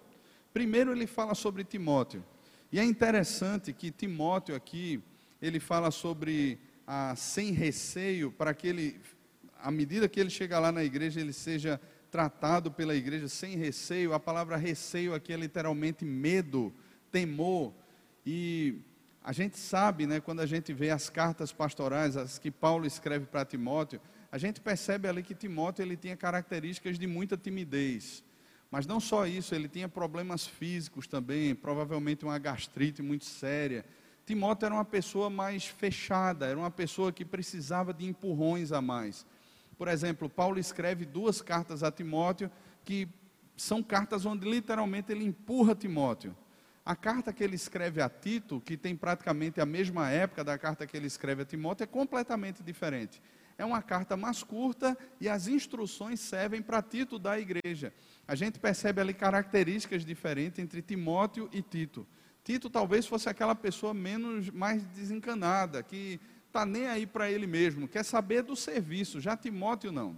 Primeiro 0.53 0.93
ele 0.93 1.05
fala 1.05 1.35
sobre 1.35 1.65
Timóteo. 1.65 2.23
E 2.71 2.79
é 2.79 2.83
interessante 2.83 3.73
que 3.73 3.89
Timóteo 3.89 4.55
aqui, 4.55 5.01
ele 5.41 5.59
fala 5.59 5.89
sobre 5.89 6.59
a 6.85 7.15
sem 7.15 7.51
receio, 7.51 8.31
para 8.31 8.53
que 8.53 8.67
ele, 8.67 9.01
à 9.59 9.71
medida 9.71 10.07
que 10.07 10.19
ele 10.19 10.29
chega 10.29 10.59
lá 10.59 10.71
na 10.71 10.83
igreja, 10.83 11.19
ele 11.19 11.33
seja 11.33 11.81
tratado 12.11 12.71
pela 12.71 12.95
igreja 12.95 13.27
sem 13.27 13.55
receio. 13.55 14.13
A 14.13 14.19
palavra 14.19 14.55
receio 14.55 15.15
aqui 15.15 15.33
é 15.33 15.37
literalmente 15.37 16.05
medo, 16.05 16.73
temor. 17.11 17.73
E 18.23 18.75
a 19.23 19.31
gente 19.31 19.57
sabe, 19.57 20.05
né, 20.05 20.19
quando 20.19 20.39
a 20.39 20.45
gente 20.45 20.71
vê 20.71 20.91
as 20.91 21.09
cartas 21.09 21.51
pastorais, 21.51 22.15
as 22.15 22.37
que 22.37 22.51
Paulo 22.51 22.85
escreve 22.85 23.25
para 23.25 23.45
Timóteo, 23.45 23.99
a 24.31 24.37
gente 24.37 24.61
percebe 24.61 25.07
ali 25.07 25.23
que 25.23 25.33
Timóteo 25.33 25.83
ele 25.83 25.97
tinha 25.97 26.15
características 26.15 26.99
de 26.99 27.07
muita 27.07 27.35
timidez. 27.35 28.23
Mas 28.71 28.85
não 28.85 28.99
só 28.99 29.25
isso, 29.25 29.55
ele 29.55 29.67
tinha 29.67 29.89
problemas 29.89 30.45
físicos 30.45 31.07
também, 31.07 31.55
provavelmente 31.55 32.23
uma 32.23 32.37
gastrite 32.37 33.01
muito 33.01 33.25
séria. 33.25 33.83
Timóteo 34.25 34.67
era 34.67 34.75
uma 34.75 34.85
pessoa 34.85 35.27
mais 35.29 35.65
fechada, 35.65 36.45
era 36.45 36.57
uma 36.57 36.69
pessoa 36.69 37.11
que 37.11 37.25
precisava 37.25 37.91
de 37.93 38.05
empurrões 38.05 38.71
a 38.71 38.79
mais. 38.79 39.25
Por 39.75 39.87
exemplo, 39.87 40.29
Paulo 40.29 40.59
escreve 40.59 41.03
duas 41.03 41.41
cartas 41.41 41.81
a 41.81 41.91
Timóteo 41.91 42.51
que 42.85 43.07
são 43.57 43.81
cartas 43.81 44.25
onde 44.25 44.47
literalmente 44.47 45.11
ele 45.11 45.25
empurra 45.25 45.73
Timóteo. 45.73 46.35
A 46.85 46.95
carta 46.95 47.33
que 47.33 47.43
ele 47.43 47.55
escreve 47.55 48.01
a 48.01 48.09
Tito, 48.09 48.61
que 48.61 48.77
tem 48.77 48.95
praticamente 48.95 49.59
a 49.59 49.65
mesma 49.65 50.09
época 50.09 50.43
da 50.43 50.57
carta 50.57 50.85
que 50.85 50.95
ele 50.95 51.07
escreve 51.07 51.41
a 51.41 51.45
Timóteo, 51.45 51.83
é 51.83 51.87
completamente 51.87 52.61
diferente 52.61 53.19
é 53.59 53.65
uma 53.65 53.81
carta 53.81 54.15
mais 54.15 54.41
curta 54.41 54.97
e 55.19 55.27
as 55.27 55.47
instruções 55.47 56.21
servem 56.21 56.61
para 56.61 56.81
Tito 56.81 57.19
da 57.19 57.37
igreja. 57.37 57.93
A 58.25 58.33
gente 58.33 58.57
percebe 58.57 59.01
ali 59.01 59.13
características 59.13 60.05
diferentes 60.05 60.59
entre 60.59 60.81
Timóteo 60.81 61.49
e 61.51 61.61
Tito. 61.61 62.07
Tito 62.41 62.69
talvez 62.69 63.05
fosse 63.05 63.27
aquela 63.27 63.53
pessoa 63.53 63.93
menos 63.93 64.49
mais 64.49 64.81
desencanada, 64.85 65.83
que 65.83 66.21
está 66.47 66.65
nem 66.65 66.87
aí 66.87 67.05
para 67.05 67.29
ele 67.29 67.45
mesmo, 67.45 67.85
quer 67.85 68.03
saber 68.03 68.43
do 68.43 68.55
serviço, 68.55 69.19
já 69.19 69.35
Timóteo 69.35 69.91
não. 69.91 70.17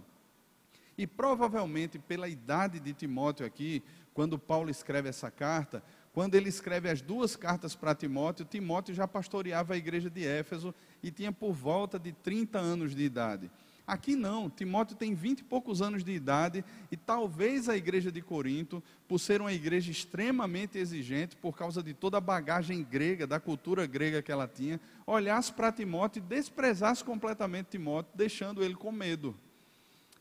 E 0.96 1.04
provavelmente 1.04 1.98
pela 1.98 2.28
idade 2.28 2.78
de 2.78 2.92
Timóteo 2.92 3.44
aqui, 3.44 3.82
quando 4.14 4.38
Paulo 4.38 4.70
escreve 4.70 5.08
essa 5.08 5.32
carta, 5.32 5.82
quando 6.12 6.36
ele 6.36 6.48
escreve 6.48 6.88
as 6.88 7.00
duas 7.00 7.34
cartas 7.34 7.74
para 7.74 7.94
Timóteo, 7.94 8.44
Timóteo 8.44 8.94
já 8.94 9.08
pastoreava 9.08 9.74
a 9.74 9.76
igreja 9.76 10.08
de 10.08 10.24
Éfeso 10.24 10.72
e 11.02 11.10
tinha 11.10 11.32
por 11.32 11.52
volta 11.52 11.98
de 11.98 12.12
30 12.12 12.58
anos 12.58 12.94
de 12.94 13.02
idade. 13.02 13.50
Aqui 13.86 14.14
não, 14.14 14.48
Timóteo 14.48 14.96
tem 14.96 15.12
20 15.12 15.40
e 15.40 15.44
poucos 15.44 15.82
anos 15.82 16.04
de 16.04 16.12
idade 16.12 16.64
e 16.90 16.96
talvez 16.96 17.68
a 17.68 17.76
igreja 17.76 18.12
de 18.12 18.22
Corinto, 18.22 18.82
por 19.08 19.18
ser 19.18 19.40
uma 19.40 19.52
igreja 19.52 19.90
extremamente 19.90 20.78
exigente, 20.78 21.34
por 21.36 21.56
causa 21.56 21.82
de 21.82 21.92
toda 21.92 22.18
a 22.18 22.20
bagagem 22.20 22.84
grega, 22.84 23.26
da 23.26 23.40
cultura 23.40 23.84
grega 23.84 24.22
que 24.22 24.30
ela 24.30 24.46
tinha, 24.46 24.80
olhasse 25.04 25.52
para 25.52 25.72
Timóteo 25.72 26.20
e 26.20 26.26
desprezasse 26.26 27.02
completamente 27.02 27.70
Timóteo, 27.70 28.12
deixando 28.14 28.62
ele 28.62 28.76
com 28.76 28.92
medo 28.92 29.34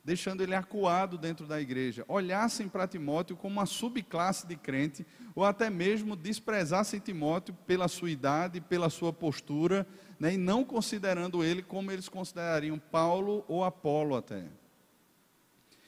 deixando 0.04 0.42
ele 0.42 0.56
acuado 0.56 1.18
dentro 1.18 1.46
da 1.46 1.62
igreja, 1.62 2.04
olhassem 2.08 2.68
para 2.68 2.88
Timóteo 2.88 3.36
como 3.36 3.54
uma 3.54 3.66
subclasse 3.66 4.48
de 4.48 4.56
crente, 4.56 5.06
ou 5.36 5.46
até 5.46 5.70
mesmo 5.70 6.16
desprezassem 6.16 7.00
Timóteo 7.00 7.54
pela 7.68 7.88
sua 7.88 8.10
idade, 8.10 8.60
pela 8.60 8.90
sua 8.90 9.14
postura, 9.14 9.88
né, 10.20 10.34
e 10.34 10.38
não 10.38 10.64
considerando 10.64 11.44
ele 11.44 11.62
como 11.62 11.92
eles 11.92 12.10
considerariam 12.10 12.80
Paulo 12.80 13.46
ou 13.48 13.64
Apolo 13.64 14.16
até. 14.16 14.46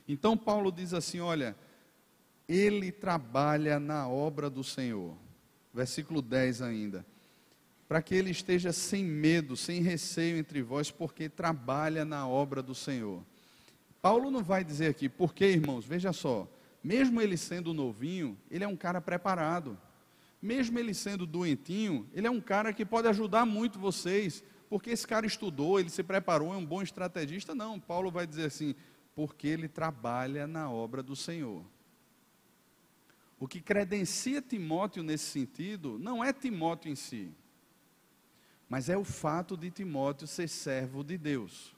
Então 0.08 0.38
Paulo 0.38 0.72
diz 0.72 0.94
assim: 0.94 1.20
olha, 1.20 1.56
ele 2.48 2.92
trabalha 2.92 3.80
na 3.80 4.08
obra 4.08 4.50
do 4.50 4.64
Senhor. 4.64 5.16
Versículo 5.74 6.22
10 6.22 6.62
ainda. 6.62 7.06
Para 7.88 8.02
que 8.02 8.14
ele 8.14 8.32
esteja 8.32 8.72
sem 8.72 9.04
medo, 9.04 9.56
sem 9.56 9.82
receio 9.82 10.38
entre 10.38 10.62
vós, 10.62 10.92
porque 10.92 11.30
trabalha 11.30 12.06
na 12.06 12.28
obra 12.28 12.62
do 12.62 12.76
Senhor. 12.76 13.24
Paulo 14.04 14.30
não 14.30 14.44
vai 14.44 14.66
dizer 14.66 14.88
aqui, 14.88 15.08
porque 15.08 15.46
irmãos, 15.46 15.86
veja 15.86 16.12
só, 16.12 16.46
mesmo 16.84 17.22
ele 17.22 17.38
sendo 17.38 17.74
novinho, 17.74 18.38
ele 18.52 18.66
é 18.66 18.68
um 18.68 18.76
cara 18.76 19.00
preparado. 19.00 19.80
Mesmo 20.42 20.78
ele 20.78 20.94
sendo 20.94 21.26
doentinho, 21.26 22.06
ele 22.14 22.28
é 22.28 22.30
um 22.30 22.42
cara 22.42 22.74
que 22.74 22.84
pode 22.84 23.08
ajudar 23.08 23.46
muito 23.46 23.80
vocês, 23.80 24.44
porque 24.70 24.90
esse 24.90 25.08
cara 25.08 25.26
estudou, 25.26 25.80
ele 25.80 25.90
se 25.90 26.04
preparou, 26.04 26.54
é 26.54 26.58
um 26.58 26.66
bom 26.66 26.82
estrategista. 26.82 27.56
Não, 27.56 27.80
Paulo 27.80 28.12
vai 28.12 28.28
dizer 28.28 28.48
assim: 28.48 28.76
porque 29.16 29.48
ele 29.48 29.70
trabalha 29.70 30.46
na 30.46 30.70
obra 30.70 31.02
do 31.02 31.16
Senhor. 31.16 31.64
O 33.40 33.48
que 33.48 33.62
credencia 33.62 34.42
Timóteo 34.42 35.02
nesse 35.02 35.28
sentido 35.28 35.98
não 35.98 36.22
é 36.22 36.34
Timóteo 36.34 36.92
em 36.92 36.96
si, 36.96 37.32
mas 38.68 38.90
é 38.90 38.98
o 38.98 39.06
fato 39.06 39.56
de 39.56 39.72
Timóteo 39.72 40.28
ser 40.28 40.50
servo 40.50 41.06
de 41.06 41.18
Deus, 41.18 41.73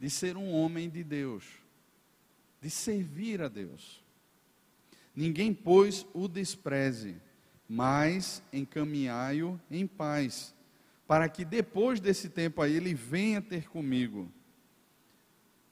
de 0.00 0.10
ser 0.10 0.36
um 0.36 0.50
homem 0.52 0.88
de 0.88 1.04
Deus, 1.04 1.44
de 2.60 2.68
servir 2.70 3.40
a 3.40 3.48
Deus. 3.48 4.02
Ninguém, 5.14 5.54
pois, 5.54 6.06
o 6.12 6.26
despreze, 6.26 7.16
mas 7.68 8.42
encaminhai-o 8.52 9.60
em 9.70 9.86
paz, 9.86 10.54
para 11.06 11.28
que 11.28 11.44
depois 11.44 12.00
desse 12.00 12.28
tempo 12.28 12.62
aí 12.62 12.74
ele 12.74 12.94
venha 12.94 13.40
ter 13.40 13.68
comigo. 13.68 14.32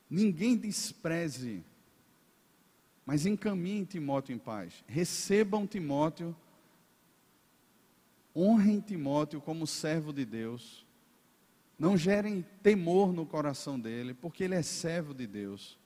Ninguém 0.09 0.57
despreze 0.57 1.65
mas 3.09 3.25
encaminhem 3.25 3.87
Timóteo 3.87 4.35
em 4.35 4.39
paz. 4.39 4.85
Recebam 4.87 5.67
Timóteo, 5.67 6.37
honrem 8.37 8.81
Timóteo 8.81 9.41
como 9.41 9.67
servo 9.67 10.13
de 10.13 10.27
Deus. 10.27 10.87
Não 11.79 11.97
gerem 11.97 12.45
temor 12.63 13.13
no 13.13 13.25
coração 13.25 13.79
dele, 13.79 14.13
porque 14.13 14.45
ele 14.45 14.55
é 14.55 14.63
servo 14.63 15.15
de 15.15 15.27
Deus. 15.27 15.79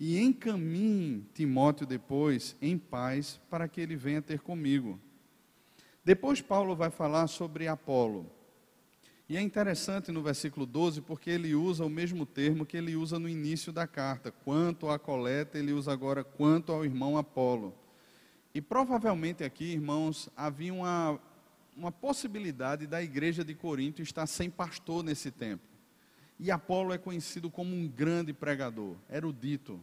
E 0.00 0.18
encaminhem 0.18 1.26
Timóteo 1.34 1.86
depois 1.86 2.56
em 2.62 2.78
paz, 2.78 3.40
para 3.50 3.68
que 3.68 3.80
ele 3.80 3.96
venha 3.96 4.22
ter 4.22 4.40
comigo. 4.40 4.98
Depois 6.04 6.40
Paulo 6.40 6.74
vai 6.74 6.88
falar 6.88 7.26
sobre 7.26 7.68
Apolo. 7.68 8.30
E 9.28 9.36
é 9.36 9.42
interessante 9.42 10.10
no 10.10 10.22
versículo 10.22 10.64
12, 10.64 11.02
porque 11.02 11.28
ele 11.28 11.54
usa 11.54 11.84
o 11.84 11.90
mesmo 11.90 12.24
termo 12.24 12.64
que 12.64 12.78
ele 12.78 12.96
usa 12.96 13.18
no 13.18 13.28
início 13.28 13.70
da 13.70 13.86
carta. 13.86 14.32
Quanto 14.32 14.88
à 14.88 14.98
coleta, 14.98 15.58
ele 15.58 15.72
usa 15.72 15.92
agora 15.92 16.24
quanto 16.24 16.72
ao 16.72 16.82
irmão 16.82 17.18
Apolo. 17.18 17.74
E 18.54 18.62
provavelmente 18.62 19.44
aqui, 19.44 19.64
irmãos, 19.72 20.30
havia 20.34 20.72
uma, 20.72 21.20
uma 21.78 21.92
possibilidade 21.92 22.86
da 22.88 23.00
igreja 23.00 23.44
de 23.44 23.54
Corinto 23.54 24.02
estar 24.02 24.26
sem 24.26 24.50
pastor 24.50 25.04
nesse 25.04 25.30
tempo. 25.30 25.62
E 26.38 26.50
Apolo 26.50 26.92
é 26.92 26.98
conhecido 26.98 27.48
como 27.48 27.74
um 27.74 27.86
grande 27.86 28.32
pregador, 28.32 28.96
erudito. 29.08 29.80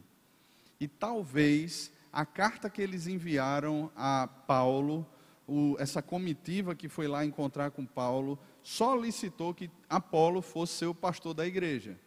E 0.78 0.86
talvez 0.86 1.90
a 2.12 2.26
carta 2.26 2.68
que 2.68 2.82
eles 2.82 3.06
enviaram 3.06 3.90
a 3.96 4.26
Paulo, 4.26 5.06
o, 5.48 5.76
essa 5.78 6.02
comitiva 6.02 6.74
que 6.74 6.88
foi 6.88 7.08
lá 7.08 7.24
encontrar 7.24 7.70
com 7.70 7.86
Paulo, 7.86 8.38
solicitou 8.62 9.54
que 9.54 9.70
Apolo 9.88 10.42
fosse 10.42 10.74
ser 10.74 10.86
o 10.86 10.94
pastor 10.94 11.32
da 11.32 11.46
igreja. 11.46 11.98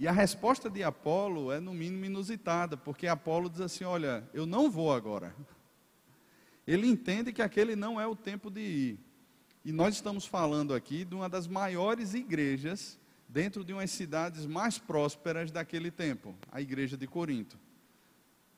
E 0.00 0.06
a 0.06 0.12
resposta 0.12 0.68
de 0.68 0.82
Apolo 0.82 1.52
é, 1.52 1.60
no 1.60 1.74
mínimo, 1.74 2.04
inusitada, 2.04 2.76
porque 2.76 3.06
Apolo 3.06 3.50
diz 3.50 3.60
assim: 3.60 3.84
Olha, 3.84 4.28
eu 4.32 4.46
não 4.46 4.70
vou 4.70 4.92
agora. 4.92 5.34
Ele 6.68 6.86
entende 6.86 7.32
que 7.32 7.40
aquele 7.40 7.74
não 7.74 7.98
é 7.98 8.06
o 8.06 8.14
tempo 8.14 8.50
de 8.50 8.60
ir. 8.60 9.00
E 9.64 9.72
nós 9.72 9.94
estamos 9.94 10.26
falando 10.26 10.74
aqui 10.74 11.02
de 11.02 11.14
uma 11.14 11.26
das 11.26 11.48
maiores 11.48 12.12
igrejas 12.12 13.00
dentro 13.26 13.64
de 13.64 13.72
umas 13.72 13.90
cidades 13.90 14.44
mais 14.44 14.76
prósperas 14.78 15.50
daquele 15.50 15.90
tempo, 15.90 16.34
a 16.52 16.60
igreja 16.60 16.94
de 16.94 17.06
Corinto. 17.06 17.58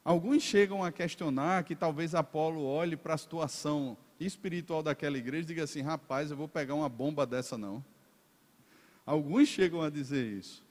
Alguns 0.05 0.43
chegam 0.43 0.83
a 0.83 0.91
questionar 0.91 1.63
que 1.63 1.77
talvez 1.77 2.13
Apolo 2.13 2.65
olhe 2.65 2.97
para 2.97 3.15
a 3.15 3.19
situação 3.19 3.97
espiritual 4.19 4.83
daquela 4.83 5.17
igreja 5.17 5.45
e 5.45 5.47
diga 5.47 5.63
assim: 5.63 5.81
rapaz, 5.81 6.33
eu 6.33 6.37
vou 6.37 6.49
pegar 6.49 6.75
uma 6.75 6.89
bomba 6.89 7.25
dessa 7.25 7.57
não. 7.57 7.85
Alguns 9.07 9.49
chegam 9.49 9.83
a 9.83 9.89
dizer 9.89 10.27
isso. 10.27 10.65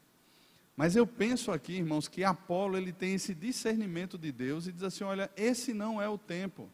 Mas 0.75 0.93
eu 0.93 1.07
penso 1.07 1.53
aqui, 1.53 1.73
irmãos, 1.77 2.09
que 2.09 2.21
Apolo 2.21 2.75
ele 2.75 2.91
tem 2.91 3.13
esse 3.13 3.33
discernimento 3.33 4.17
de 4.17 4.29
Deus 4.29 4.67
e 4.67 4.73
diz 4.73 4.83
assim: 4.83 5.05
olha, 5.05 5.31
esse 5.37 5.73
não 5.73 6.01
é 6.01 6.09
o 6.09 6.17
tempo, 6.17 6.69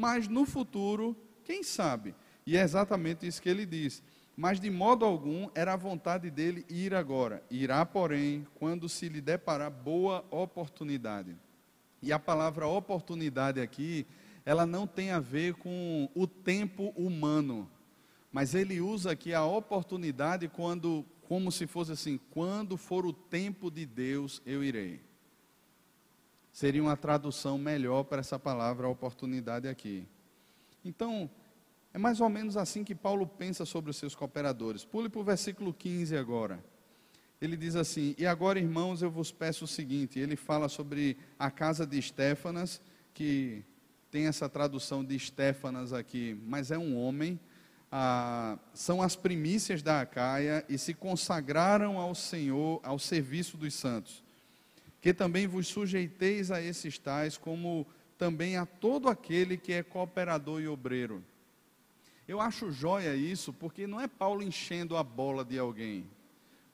mas 0.00 0.26
no 0.26 0.46
futuro, 0.46 1.14
quem 1.44 1.62
sabe? 1.62 2.14
E 2.46 2.56
é 2.56 2.62
exatamente 2.62 3.26
isso 3.26 3.42
que 3.42 3.50
ele 3.50 3.66
diz. 3.66 4.02
Mas 4.34 4.58
de 4.58 4.70
modo 4.70 5.04
algum 5.04 5.50
era 5.54 5.74
a 5.74 5.76
vontade 5.76 6.30
dele 6.30 6.64
ir 6.70 6.94
agora. 6.94 7.44
Irá, 7.50 7.84
porém, 7.84 8.46
quando 8.54 8.88
se 8.88 9.10
lhe 9.10 9.20
deparar 9.20 9.70
boa 9.70 10.24
oportunidade. 10.30 11.36
E 12.00 12.14
a 12.14 12.18
palavra 12.18 12.66
oportunidade 12.66 13.60
aqui 13.60 14.06
ela 14.46 14.64
não 14.64 14.86
tem 14.86 15.10
a 15.10 15.20
ver 15.20 15.52
com 15.54 16.08
o 16.14 16.26
tempo 16.26 16.94
humano, 16.96 17.70
mas 18.32 18.54
ele 18.54 18.80
usa 18.80 19.10
aqui 19.12 19.34
a 19.34 19.44
oportunidade 19.44 20.48
quando, 20.48 21.04
como 21.28 21.52
se 21.52 21.66
fosse 21.66 21.92
assim, 21.92 22.18
quando 22.30 22.78
for 22.78 23.04
o 23.04 23.12
tempo 23.12 23.70
de 23.70 23.84
Deus, 23.84 24.40
eu 24.46 24.64
irei. 24.64 25.09
Seria 26.52 26.82
uma 26.82 26.96
tradução 26.96 27.56
melhor 27.56 28.04
para 28.04 28.20
essa 28.20 28.38
palavra 28.38 28.88
oportunidade 28.88 29.68
aqui. 29.68 30.06
Então, 30.84 31.30
é 31.92 31.98
mais 31.98 32.20
ou 32.20 32.28
menos 32.28 32.56
assim 32.56 32.84
que 32.84 32.94
Paulo 32.94 33.26
pensa 33.26 33.64
sobre 33.64 33.90
os 33.90 33.96
seus 33.96 34.14
cooperadores. 34.14 34.84
Pule 34.84 35.08
para 35.08 35.20
o 35.20 35.24
versículo 35.24 35.72
15 35.72 36.16
agora. 36.16 36.62
Ele 37.40 37.56
diz 37.56 37.74
assim: 37.74 38.14
E 38.18 38.26
agora, 38.26 38.58
irmãos, 38.58 39.02
eu 39.02 39.10
vos 39.10 39.32
peço 39.32 39.64
o 39.64 39.68
seguinte: 39.68 40.18
ele 40.18 40.36
fala 40.36 40.68
sobre 40.68 41.16
a 41.38 41.50
casa 41.50 41.86
de 41.86 41.98
Estéfanas, 41.98 42.80
que 43.14 43.64
tem 44.10 44.26
essa 44.26 44.48
tradução 44.48 45.04
de 45.04 45.16
Estéfanas 45.16 45.92
aqui, 45.92 46.38
mas 46.46 46.70
é 46.70 46.78
um 46.78 46.96
homem. 46.96 47.40
Ah, 47.92 48.56
são 48.72 49.02
as 49.02 49.16
primícias 49.16 49.82
da 49.82 50.00
Acaia 50.00 50.64
e 50.68 50.78
se 50.78 50.94
consagraram 50.94 51.98
ao 51.98 52.14
Senhor, 52.14 52.80
ao 52.84 53.00
serviço 53.00 53.56
dos 53.56 53.74
santos. 53.74 54.22
Que 55.00 55.14
também 55.14 55.46
vos 55.46 55.66
sujeiteis 55.68 56.50
a 56.50 56.60
esses 56.60 56.98
tais, 56.98 57.36
como 57.36 57.86
também 58.18 58.56
a 58.56 58.66
todo 58.66 59.08
aquele 59.08 59.56
que 59.56 59.72
é 59.72 59.82
cooperador 59.82 60.60
e 60.60 60.68
obreiro. 60.68 61.24
Eu 62.28 62.40
acho 62.40 62.70
joia 62.70 63.16
isso, 63.16 63.52
porque 63.52 63.86
não 63.86 64.00
é 64.00 64.06
Paulo 64.06 64.42
enchendo 64.42 64.96
a 64.96 65.02
bola 65.02 65.44
de 65.44 65.58
alguém, 65.58 66.08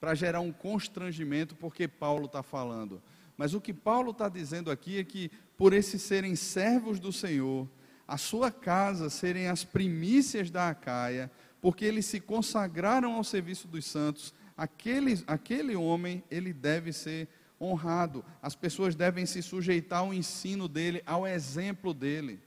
para 0.01 0.15
gerar 0.15 0.41
um 0.41 0.53
constrangimento, 0.53 1.55
porque 1.55 1.89
Paulo 1.89 2.27
está 2.27 2.43
falando. 2.43 3.01
Mas 3.37 3.55
o 3.55 3.61
que 3.61 3.73
Paulo 3.73 4.11
está 4.11 4.29
dizendo 4.29 4.71
aqui 4.71 4.99
é 4.99 5.05
que 5.05 5.31
por 5.57 5.73
esses 5.73 6.03
serem 6.03 6.37
servos 6.37 6.99
do 6.99 7.13
Senhor, 7.13 7.69
a 8.07 8.17
sua 8.17 8.51
casa 8.51 9.09
serem 9.09 9.49
as 9.49 9.65
primícias 9.65 10.51
da 10.51 10.69
Acaia, 10.69 11.31
porque 11.61 11.85
eles 11.85 12.07
se 12.07 12.21
consagraram 12.21 13.15
ao 13.15 13.25
serviço 13.25 13.67
dos 13.67 13.85
santos, 13.85 14.35
aquele, 14.57 15.23
aquele 15.27 15.75
homem, 15.75 16.23
ele 16.31 16.53
deve 16.53 16.93
ser 16.93 17.29
honrado. 17.61 18.25
As 18.43 18.55
pessoas 18.55 18.95
devem 18.95 19.27
se 19.27 19.43
sujeitar 19.43 20.01
ao 20.01 20.13
ensino 20.13 20.69
dele, 20.69 21.03
ao 21.07 21.27
exemplo 21.27 21.93
dele, 21.95 22.41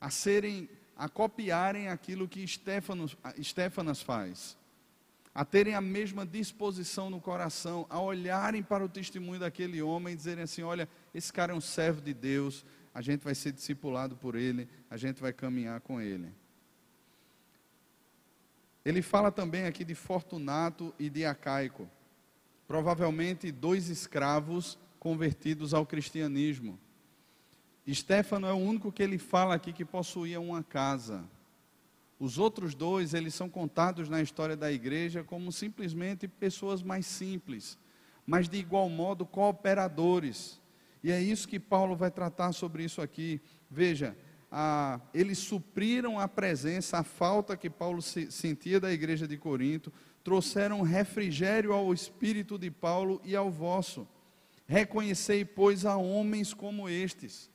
a 0.00 0.10
serem, 0.10 0.68
a 0.96 1.08
copiarem 1.08 1.88
aquilo 1.88 2.28
que 2.28 2.40
Estéfanos, 2.40 3.16
Estéfanas 3.36 4.02
faz 4.02 4.56
a 5.34 5.44
terem 5.44 5.74
a 5.74 5.80
mesma 5.80 6.24
disposição 6.24 7.10
no 7.10 7.20
coração, 7.20 7.86
a 7.90 8.00
olharem 8.00 8.62
para 8.62 8.84
o 8.84 8.88
testemunho 8.88 9.40
daquele 9.40 9.82
homem 9.82 10.14
e 10.14 10.16
dizerem 10.16 10.44
assim: 10.44 10.62
olha, 10.62 10.88
esse 11.12 11.32
cara 11.32 11.52
é 11.52 11.56
um 11.56 11.60
servo 11.60 12.00
de 12.00 12.14
Deus, 12.14 12.64
a 12.94 13.02
gente 13.02 13.22
vai 13.22 13.34
ser 13.34 13.50
discipulado 13.50 14.14
por 14.16 14.36
ele, 14.36 14.68
a 14.88 14.96
gente 14.96 15.20
vai 15.20 15.32
caminhar 15.32 15.80
com 15.80 16.00
ele. 16.00 16.32
Ele 18.84 19.02
fala 19.02 19.32
também 19.32 19.64
aqui 19.64 19.84
de 19.84 19.94
Fortunato 19.94 20.94
e 20.98 21.10
de 21.10 21.24
Acaico, 21.24 21.90
provavelmente 22.66 23.52
dois 23.52 23.88
escravos 23.88 24.78
convertidos 24.98 25.74
ao 25.74 25.84
cristianismo. 25.84 26.78
Estefano 27.86 28.46
é 28.46 28.52
o 28.52 28.56
único 28.56 28.90
que 28.90 29.02
ele 29.02 29.18
fala 29.18 29.54
aqui 29.54 29.72
que 29.72 29.84
possuía 29.84 30.40
uma 30.40 30.62
casa. 30.62 31.24
Os 32.18 32.38
outros 32.38 32.74
dois, 32.74 33.12
eles 33.12 33.34
são 33.34 33.48
contados 33.50 34.08
na 34.08 34.22
história 34.22 34.56
da 34.56 34.72
igreja 34.72 35.22
como 35.22 35.52
simplesmente 35.52 36.26
pessoas 36.26 36.82
mais 36.82 37.04
simples, 37.04 37.76
mas 38.26 38.48
de 38.48 38.56
igual 38.56 38.88
modo 38.88 39.26
cooperadores. 39.26 40.60
E 41.02 41.12
é 41.12 41.20
isso 41.20 41.46
que 41.46 41.60
Paulo 41.60 41.94
vai 41.94 42.10
tratar 42.10 42.52
sobre 42.52 42.82
isso 42.82 43.02
aqui. 43.02 43.42
Veja, 43.70 44.16
a, 44.50 45.00
eles 45.12 45.36
supriram 45.36 46.18
a 46.18 46.26
presença, 46.26 46.98
a 46.98 47.02
falta 47.02 47.56
que 47.56 47.68
Paulo 47.68 48.00
se, 48.00 48.30
sentia 48.30 48.80
da 48.80 48.90
igreja 48.90 49.28
de 49.28 49.36
Corinto, 49.36 49.92
trouxeram 50.24 50.82
refrigério 50.82 51.72
ao 51.72 51.92
espírito 51.94 52.58
de 52.58 52.70
Paulo 52.70 53.20
e 53.22 53.36
ao 53.36 53.50
vosso. 53.50 54.08
Reconhecei, 54.66 55.44
pois, 55.44 55.84
a 55.84 55.96
homens 55.96 56.52
como 56.52 56.88
estes. 56.88 57.50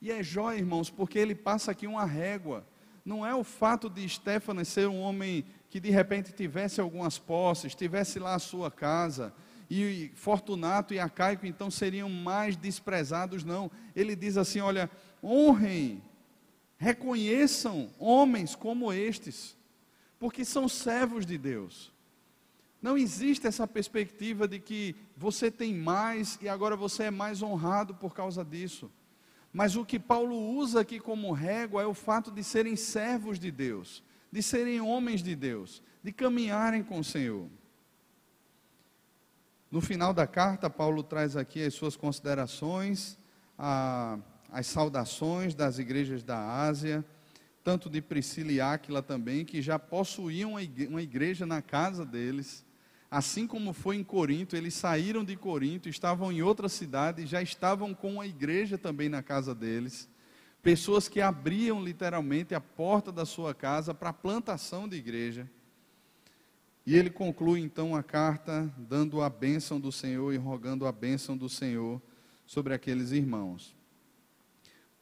E 0.00 0.10
é 0.10 0.22
jóia, 0.22 0.58
irmãos, 0.58 0.88
porque 0.88 1.18
ele 1.18 1.34
passa 1.34 1.72
aqui 1.72 1.86
uma 1.86 2.06
régua 2.06 2.64
não 3.04 3.26
é 3.26 3.34
o 3.34 3.44
fato 3.44 3.90
de 3.90 4.08
Stefanas 4.08 4.68
ser 4.68 4.88
um 4.88 4.98
homem 5.00 5.44
que 5.68 5.78
de 5.78 5.90
repente 5.90 6.32
tivesse 6.32 6.80
algumas 6.80 7.18
posses, 7.18 7.74
tivesse 7.74 8.18
lá 8.18 8.34
a 8.34 8.38
sua 8.38 8.70
casa, 8.70 9.34
e 9.68 10.10
Fortunato 10.14 10.94
e 10.94 10.98
Acaico 10.98 11.46
então 11.46 11.70
seriam 11.70 12.08
mais 12.08 12.56
desprezados, 12.56 13.44
não. 13.44 13.70
Ele 13.94 14.16
diz 14.16 14.36
assim: 14.36 14.60
olha, 14.60 14.90
honrem, 15.22 16.02
reconheçam 16.78 17.90
homens 17.98 18.54
como 18.54 18.92
estes, 18.92 19.56
porque 20.18 20.44
são 20.44 20.68
servos 20.68 21.26
de 21.26 21.36
Deus. 21.36 21.92
Não 22.84 22.98
existe 22.98 23.46
essa 23.46 23.66
perspectiva 23.66 24.46
de 24.46 24.60
que 24.60 24.94
você 25.16 25.50
tem 25.50 25.72
mais 25.72 26.38
e 26.42 26.50
agora 26.50 26.76
você 26.76 27.04
é 27.04 27.10
mais 27.10 27.40
honrado 27.40 27.94
por 27.94 28.12
causa 28.12 28.44
disso. 28.44 28.92
Mas 29.50 29.74
o 29.74 29.86
que 29.86 29.98
Paulo 29.98 30.36
usa 30.54 30.82
aqui 30.82 31.00
como 31.00 31.32
régua 31.32 31.80
é 31.80 31.86
o 31.86 31.94
fato 31.94 32.30
de 32.30 32.44
serem 32.44 32.76
servos 32.76 33.38
de 33.38 33.50
Deus, 33.50 34.04
de 34.30 34.42
serem 34.42 34.82
homens 34.82 35.22
de 35.22 35.34
Deus, 35.34 35.82
de 36.02 36.12
caminharem 36.12 36.82
com 36.82 36.98
o 36.98 37.04
Senhor. 37.04 37.48
No 39.70 39.80
final 39.80 40.12
da 40.12 40.26
carta, 40.26 40.68
Paulo 40.68 41.02
traz 41.02 41.38
aqui 41.38 41.64
as 41.64 41.72
suas 41.72 41.96
considerações, 41.96 43.16
a, 43.58 44.18
as 44.52 44.66
saudações 44.66 45.54
das 45.54 45.78
igrejas 45.78 46.22
da 46.22 46.38
Ásia, 46.60 47.02
tanto 47.62 47.88
de 47.88 48.02
Priscila 48.02 48.52
e 48.52 48.60
Áquila 48.60 49.02
também, 49.02 49.42
que 49.42 49.62
já 49.62 49.78
possuíam 49.78 50.56
uma 50.90 51.00
igreja 51.02 51.46
na 51.46 51.62
casa 51.62 52.04
deles. 52.04 52.62
Assim 53.14 53.46
como 53.46 53.72
foi 53.72 53.94
em 53.94 54.02
Corinto, 54.02 54.56
eles 54.56 54.74
saíram 54.74 55.24
de 55.24 55.36
Corinto, 55.36 55.88
estavam 55.88 56.32
em 56.32 56.42
outra 56.42 56.68
cidade 56.68 57.26
já 57.26 57.40
estavam 57.40 57.94
com 57.94 58.20
a 58.20 58.26
igreja 58.26 58.76
também 58.76 59.08
na 59.08 59.22
casa 59.22 59.54
deles. 59.54 60.08
Pessoas 60.60 61.06
que 61.06 61.20
abriam 61.20 61.80
literalmente 61.80 62.56
a 62.56 62.60
porta 62.60 63.12
da 63.12 63.24
sua 63.24 63.54
casa 63.54 63.94
para 63.94 64.08
a 64.08 64.12
plantação 64.12 64.88
de 64.88 64.96
igreja. 64.96 65.48
E 66.84 66.96
ele 66.96 67.08
conclui 67.08 67.60
então 67.60 67.94
a 67.94 68.02
carta 68.02 68.68
dando 68.76 69.22
a 69.22 69.30
bênção 69.30 69.78
do 69.78 69.92
Senhor 69.92 70.34
e 70.34 70.36
rogando 70.36 70.84
a 70.84 70.90
bênção 70.90 71.36
do 71.36 71.48
Senhor 71.48 72.02
sobre 72.44 72.74
aqueles 72.74 73.12
irmãos. 73.12 73.76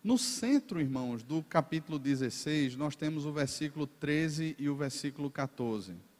No 0.04 0.18
centro, 0.18 0.82
irmãos, 0.82 1.22
do 1.22 1.42
capítulo 1.42 1.98
16, 1.98 2.76
nós 2.76 2.94
temos 2.94 3.24
o 3.24 3.32
versículo 3.32 3.86
13 3.86 4.54
e 4.58 4.68
o 4.68 4.76
versículo 4.76 5.30
14. 5.30 6.11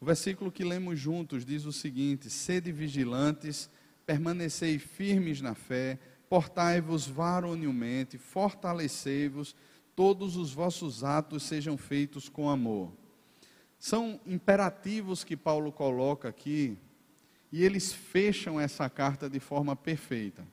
O 0.00 0.04
versículo 0.06 0.50
que 0.50 0.64
lemos 0.64 0.98
juntos 0.98 1.44
diz 1.44 1.66
o 1.66 1.72
seguinte: 1.72 2.30
Sede 2.30 2.72
vigilantes, 2.72 3.68
permanecei 4.06 4.78
firmes 4.78 5.42
na 5.42 5.54
fé, 5.54 5.98
portai-vos 6.26 7.06
varonilmente, 7.06 8.16
fortalecei-vos, 8.16 9.54
todos 9.94 10.36
os 10.36 10.54
vossos 10.54 11.04
atos 11.04 11.42
sejam 11.42 11.76
feitos 11.76 12.30
com 12.30 12.48
amor. 12.48 12.90
São 13.78 14.18
imperativos 14.24 15.22
que 15.22 15.36
Paulo 15.36 15.70
coloca 15.70 16.28
aqui, 16.28 16.78
e 17.52 17.62
eles 17.62 17.92
fecham 17.92 18.58
essa 18.58 18.88
carta 18.88 19.28
de 19.28 19.38
forma 19.38 19.76
perfeita. 19.76 20.46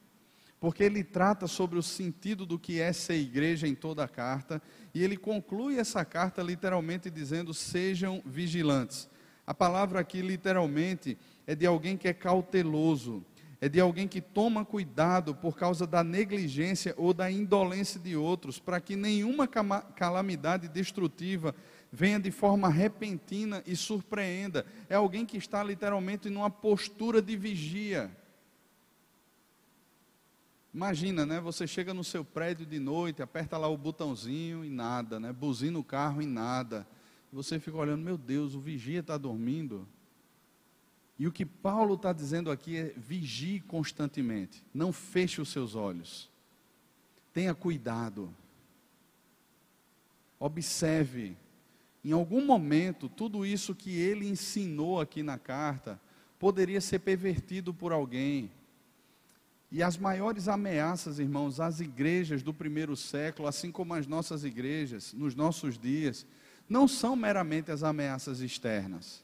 Porque 0.60 0.84
ele 0.84 1.04
trata 1.04 1.48
sobre 1.48 1.78
o 1.80 1.84
sentido 1.84 2.46
do 2.46 2.60
que 2.60 2.82
é 2.82 2.92
ser 2.92 3.16
igreja 3.16 3.66
em 3.66 3.76
toda 3.76 4.04
a 4.04 4.08
carta, 4.10 4.62
e 4.94 5.04
ele 5.04 5.16
conclui 5.16 5.78
essa 5.78 6.04
carta 6.04 6.42
literalmente 6.42 7.10
dizendo: 7.10 7.54
sejam 7.54 8.22
vigilantes. 8.26 9.08
A 9.48 9.54
palavra 9.54 10.02
aqui, 10.02 10.22
literalmente, 10.22 11.18
é 11.48 11.56
de 11.56 11.66
alguém 11.66 11.96
que 11.96 12.10
é 12.10 12.14
cauteloso, 12.14 13.24
é 13.62 13.70
de 13.70 13.80
alguém 13.80 14.06
que 14.06 14.20
toma 14.20 14.66
cuidado 14.66 15.34
por 15.34 15.56
causa 15.56 15.88
da 15.88 16.04
negligência 16.04 16.94
ou 16.98 17.14
da 17.14 17.32
indolência 17.32 17.98
de 17.98 18.14
outros, 18.14 18.60
para 18.60 18.82
que 18.82 18.98
nenhuma 18.98 19.48
calamidade 19.48 20.68
destrutiva 20.68 21.56
venha 21.90 22.20
de 22.20 22.30
forma 22.30 22.68
repentina 22.68 23.64
e 23.66 23.74
surpreenda. 23.74 24.66
É 24.90 24.96
alguém 24.96 25.26
que 25.26 25.38
está 25.38 25.64
literalmente 25.64 26.30
numa 26.30 26.50
postura 26.50 27.22
de 27.22 27.38
vigia. 27.38 28.12
Imagina, 30.74 31.26
né? 31.26 31.40
Você 31.40 31.66
chega 31.66 31.94
no 31.94 32.04
seu 32.04 32.26
prédio 32.26 32.66
de 32.66 32.80
noite, 32.80 33.22
aperta 33.22 33.58
lá 33.58 33.70
o 33.70 33.78
botãozinho 33.78 34.66
e 34.66 34.70
nada, 34.70 35.22
né? 35.22 35.32
Buzina 35.32 35.80
o 35.80 35.84
carro 35.86 36.22
e 36.22 36.26
nada 36.26 36.86
você 37.38 37.60
fica 37.60 37.78
olhando, 37.78 38.02
meu 38.02 38.18
Deus, 38.18 38.56
o 38.56 38.60
vigia 38.60 39.00
está 39.00 39.16
dormindo. 39.16 39.88
E 41.20 41.28
o 41.28 41.32
que 41.32 41.46
Paulo 41.46 41.94
está 41.94 42.12
dizendo 42.12 42.50
aqui 42.50 42.78
é: 42.78 42.94
vigie 42.98 43.60
constantemente, 43.60 44.64
não 44.74 44.92
feche 44.92 45.40
os 45.40 45.50
seus 45.50 45.76
olhos, 45.76 46.32
tenha 47.32 47.54
cuidado, 47.54 48.34
observe. 50.40 51.38
Em 52.04 52.12
algum 52.12 52.44
momento, 52.44 53.08
tudo 53.08 53.46
isso 53.46 53.76
que 53.76 53.92
ele 53.92 54.28
ensinou 54.28 55.00
aqui 55.00 55.22
na 55.22 55.38
carta 55.38 56.00
poderia 56.40 56.82
ser 56.82 57.00
pervertido 57.00 57.72
por 57.72 57.92
alguém. 57.92 58.50
E 59.72 59.84
as 59.84 59.96
maiores 59.96 60.48
ameaças, 60.48 61.20
irmãos, 61.20 61.60
às 61.60 61.82
igrejas 61.82 62.42
do 62.42 62.54
primeiro 62.54 62.96
século, 62.96 63.48
assim 63.48 63.72
como 63.72 63.94
as 63.94 64.08
nossas 64.08 64.44
igrejas, 64.44 65.14
nos 65.14 65.36
nossos 65.36 65.78
dias, 65.78 66.26
não 66.68 66.88
são 66.88 67.16
meramente 67.16 67.72
as 67.72 67.84
ameaças 67.84 68.40
externas, 68.42 69.24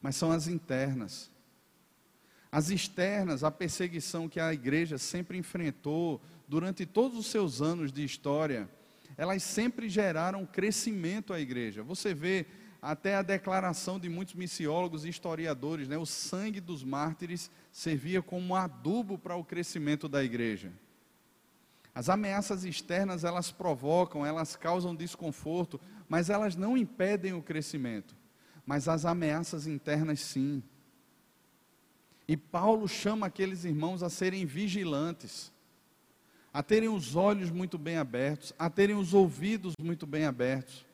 mas 0.00 0.16
são 0.16 0.30
as 0.30 0.46
internas. 0.46 1.30
As 2.52 2.70
externas, 2.70 3.44
a 3.44 3.50
perseguição 3.50 4.28
que 4.28 4.40
a 4.40 4.52
igreja 4.52 4.98
sempre 4.98 5.38
enfrentou 5.38 6.20
durante 6.48 6.84
todos 6.84 7.18
os 7.18 7.26
seus 7.26 7.62
anos 7.62 7.92
de 7.92 8.04
história, 8.04 8.68
elas 9.16 9.42
sempre 9.42 9.88
geraram 9.88 10.46
crescimento 10.46 11.32
à 11.32 11.40
igreja. 11.40 11.82
Você 11.82 12.12
vê 12.12 12.46
até 12.82 13.14
a 13.14 13.22
declaração 13.22 14.00
de 14.00 14.08
muitos 14.08 14.34
missiólogos 14.34 15.04
e 15.04 15.08
historiadores, 15.08 15.86
né? 15.86 15.98
o 15.98 16.06
sangue 16.06 16.60
dos 16.60 16.82
mártires 16.82 17.50
servia 17.70 18.22
como 18.22 18.56
adubo 18.56 19.18
para 19.18 19.36
o 19.36 19.44
crescimento 19.44 20.08
da 20.08 20.24
igreja. 20.24 20.72
As 21.94 22.08
ameaças 22.08 22.64
externas, 22.64 23.24
elas 23.24 23.50
provocam, 23.50 24.24
elas 24.24 24.56
causam 24.56 24.94
desconforto, 24.94 25.80
mas 26.10 26.28
elas 26.28 26.56
não 26.56 26.76
impedem 26.76 27.32
o 27.32 27.40
crescimento. 27.40 28.16
Mas 28.66 28.88
as 28.88 29.04
ameaças 29.04 29.68
internas, 29.68 30.18
sim. 30.18 30.60
E 32.26 32.36
Paulo 32.36 32.88
chama 32.88 33.28
aqueles 33.28 33.64
irmãos 33.64 34.02
a 34.02 34.10
serem 34.10 34.44
vigilantes, 34.44 35.52
a 36.52 36.64
terem 36.64 36.88
os 36.88 37.14
olhos 37.14 37.50
muito 37.50 37.78
bem 37.78 37.96
abertos, 37.96 38.52
a 38.58 38.68
terem 38.68 38.96
os 38.96 39.14
ouvidos 39.14 39.74
muito 39.80 40.04
bem 40.04 40.24
abertos. 40.24 40.84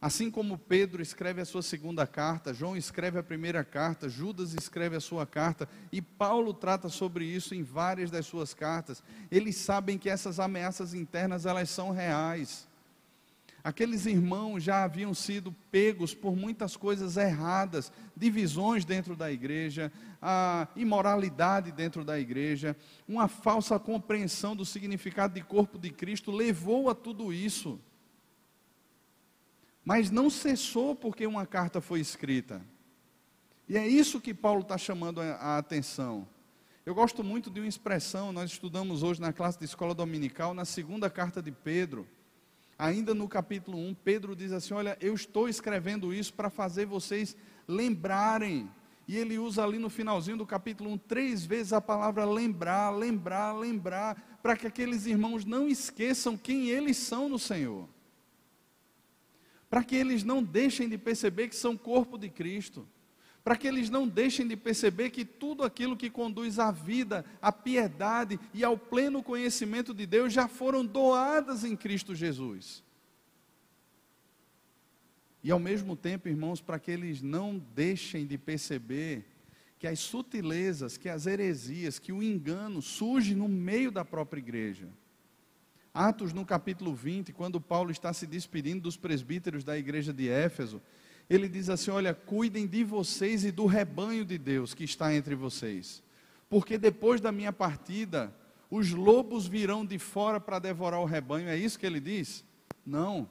Assim 0.00 0.30
como 0.30 0.56
Pedro 0.56 1.02
escreve 1.02 1.40
a 1.40 1.44
sua 1.44 1.62
segunda 1.62 2.06
carta, 2.06 2.54
João 2.54 2.76
escreve 2.76 3.18
a 3.18 3.24
primeira 3.24 3.64
carta, 3.64 4.08
Judas 4.08 4.54
escreve 4.54 4.94
a 4.94 5.00
sua 5.00 5.26
carta, 5.26 5.68
e 5.90 6.00
Paulo 6.00 6.54
trata 6.54 6.88
sobre 6.88 7.24
isso 7.24 7.52
em 7.52 7.64
várias 7.64 8.12
das 8.12 8.26
suas 8.26 8.54
cartas. 8.54 9.02
Eles 9.28 9.56
sabem 9.56 9.98
que 9.98 10.08
essas 10.08 10.38
ameaças 10.38 10.94
internas 10.94 11.46
elas 11.46 11.68
são 11.68 11.90
reais. 11.90 12.68
Aqueles 13.66 14.06
irmãos 14.06 14.62
já 14.62 14.84
haviam 14.84 15.12
sido 15.12 15.50
pegos 15.72 16.14
por 16.14 16.36
muitas 16.36 16.76
coisas 16.76 17.16
erradas, 17.16 17.90
divisões 18.16 18.84
dentro 18.84 19.16
da 19.16 19.32
igreja, 19.32 19.92
a 20.22 20.68
imoralidade 20.76 21.72
dentro 21.72 22.04
da 22.04 22.16
igreja, 22.16 22.76
uma 23.08 23.26
falsa 23.26 23.76
compreensão 23.76 24.54
do 24.54 24.64
significado 24.64 25.34
de 25.34 25.40
corpo 25.42 25.80
de 25.80 25.90
Cristo 25.90 26.30
levou 26.30 26.88
a 26.88 26.94
tudo 26.94 27.32
isso. 27.32 27.80
Mas 29.84 30.12
não 30.12 30.30
cessou 30.30 30.94
porque 30.94 31.26
uma 31.26 31.44
carta 31.44 31.80
foi 31.80 31.98
escrita. 31.98 32.64
E 33.68 33.76
é 33.76 33.84
isso 33.84 34.20
que 34.20 34.32
Paulo 34.32 34.60
está 34.60 34.78
chamando 34.78 35.20
a 35.20 35.58
atenção. 35.58 36.28
Eu 36.84 36.94
gosto 36.94 37.24
muito 37.24 37.50
de 37.50 37.58
uma 37.58 37.66
expressão, 37.66 38.30
nós 38.30 38.52
estudamos 38.52 39.02
hoje 39.02 39.20
na 39.20 39.32
classe 39.32 39.58
de 39.58 39.64
escola 39.64 39.92
dominical, 39.92 40.54
na 40.54 40.64
segunda 40.64 41.10
carta 41.10 41.42
de 41.42 41.50
Pedro. 41.50 42.06
Ainda 42.78 43.14
no 43.14 43.28
capítulo 43.28 43.78
1, 43.78 43.94
Pedro 43.94 44.36
diz 44.36 44.52
assim: 44.52 44.74
Olha, 44.74 44.96
eu 45.00 45.14
estou 45.14 45.48
escrevendo 45.48 46.12
isso 46.12 46.32
para 46.34 46.50
fazer 46.50 46.86
vocês 46.86 47.36
lembrarem. 47.66 48.70
E 49.08 49.16
ele 49.16 49.38
usa 49.38 49.62
ali 49.62 49.78
no 49.78 49.88
finalzinho 49.88 50.36
do 50.36 50.46
capítulo 50.46 50.90
1 50.90 50.98
três 50.98 51.46
vezes 51.46 51.72
a 51.72 51.80
palavra 51.80 52.24
lembrar, 52.24 52.90
lembrar, 52.90 53.52
lembrar, 53.52 54.38
para 54.42 54.56
que 54.56 54.66
aqueles 54.66 55.06
irmãos 55.06 55.44
não 55.44 55.68
esqueçam 55.68 56.36
quem 56.36 56.68
eles 56.70 56.96
são 56.96 57.28
no 57.28 57.38
Senhor 57.38 57.88
para 59.68 59.82
que 59.82 59.96
eles 59.96 60.22
não 60.22 60.42
deixem 60.42 60.88
de 60.88 60.96
perceber 60.96 61.48
que 61.48 61.56
são 61.56 61.76
corpo 61.76 62.16
de 62.16 62.28
Cristo, 62.28 62.86
para 63.46 63.56
que 63.56 63.68
eles 63.68 63.88
não 63.88 64.08
deixem 64.08 64.44
de 64.44 64.56
perceber 64.56 65.10
que 65.10 65.24
tudo 65.24 65.62
aquilo 65.62 65.96
que 65.96 66.10
conduz 66.10 66.58
à 66.58 66.72
vida, 66.72 67.24
à 67.40 67.52
piedade 67.52 68.40
e 68.52 68.64
ao 68.64 68.76
pleno 68.76 69.22
conhecimento 69.22 69.94
de 69.94 70.04
Deus 70.04 70.32
já 70.32 70.48
foram 70.48 70.84
doadas 70.84 71.62
em 71.62 71.76
Cristo 71.76 72.12
Jesus. 72.12 72.82
E 75.44 75.52
ao 75.52 75.60
mesmo 75.60 75.94
tempo, 75.94 76.28
irmãos, 76.28 76.60
para 76.60 76.80
que 76.80 76.90
eles 76.90 77.22
não 77.22 77.56
deixem 77.72 78.26
de 78.26 78.36
perceber 78.36 79.24
que 79.78 79.86
as 79.86 80.00
sutilezas, 80.00 80.96
que 80.96 81.08
as 81.08 81.24
heresias, 81.24 82.00
que 82.00 82.10
o 82.10 82.24
engano 82.24 82.82
surge 82.82 83.36
no 83.36 83.46
meio 83.46 83.92
da 83.92 84.04
própria 84.04 84.40
igreja. 84.40 84.88
Atos, 85.94 86.32
no 86.32 86.44
capítulo 86.44 86.92
20, 86.96 87.32
quando 87.32 87.60
Paulo 87.60 87.92
está 87.92 88.12
se 88.12 88.26
despedindo 88.26 88.82
dos 88.82 88.96
presbíteros 88.96 89.62
da 89.62 89.78
igreja 89.78 90.12
de 90.12 90.28
Éfeso, 90.28 90.82
ele 91.28 91.48
diz 91.48 91.68
assim: 91.68 91.90
Olha, 91.90 92.14
cuidem 92.14 92.66
de 92.66 92.84
vocês 92.84 93.44
e 93.44 93.50
do 93.50 93.66
rebanho 93.66 94.24
de 94.24 94.38
Deus 94.38 94.74
que 94.74 94.84
está 94.84 95.14
entre 95.14 95.34
vocês, 95.34 96.02
porque 96.48 96.78
depois 96.78 97.20
da 97.20 97.32
minha 97.32 97.52
partida, 97.52 98.34
os 98.70 98.90
lobos 98.92 99.46
virão 99.46 99.84
de 99.84 99.98
fora 99.98 100.40
para 100.40 100.58
devorar 100.58 101.00
o 101.00 101.04
rebanho. 101.04 101.48
É 101.48 101.56
isso 101.56 101.78
que 101.78 101.86
ele 101.86 102.00
diz? 102.00 102.44
Não. 102.84 103.28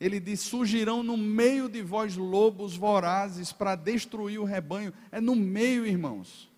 Ele 0.00 0.20
diz: 0.20 0.40
surgirão 0.40 1.02
no 1.02 1.16
meio 1.16 1.68
de 1.68 1.82
vós 1.82 2.16
lobos 2.16 2.76
vorazes 2.76 3.52
para 3.52 3.74
destruir 3.74 4.38
o 4.38 4.44
rebanho. 4.44 4.92
É 5.10 5.20
no 5.20 5.34
meio, 5.34 5.86
irmãos. 5.86 6.48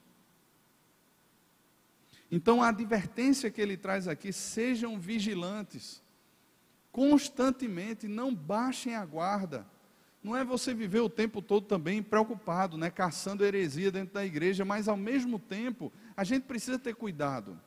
Então 2.30 2.62
a 2.62 2.68
advertência 2.68 3.50
que 3.50 3.60
ele 3.60 3.76
traz 3.76 4.06
aqui: 4.06 4.32
sejam 4.32 4.98
vigilantes, 4.98 6.02
constantemente, 6.92 8.06
não 8.06 8.34
baixem 8.34 8.94
a 8.94 9.04
guarda. 9.04 9.66
Não 10.22 10.36
é 10.36 10.44
você 10.44 10.74
viver 10.74 11.00
o 11.00 11.08
tempo 11.08 11.40
todo 11.40 11.66
também 11.66 12.02
preocupado, 12.02 12.76
né, 12.76 12.90
caçando 12.90 13.44
heresia 13.44 13.90
dentro 13.90 14.14
da 14.14 14.24
igreja, 14.24 14.64
mas 14.64 14.86
ao 14.86 14.96
mesmo 14.96 15.38
tempo, 15.38 15.90
a 16.16 16.24
gente 16.24 16.42
precisa 16.42 16.78
ter 16.78 16.94
cuidado. 16.94 17.58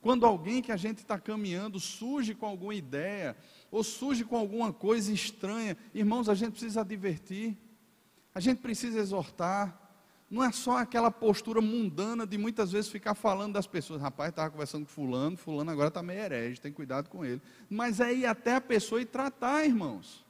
Quando 0.00 0.26
alguém 0.26 0.60
que 0.60 0.72
a 0.72 0.76
gente 0.76 0.98
está 0.98 1.18
caminhando 1.18 1.80
surge 1.80 2.34
com 2.34 2.46
alguma 2.46 2.74
ideia, 2.74 3.36
ou 3.70 3.82
surge 3.84 4.24
com 4.24 4.36
alguma 4.36 4.72
coisa 4.72 5.12
estranha, 5.12 5.76
irmãos, 5.94 6.28
a 6.28 6.34
gente 6.34 6.52
precisa 6.52 6.80
advertir, 6.80 7.56
a 8.34 8.40
gente 8.40 8.58
precisa 8.58 8.98
exortar. 8.98 9.80
Não 10.28 10.42
é 10.42 10.50
só 10.50 10.78
aquela 10.78 11.10
postura 11.10 11.60
mundana 11.60 12.26
de 12.26 12.36
muitas 12.36 12.72
vezes 12.72 12.90
ficar 12.90 13.14
falando 13.14 13.54
das 13.54 13.66
pessoas. 13.66 14.02
Rapaz, 14.02 14.30
estava 14.30 14.50
conversando 14.50 14.84
com 14.84 14.92
fulano, 14.92 15.36
fulano 15.36 15.70
agora 15.70 15.88
está 15.88 16.02
meio 16.02 16.20
herege, 16.20 16.60
tem 16.60 16.72
cuidado 16.72 17.08
com 17.08 17.24
ele. 17.24 17.40
Mas 17.70 18.00
é 18.00 18.12
ir 18.12 18.26
até 18.26 18.56
a 18.56 18.60
pessoa 18.60 19.00
e 19.00 19.04
tratar, 19.04 19.64
irmãos. 19.64 20.25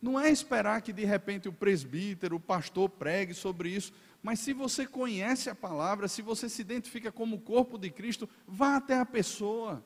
Não 0.00 0.18
é 0.18 0.30
esperar 0.30 0.80
que 0.80 0.92
de 0.92 1.04
repente 1.04 1.48
o 1.48 1.52
presbítero, 1.52 2.36
o 2.36 2.40
pastor 2.40 2.88
pregue 2.88 3.34
sobre 3.34 3.68
isso, 3.68 3.92
mas 4.22 4.38
se 4.40 4.52
você 4.52 4.86
conhece 4.86 5.50
a 5.50 5.54
palavra, 5.54 6.08
se 6.08 6.22
você 6.22 6.48
se 6.48 6.62
identifica 6.62 7.12
como 7.12 7.36
o 7.36 7.40
corpo 7.40 7.78
de 7.78 7.90
Cristo, 7.90 8.28
vá 8.46 8.76
até 8.76 8.98
a 8.98 9.04
pessoa, 9.04 9.84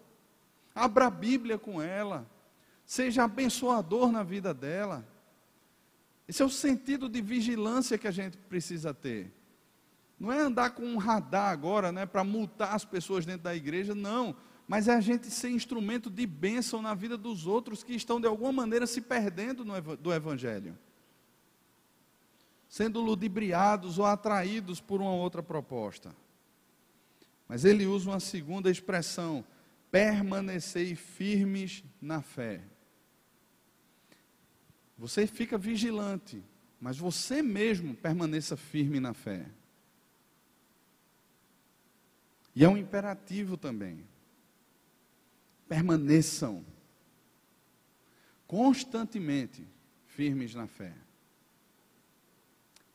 abra 0.74 1.06
a 1.06 1.10
Bíblia 1.10 1.58
com 1.58 1.82
ela, 1.82 2.28
seja 2.84 3.24
abençoador 3.24 4.12
na 4.12 4.22
vida 4.22 4.54
dela. 4.54 5.06
Esse 6.28 6.42
é 6.42 6.44
o 6.44 6.50
sentido 6.50 7.08
de 7.08 7.20
vigilância 7.20 7.98
que 7.98 8.08
a 8.08 8.12
gente 8.12 8.36
precisa 8.36 8.94
ter. 8.94 9.32
Não 10.18 10.32
é 10.32 10.38
andar 10.38 10.70
com 10.70 10.84
um 10.84 10.96
radar 10.96 11.50
agora, 11.50 11.90
né, 11.90 12.06
para 12.06 12.22
multar 12.22 12.74
as 12.74 12.84
pessoas 12.84 13.26
dentro 13.26 13.42
da 13.42 13.54
igreja, 13.54 13.94
não 13.94 14.34
mas 14.66 14.88
é 14.88 14.94
a 14.94 15.00
gente 15.00 15.30
ser 15.30 15.50
instrumento 15.50 16.08
de 16.08 16.26
bênção 16.26 16.80
na 16.80 16.94
vida 16.94 17.18
dos 17.18 17.46
outros 17.46 17.82
que 17.82 17.94
estão 17.94 18.20
de 18.20 18.26
alguma 18.26 18.52
maneira 18.52 18.86
se 18.86 19.00
perdendo 19.00 19.64
no, 19.64 19.96
do 19.96 20.12
Evangelho, 20.12 20.76
sendo 22.68 23.00
ludibriados 23.02 23.98
ou 23.98 24.06
atraídos 24.06 24.80
por 24.80 25.02
uma 25.02 25.12
outra 25.12 25.42
proposta. 25.42 26.14
Mas 27.46 27.64
ele 27.64 27.86
usa 27.86 28.10
uma 28.10 28.20
segunda 28.20 28.70
expressão: 28.70 29.44
permanecei 29.90 30.94
firmes 30.94 31.84
na 32.00 32.22
fé. 32.22 32.62
Você 34.96 35.26
fica 35.26 35.58
vigilante, 35.58 36.42
mas 36.80 36.96
você 36.96 37.42
mesmo 37.42 37.94
permaneça 37.94 38.56
firme 38.56 38.98
na 38.98 39.12
fé. 39.12 39.44
E 42.56 42.64
é 42.64 42.68
um 42.68 42.78
imperativo 42.78 43.56
também 43.56 44.13
permaneçam 45.74 46.64
constantemente 48.46 49.66
firmes 50.06 50.54
na 50.54 50.68
fé. 50.68 50.92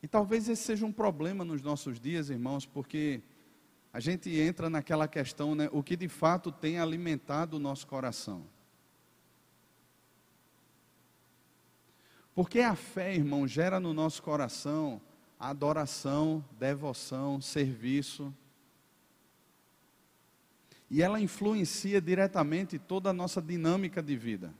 E 0.02 0.08
talvez 0.08 0.48
esse 0.48 0.62
seja 0.62 0.86
um 0.86 0.92
problema 0.92 1.44
nos 1.44 1.60
nossos 1.60 2.00
dias, 2.00 2.30
irmãos, 2.30 2.64
porque 2.64 3.20
a 3.92 4.00
gente 4.00 4.30
entra 4.34 4.70
naquela 4.70 5.06
questão, 5.06 5.54
né, 5.54 5.68
o 5.72 5.82
que 5.82 5.94
de 5.94 6.08
fato 6.08 6.50
tem 6.50 6.78
alimentado 6.78 7.58
o 7.58 7.60
nosso 7.60 7.86
coração. 7.86 8.46
Porque 12.34 12.60
a 12.60 12.74
fé, 12.74 13.14
irmão, 13.14 13.46
gera 13.46 13.78
no 13.78 13.92
nosso 13.92 14.22
coração 14.22 15.02
adoração, 15.38 16.42
devoção, 16.58 17.42
serviço, 17.42 18.34
e 20.90 21.00
ela 21.02 21.20
influencia 21.20 22.00
diretamente 22.00 22.78
toda 22.78 23.10
a 23.10 23.12
nossa 23.12 23.40
dinâmica 23.40 24.02
de 24.02 24.16
vida. 24.16 24.52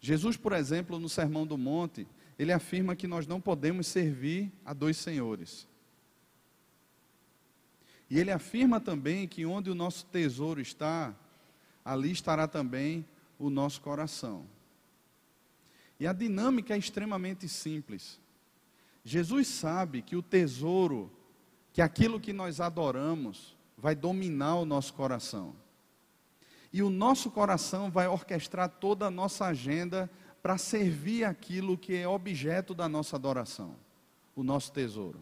Jesus, 0.00 0.36
por 0.36 0.52
exemplo, 0.52 0.98
no 0.98 1.08
Sermão 1.08 1.44
do 1.44 1.58
Monte, 1.58 2.06
ele 2.38 2.52
afirma 2.52 2.94
que 2.94 3.08
nós 3.08 3.26
não 3.26 3.40
podemos 3.40 3.88
servir 3.88 4.50
a 4.64 4.72
dois 4.72 4.96
senhores. 4.96 5.68
E 8.08 8.18
ele 8.18 8.30
afirma 8.30 8.80
também 8.80 9.26
que 9.28 9.44
onde 9.44 9.68
o 9.68 9.74
nosso 9.74 10.06
tesouro 10.06 10.60
está, 10.60 11.14
ali 11.84 12.12
estará 12.12 12.48
também 12.48 13.04
o 13.38 13.50
nosso 13.50 13.80
coração. 13.80 14.46
E 15.98 16.06
a 16.06 16.12
dinâmica 16.12 16.74
é 16.74 16.78
extremamente 16.78 17.48
simples. 17.48 18.18
Jesus 19.04 19.48
sabe 19.48 20.02
que 20.02 20.16
o 20.16 20.22
tesouro, 20.22 21.12
que 21.72 21.82
aquilo 21.82 22.20
que 22.20 22.32
nós 22.32 22.60
adoramos, 22.60 23.56
vai 23.80 23.94
dominar 23.94 24.56
o 24.56 24.64
nosso 24.64 24.92
coração. 24.94 25.54
E 26.72 26.82
o 26.82 26.90
nosso 26.90 27.30
coração 27.30 27.90
vai 27.90 28.06
orquestrar 28.06 28.68
toda 28.68 29.06
a 29.06 29.10
nossa 29.10 29.46
agenda 29.46 30.08
para 30.42 30.56
servir 30.56 31.24
aquilo 31.24 31.76
que 31.76 31.96
é 31.96 32.06
objeto 32.06 32.74
da 32.74 32.88
nossa 32.88 33.16
adoração, 33.16 33.74
o 34.36 34.42
nosso 34.42 34.70
tesouro. 34.72 35.20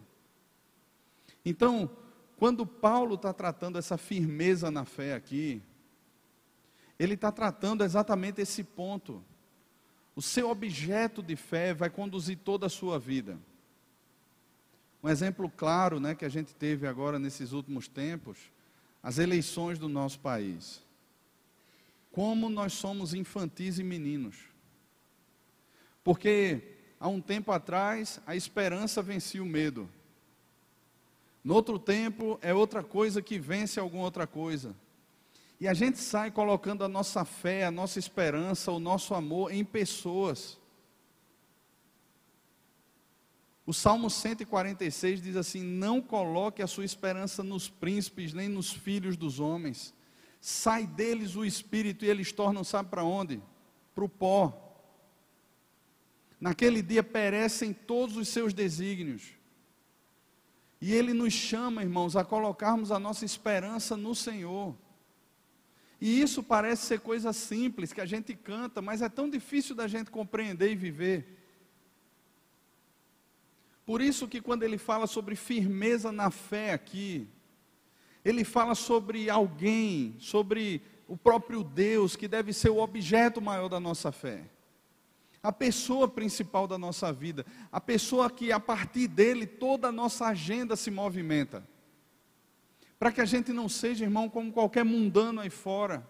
Então, 1.43 1.89
quando 2.37 2.65
Paulo 2.65 3.15
está 3.15 3.33
tratando 3.33 3.77
essa 3.77 3.97
firmeza 3.97 4.69
na 4.69 4.85
fé 4.85 5.15
aqui, 5.15 5.61
ele 6.97 7.15
está 7.15 7.31
tratando 7.31 7.83
exatamente 7.83 8.41
esse 8.41 8.63
ponto. 8.63 9.23
O 10.15 10.21
seu 10.21 10.49
objeto 10.49 11.23
de 11.23 11.35
fé 11.35 11.73
vai 11.73 11.89
conduzir 11.89 12.37
toda 12.37 12.67
a 12.67 12.69
sua 12.69 12.99
vida. 12.99 13.39
Um 15.01 15.09
exemplo 15.09 15.49
claro 15.49 15.99
né, 15.99 16.13
que 16.13 16.25
a 16.25 16.29
gente 16.29 16.53
teve 16.53 16.85
agora 16.85 17.17
nesses 17.17 17.53
últimos 17.53 17.87
tempos, 17.87 18.37
as 19.01 19.17
eleições 19.17 19.79
do 19.79 19.87
nosso 19.87 20.19
país. 20.19 20.83
Como 22.11 22.49
nós 22.49 22.73
somos 22.73 23.13
infantis 23.13 23.79
e 23.79 23.83
meninos. 23.83 24.35
Porque 26.03 26.75
há 26.99 27.07
um 27.07 27.21
tempo 27.21 27.51
atrás 27.51 28.19
a 28.27 28.35
esperança 28.35 29.01
vencia 29.01 29.41
o 29.41 29.45
medo. 29.45 29.89
No 31.41 31.53
outro 31.53 31.79
tempo 31.79 32.37
é 32.41 32.53
outra 32.53 32.83
coisa 32.83 33.21
que 33.21 33.39
vence 33.39 33.79
alguma 33.79 34.03
outra 34.03 34.27
coisa. 34.27 34.75
E 35.61 35.67
a 35.67 35.73
gente 35.73 35.97
sai 35.97 36.29
colocando 36.29 36.83
a 36.83 36.89
nossa 36.89 37.23
fé, 37.23 37.65
a 37.65 37.71
nossa 37.71 37.99
esperança, 37.99 38.71
o 38.71 38.79
nosso 38.79 39.13
amor 39.13 39.53
em 39.53 39.63
pessoas. 39.63 40.58
O 43.69 43.73
Salmo 43.73 44.09
146 44.09 45.21
diz 45.21 45.35
assim: 45.35 45.61
Não 45.61 46.01
coloque 46.01 46.63
a 46.63 46.65
sua 46.65 46.83
esperança 46.83 47.43
nos 47.43 47.69
príncipes, 47.69 48.33
nem 48.33 48.49
nos 48.49 48.71
filhos 48.71 49.15
dos 49.15 49.39
homens. 49.39 49.93
Sai 50.41 50.87
deles 50.87 51.35
o 51.35 51.45
espírito 51.45 52.03
e 52.03 52.09
eles 52.09 52.31
tornam, 52.31 52.63
sabe 52.63 52.89
para 52.89 53.03
onde? 53.03 53.39
Para 53.93 54.03
o 54.03 54.09
pó. 54.09 54.75
Naquele 56.41 56.81
dia 56.81 57.03
perecem 57.03 57.71
todos 57.71 58.17
os 58.17 58.27
seus 58.29 58.55
desígnios. 58.55 59.35
E 60.81 60.91
Ele 60.91 61.13
nos 61.13 61.33
chama, 61.33 61.83
irmãos, 61.83 62.15
a 62.15 62.25
colocarmos 62.25 62.91
a 62.91 62.97
nossa 62.97 63.23
esperança 63.23 63.95
no 63.95 64.15
Senhor. 64.15 64.75
E 66.01 66.19
isso 66.19 66.41
parece 66.41 66.87
ser 66.87 67.01
coisa 67.01 67.31
simples, 67.31 67.93
que 67.93 68.01
a 68.01 68.05
gente 68.07 68.33
canta, 68.33 68.81
mas 68.81 69.03
é 69.03 69.09
tão 69.09 69.29
difícil 69.29 69.75
da 69.75 69.87
gente 69.87 70.09
compreender 70.09 70.71
e 70.71 70.75
viver. 70.75 71.38
Por 73.89 74.03
isso 74.03 74.27
que 74.27 74.39
quando 74.39 74.61
ele 74.61 74.77
fala 74.77 75.07
sobre 75.07 75.35
firmeza 75.35 76.11
na 76.11 76.29
fé 76.29 76.73
aqui, 76.73 77.27
ele 78.23 78.43
fala 78.43 78.75
sobre 78.75 79.31
alguém, 79.31 80.15
sobre 80.19 80.83
o 81.07 81.17
próprio 81.17 81.63
Deus, 81.63 82.15
que 82.15 82.27
deve 82.27 82.53
ser 82.53 82.69
o 82.69 82.77
objeto 82.77 83.41
maior 83.41 83.67
da 83.67 83.79
nossa 83.79 84.11
fé. 84.11 84.47
A 85.41 85.51
pessoa 85.51 86.07
principal 86.07 86.67
da 86.67 86.77
nossa 86.77 87.11
vida, 87.11 87.43
a 87.71 87.81
pessoa 87.81 88.29
que 88.29 88.51
a 88.51 88.59
partir 88.59 89.07
dele 89.07 89.47
toda 89.47 89.87
a 89.87 89.91
nossa 89.91 90.27
agenda 90.27 90.75
se 90.75 90.91
movimenta. 90.91 91.67
Para 92.99 93.11
que 93.11 93.21
a 93.21 93.25
gente 93.25 93.51
não 93.51 93.67
seja, 93.67 94.05
irmão, 94.05 94.29
como 94.29 94.53
qualquer 94.53 94.85
mundano 94.85 95.41
aí 95.41 95.49
fora, 95.49 96.07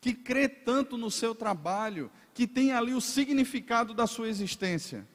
que 0.00 0.14
crê 0.14 0.48
tanto 0.48 0.96
no 0.96 1.10
seu 1.10 1.34
trabalho, 1.34 2.10
que 2.32 2.46
tem 2.46 2.72
ali 2.72 2.94
o 2.94 3.02
significado 3.02 3.92
da 3.92 4.06
sua 4.06 4.30
existência. 4.30 5.06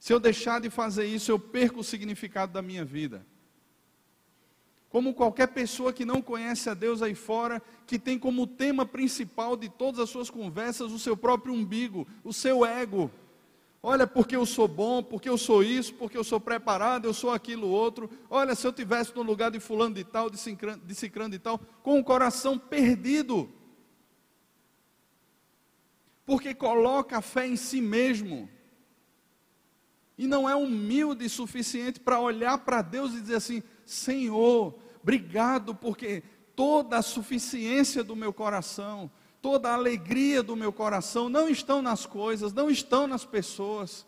Se 0.00 0.14
eu 0.14 0.18
deixar 0.18 0.62
de 0.62 0.70
fazer 0.70 1.04
isso, 1.04 1.30
eu 1.30 1.38
perco 1.38 1.80
o 1.80 1.84
significado 1.84 2.54
da 2.54 2.62
minha 2.62 2.86
vida. 2.86 3.24
Como 4.88 5.14
qualquer 5.14 5.48
pessoa 5.48 5.92
que 5.92 6.06
não 6.06 6.22
conhece 6.22 6.70
a 6.70 6.74
Deus 6.74 7.02
aí 7.02 7.14
fora, 7.14 7.62
que 7.86 7.98
tem 7.98 8.18
como 8.18 8.46
tema 8.46 8.86
principal 8.86 9.58
de 9.58 9.68
todas 9.68 10.00
as 10.00 10.08
suas 10.08 10.30
conversas 10.30 10.90
o 10.90 10.98
seu 10.98 11.16
próprio 11.16 11.52
umbigo, 11.52 12.08
o 12.24 12.32
seu 12.32 12.64
ego. 12.64 13.10
Olha, 13.82 14.06
porque 14.06 14.34
eu 14.34 14.46
sou 14.46 14.66
bom, 14.66 15.02
porque 15.02 15.28
eu 15.28 15.36
sou 15.36 15.62
isso, 15.62 15.92
porque 15.94 16.16
eu 16.16 16.24
sou 16.24 16.40
preparado, 16.40 17.04
eu 17.04 17.14
sou 17.14 17.30
aquilo 17.30 17.68
outro. 17.68 18.10
Olha, 18.30 18.54
se 18.54 18.66
eu 18.66 18.72
tivesse 18.72 19.14
no 19.14 19.22
lugar 19.22 19.50
de 19.50 19.60
fulano 19.60 19.94
de 19.94 20.02
tal, 20.02 20.30
de 20.30 20.38
cicrano 20.94 21.30
de 21.30 21.38
tal, 21.38 21.58
com 21.82 21.98
o 22.00 22.04
coração 22.04 22.58
perdido. 22.58 23.48
porque 26.24 26.54
coloca 26.54 27.18
a 27.18 27.20
fé 27.20 27.46
em 27.48 27.56
si 27.56 27.80
mesmo. 27.80 28.48
E 30.20 30.26
não 30.26 30.46
é 30.46 30.54
humilde 30.54 31.24
o 31.24 31.30
suficiente 31.30 31.98
para 31.98 32.20
olhar 32.20 32.58
para 32.58 32.82
Deus 32.82 33.14
e 33.14 33.22
dizer 33.22 33.36
assim: 33.36 33.62
Senhor, 33.86 34.78
obrigado, 35.02 35.74
porque 35.74 36.22
toda 36.54 36.98
a 36.98 37.02
suficiência 37.02 38.04
do 38.04 38.14
meu 38.14 38.30
coração, 38.30 39.10
toda 39.40 39.70
a 39.70 39.74
alegria 39.74 40.42
do 40.42 40.54
meu 40.54 40.74
coração 40.74 41.30
não 41.30 41.48
estão 41.48 41.80
nas 41.80 42.04
coisas, 42.04 42.52
não 42.52 42.68
estão 42.68 43.06
nas 43.06 43.24
pessoas, 43.24 44.06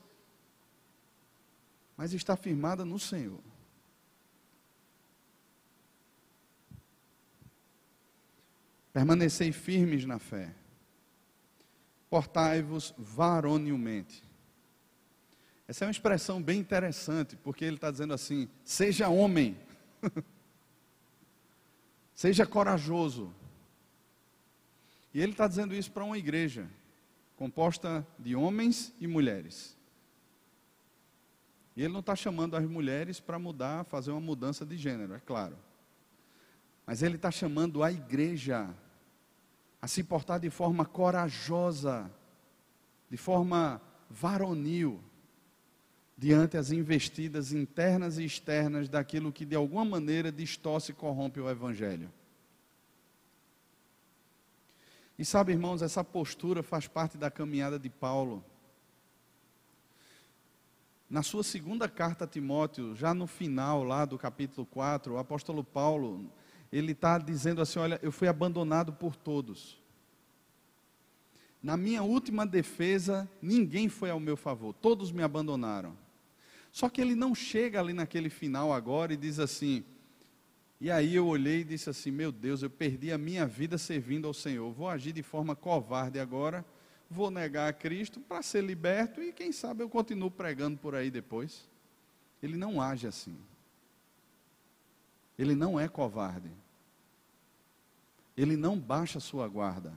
mas 1.97 2.13
está 2.13 2.37
firmada 2.37 2.85
no 2.85 2.99
Senhor. 2.99 3.41
Permanecei 8.93 9.51
firmes 9.51 10.05
na 10.05 10.19
fé. 10.19 10.55
Portai-vos 12.11 12.95
varonilmente. 12.99 14.31
Essa 15.67 15.85
é 15.85 15.87
uma 15.87 15.93
expressão 15.93 16.43
bem 16.43 16.61
interessante, 16.61 17.37
porque 17.37 17.65
ele 17.65 17.77
está 17.77 17.91
dizendo 17.91 18.15
assim: 18.15 18.49
seja 18.65 19.09
homem, 19.09 19.57
seja 22.15 22.47
corajoso. 22.47 23.33
E 25.15 25.21
ele 25.21 25.33
está 25.33 25.47
dizendo 25.47 25.75
isso 25.75 25.91
para 25.93 26.05
uma 26.05 26.19
igreja 26.19 26.69
composta 27.37 28.07
de 28.19 28.37
homens 28.37 28.95
e 29.01 29.07
mulheres. 29.07 29.77
E 31.75 31.83
ele 31.83 31.93
não 31.93 32.01
está 32.01 32.15
chamando 32.15 32.57
as 32.57 32.65
mulheres 32.65 33.19
para 33.19 33.39
mudar, 33.39 33.85
fazer 33.85 34.11
uma 34.11 34.21
mudança 34.21 34.65
de 34.65 34.77
gênero, 34.77 35.15
é 35.15 35.21
claro. 35.21 35.57
Mas 36.87 37.03
ele 37.03 37.17
está 37.17 37.31
chamando 37.31 37.83
a 37.83 37.91
igreja 37.91 38.73
a 39.81 39.89
se 39.89 40.05
portar 40.05 40.39
de 40.39 40.51
forma 40.51 40.85
corajosa, 40.85 42.11
de 43.11 43.17
forma 43.17 43.81
varonil, 44.09 45.03
diante 46.17 46.57
as 46.57 46.71
investidas 46.71 47.53
internas 47.53 48.19
e 48.19 48.25
externas 48.25 48.89
daquilo 48.89 49.33
que 49.33 49.45
de 49.45 49.57
alguma 49.57 49.85
maneira 49.85 50.31
distorce 50.31 50.93
e 50.93 50.95
corrompe 50.95 51.41
o 51.41 51.49
Evangelho. 51.49 52.11
E 55.19 55.25
sabe, 55.25 55.53
irmãos, 55.53 55.83
essa 55.83 56.03
postura 56.03 56.63
faz 56.63 56.87
parte 56.87 57.17
da 57.17 57.31
caminhada 57.31 57.79
de 57.79 57.89
Paulo. 57.89 58.45
Na 61.09 61.23
sua 61.23 61.43
segunda 61.43 61.89
carta 61.89 62.25
a 62.25 62.27
Timóteo, 62.27 62.95
já 62.97 63.13
no 63.13 63.27
final 63.27 63.85
lá 63.85 64.05
do 64.05 64.19
capítulo 64.19 64.67
4, 64.67 65.13
o 65.13 65.19
apóstolo 65.19 65.63
Paulo, 65.63 66.31
ele 66.73 66.93
está 66.93 67.19
dizendo 67.19 67.61
assim: 67.61 67.79
Olha, 67.79 68.01
eu 68.03 68.11
fui 68.11 68.27
abandonado 68.27 68.93
por 68.95 69.15
todos. 69.15 69.81
Na 71.63 71.77
minha 71.77 72.03
última 72.03 72.45
defesa, 72.45 73.31
ninguém 73.41 73.89
foi 73.89 74.11
ao 74.11 74.19
meu 74.19 74.37
favor, 74.37 74.73
todos 74.73 75.13
me 75.13 75.23
abandonaram. 75.23 75.97
Só 76.73 76.89
que 76.89 77.03
ele 77.03 77.15
não 77.15 77.35
chega 77.35 77.79
ali 77.79 77.93
naquele 77.93 78.31
final 78.31 78.73
agora 78.73 79.13
e 79.13 79.17
diz 79.17 79.39
assim. 79.39 79.85
E 80.81 80.91
aí 80.91 81.15
eu 81.15 81.27
olhei 81.27 81.61
e 81.61 81.65
disse 81.65 81.91
assim: 81.91 82.11
Meu 82.11 82.33
Deus, 82.33 82.63
eu 82.63 82.71
perdi 82.71 83.13
a 83.13 83.19
minha 83.19 83.47
vida 83.47 83.77
servindo 83.77 84.27
ao 84.27 84.33
Senhor, 84.33 84.73
vou 84.73 84.89
agir 84.89 85.13
de 85.13 85.23
forma 85.23 85.55
covarde 85.55 86.19
agora, 86.19 86.65
vou 87.11 87.31
negar 87.31 87.69
a 87.69 87.73
Cristo 87.75 88.19
para 88.21 88.43
ser 88.43 88.65
liberto 88.65 89.23
e 89.23 89.33
quem 89.33 89.53
sabe 89.53 89.85
eu 89.85 89.89
continuo 89.89 90.31
pregando 90.31 90.79
por 90.79 90.95
aí 90.95 91.11
depois. 91.11 91.69
Ele 92.43 92.57
não 92.57 92.81
age 92.81 93.07
assim. 93.07 93.37
Ele 95.39 95.55
não 95.55 95.79
é 95.79 95.87
covarde. 95.89 96.51
Ele 98.35 98.57
não 98.57 98.79
baixa 98.79 99.21
sua 99.21 99.47
guarda. 99.47 99.93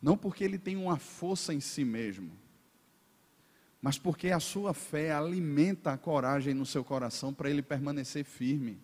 Não 0.00 0.16
porque 0.16 0.44
ele 0.44 0.58
tem 0.58 0.76
uma 0.76 0.96
força 0.96 1.52
em 1.52 1.60
si 1.60 1.84
mesmo, 1.84 2.30
mas 3.82 3.98
porque 3.98 4.30
a 4.30 4.38
sua 4.38 4.72
fé 4.72 5.10
alimenta 5.10 5.92
a 5.92 5.98
coragem 5.98 6.54
no 6.54 6.64
seu 6.64 6.84
coração 6.84 7.34
para 7.34 7.50
ele 7.50 7.60
permanecer 7.60 8.24
firme. 8.24 8.80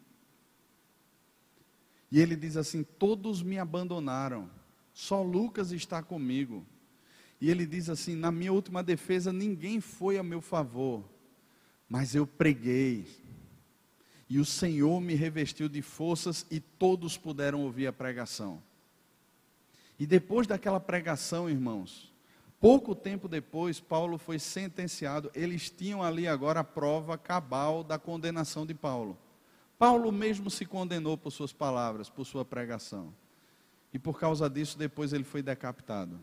E 2.10 2.18
ele 2.18 2.34
diz 2.34 2.56
assim: 2.56 2.82
Todos 2.82 3.40
me 3.40 3.60
abandonaram, 3.60 4.50
só 4.92 5.22
Lucas 5.22 5.70
está 5.70 6.02
comigo. 6.02 6.66
E 7.40 7.48
ele 7.48 7.64
diz 7.64 7.88
assim: 7.88 8.16
Na 8.16 8.32
minha 8.32 8.52
última 8.52 8.82
defesa, 8.82 9.32
ninguém 9.32 9.80
foi 9.80 10.18
a 10.18 10.22
meu 10.24 10.40
favor, 10.40 11.08
mas 11.88 12.16
eu 12.16 12.26
preguei, 12.26 13.06
e 14.28 14.40
o 14.40 14.44
Senhor 14.44 15.00
me 15.00 15.14
revestiu 15.14 15.68
de 15.68 15.80
forças 15.80 16.44
e 16.50 16.58
todos 16.58 17.16
puderam 17.16 17.62
ouvir 17.62 17.86
a 17.86 17.92
pregação. 17.92 18.60
E 19.96 20.06
depois 20.06 20.46
daquela 20.46 20.80
pregação, 20.80 21.48
irmãos, 21.48 22.12
pouco 22.60 22.94
tempo 22.94 23.28
depois, 23.28 23.80
Paulo 23.80 24.18
foi 24.18 24.38
sentenciado. 24.38 25.30
Eles 25.34 25.70
tinham 25.70 26.02
ali 26.02 26.26
agora 26.26 26.60
a 26.60 26.64
prova 26.64 27.16
cabal 27.16 27.82
da 27.82 27.98
condenação 27.98 28.66
de 28.66 28.74
Paulo. 28.74 29.16
Paulo 29.78 30.10
mesmo 30.10 30.50
se 30.50 30.66
condenou 30.66 31.16
por 31.16 31.30
suas 31.30 31.52
palavras, 31.52 32.10
por 32.10 32.24
sua 32.24 32.44
pregação. 32.44 33.14
E 33.92 33.98
por 33.98 34.18
causa 34.18 34.50
disso, 34.50 34.76
depois 34.76 35.12
ele 35.12 35.24
foi 35.24 35.42
decapitado. 35.42 36.18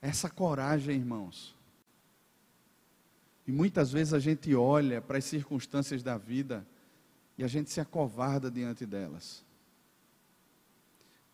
Essa 0.00 0.28
coragem, 0.28 0.96
irmãos, 0.96 1.54
e 3.46 3.52
muitas 3.52 3.92
vezes 3.92 4.14
a 4.14 4.18
gente 4.18 4.54
olha 4.54 5.00
para 5.00 5.18
as 5.18 5.24
circunstâncias 5.24 6.02
da 6.02 6.16
vida 6.16 6.66
e 7.36 7.44
a 7.44 7.48
gente 7.48 7.70
se 7.70 7.80
acovarda 7.80 8.50
diante 8.50 8.86
delas. 8.86 9.44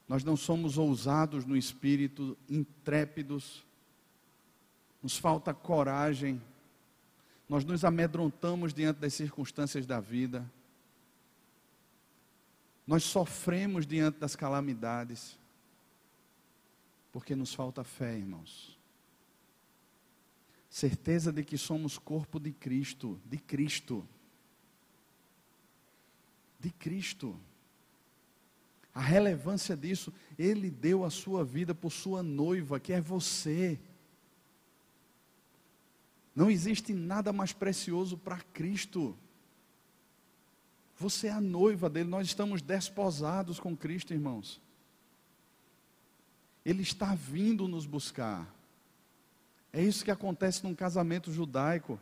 Nós 0.09 0.25
não 0.25 0.37
somos 0.37 0.79
ousados 0.79 1.45
no 1.45 1.57
espírito, 1.57 2.37
intrépidos, 2.49 3.65
nos 5.03 5.17
falta 5.17 5.53
coragem, 5.53 6.41
nós 7.49 7.65
nos 7.65 7.85
amedrontamos 7.85 8.73
diante 8.73 8.99
das 8.99 9.15
circunstâncias 9.15 9.87
da 9.87 10.01
vida, 10.01 10.51
nós 12.87 13.05
sofremos 13.05 13.87
diante 13.87 14.19
das 14.19 14.35
calamidades, 14.35 15.39
porque 17.13 17.37
nos 17.37 17.53
falta 17.53 17.85
fé, 17.85 18.17
irmãos 18.17 18.79
certeza 20.79 21.33
de 21.33 21.43
que 21.43 21.59
somos 21.59 21.99
corpo 21.99 22.39
de 22.39 22.53
Cristo, 22.53 23.21
de 23.25 23.39
Cristo. 23.39 24.07
De 26.61 26.71
Cristo. 26.71 27.39
A 28.99 29.01
relevância 29.01 29.77
disso, 29.77 30.13
Ele 30.37 30.69
deu 30.69 31.05
a 31.05 31.11
sua 31.11 31.45
vida 31.45 31.73
por 31.73 31.93
sua 31.93 32.21
noiva, 32.21 32.81
que 32.81 32.93
é 32.93 33.01
você. 33.01 33.79
Não 36.35 36.51
existe 36.51 36.93
nada 36.93 37.33
mais 37.33 37.53
precioso 37.53 38.19
para 38.19 38.41
Cristo. 38.53 39.17
Você 40.97 41.29
é 41.29 41.31
a 41.31 41.41
noiva 41.41 41.89
dele, 41.89 42.09
nós 42.09 42.27
estamos 42.27 42.61
desposados 42.61 43.61
com 43.61 43.77
Cristo, 43.77 44.13
irmãos. 44.13 44.61
Ele 46.65 46.83
está 46.83 47.15
vindo 47.15 47.69
nos 47.69 47.87
buscar. 47.87 48.53
É 49.73 49.81
isso 49.81 50.05
que 50.05 50.11
acontece 50.11 50.65
num 50.65 50.75
casamento 50.75 51.33
judaico. 51.33 52.01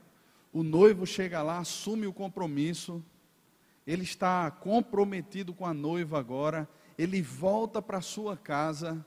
O 0.50 0.62
noivo 0.62 1.06
chega 1.06 1.42
lá, 1.42 1.58
assume 1.58 2.06
o 2.06 2.12
compromisso, 2.14 3.04
ele 3.86 4.04
está 4.04 4.50
comprometido 4.50 5.52
com 5.52 5.66
a 5.66 5.74
noiva 5.74 6.18
agora, 6.18 6.66
ele 6.98 7.20
volta 7.22 7.82
para 7.82 8.00
sua 8.00 8.36
casa, 8.36 9.04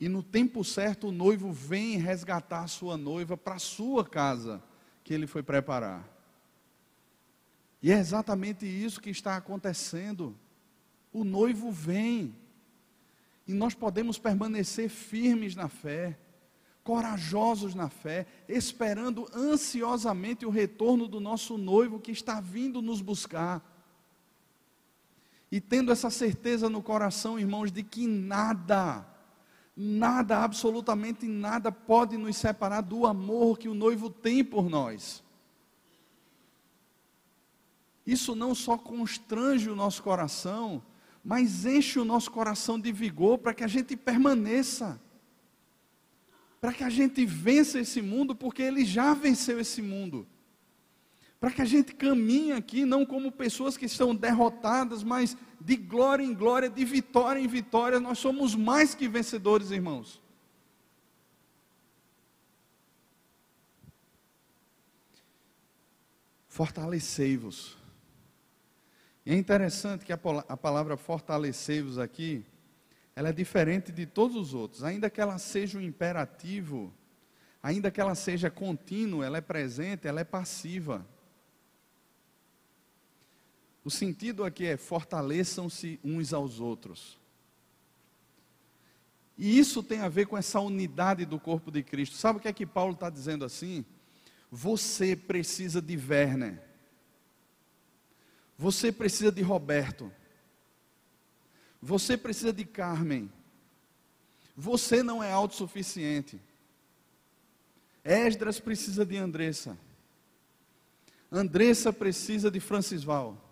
e 0.00 0.08
no 0.08 0.22
tempo 0.22 0.64
certo 0.64 1.08
o 1.08 1.12
noivo 1.12 1.52
vem 1.52 1.96
resgatar 1.96 2.62
a 2.62 2.68
sua 2.68 2.96
noiva 2.96 3.36
para 3.36 3.58
sua 3.58 4.04
casa 4.04 4.62
que 5.02 5.12
ele 5.12 5.26
foi 5.26 5.42
preparar. 5.42 6.08
E 7.82 7.92
é 7.92 7.98
exatamente 7.98 8.66
isso 8.66 9.00
que 9.00 9.10
está 9.10 9.36
acontecendo. 9.36 10.36
O 11.12 11.24
noivo 11.24 11.70
vem, 11.70 12.34
e 13.46 13.52
nós 13.52 13.74
podemos 13.74 14.18
permanecer 14.18 14.88
firmes 14.88 15.54
na 15.54 15.68
fé 15.68 16.18
corajosos 16.88 17.74
na 17.74 17.90
fé, 17.90 18.26
esperando 18.48 19.28
ansiosamente 19.34 20.46
o 20.46 20.48
retorno 20.48 21.06
do 21.06 21.20
nosso 21.20 21.58
noivo 21.58 22.00
que 22.00 22.10
está 22.10 22.40
vindo 22.40 22.80
nos 22.80 23.02
buscar. 23.02 23.77
E 25.50 25.60
tendo 25.60 25.90
essa 25.90 26.10
certeza 26.10 26.68
no 26.68 26.82
coração, 26.82 27.38
irmãos, 27.38 27.72
de 27.72 27.82
que 27.82 28.06
nada, 28.06 29.06
nada, 29.76 30.42
absolutamente 30.42 31.26
nada 31.26 31.72
pode 31.72 32.16
nos 32.16 32.36
separar 32.36 32.82
do 32.82 33.06
amor 33.06 33.58
que 33.58 33.68
o 33.68 33.74
noivo 33.74 34.10
tem 34.10 34.44
por 34.44 34.68
nós. 34.68 35.22
Isso 38.06 38.34
não 38.34 38.54
só 38.54 38.76
constrange 38.76 39.70
o 39.70 39.76
nosso 39.76 40.02
coração, 40.02 40.82
mas 41.24 41.64
enche 41.66 41.98
o 41.98 42.04
nosso 42.04 42.30
coração 42.30 42.78
de 42.78 42.90
vigor 42.92 43.38
para 43.38 43.54
que 43.54 43.64
a 43.64 43.68
gente 43.68 43.96
permaneça 43.96 45.00
para 46.60 46.72
que 46.72 46.82
a 46.82 46.90
gente 46.90 47.24
vença 47.24 47.78
esse 47.78 48.02
mundo, 48.02 48.34
porque 48.34 48.62
ele 48.62 48.84
já 48.84 49.14
venceu 49.14 49.60
esse 49.60 49.80
mundo. 49.80 50.26
Para 51.40 51.52
que 51.52 51.62
a 51.62 51.64
gente 51.64 51.94
caminhe 51.94 52.52
aqui 52.52 52.84
não 52.84 53.06
como 53.06 53.30
pessoas 53.30 53.76
que 53.76 53.86
estão 53.86 54.14
derrotadas, 54.14 55.04
mas 55.04 55.36
de 55.60 55.76
glória 55.76 56.24
em 56.24 56.34
glória, 56.34 56.68
de 56.68 56.84
vitória 56.84 57.38
em 57.38 57.46
vitória, 57.46 58.00
nós 58.00 58.18
somos 58.18 58.56
mais 58.56 58.94
que 58.94 59.06
vencedores, 59.06 59.70
irmãos. 59.70 60.20
Fortalecei-vos. 66.48 67.76
E 69.24 69.30
é 69.30 69.36
interessante 69.36 70.04
que 70.04 70.12
a 70.12 70.16
palavra 70.18 70.96
fortalecei-vos 70.96 71.98
aqui, 71.98 72.44
ela 73.14 73.28
é 73.28 73.32
diferente 73.32 73.92
de 73.92 74.06
todos 74.06 74.36
os 74.36 74.54
outros, 74.54 74.82
ainda 74.82 75.08
que 75.10 75.20
ela 75.20 75.38
seja 75.38 75.78
um 75.78 75.82
imperativo, 75.82 76.92
ainda 77.62 77.90
que 77.90 78.00
ela 78.00 78.14
seja 78.16 78.50
contínua, 78.50 79.24
ela 79.24 79.38
é 79.38 79.40
presente, 79.40 80.08
ela 80.08 80.20
é 80.20 80.24
passiva. 80.24 81.06
O 83.84 83.90
sentido 83.90 84.44
aqui 84.44 84.66
é 84.66 84.76
fortaleçam-se 84.76 85.98
uns 86.04 86.32
aos 86.32 86.60
outros. 86.60 87.18
E 89.36 89.58
isso 89.58 89.82
tem 89.82 90.00
a 90.00 90.08
ver 90.08 90.26
com 90.26 90.36
essa 90.36 90.58
unidade 90.58 91.24
do 91.24 91.38
corpo 91.38 91.70
de 91.70 91.82
Cristo. 91.82 92.16
Sabe 92.16 92.38
o 92.38 92.42
que 92.42 92.48
é 92.48 92.52
que 92.52 92.66
Paulo 92.66 92.94
está 92.94 93.08
dizendo 93.08 93.44
assim? 93.44 93.84
Você 94.50 95.14
precisa 95.14 95.80
de 95.80 95.96
Werner. 95.96 96.60
Você 98.58 98.90
precisa 98.90 99.30
de 99.30 99.42
Roberto. 99.42 100.12
Você 101.80 102.16
precisa 102.16 102.52
de 102.52 102.64
Carmen. 102.64 103.30
Você 104.56 105.04
não 105.04 105.22
é 105.22 105.30
autossuficiente. 105.30 106.40
Esdras 108.02 108.58
precisa 108.58 109.06
de 109.06 109.16
Andressa. 109.16 109.78
Andressa 111.30 111.92
precisa 111.92 112.50
de 112.50 112.58
Francisval. 112.58 113.47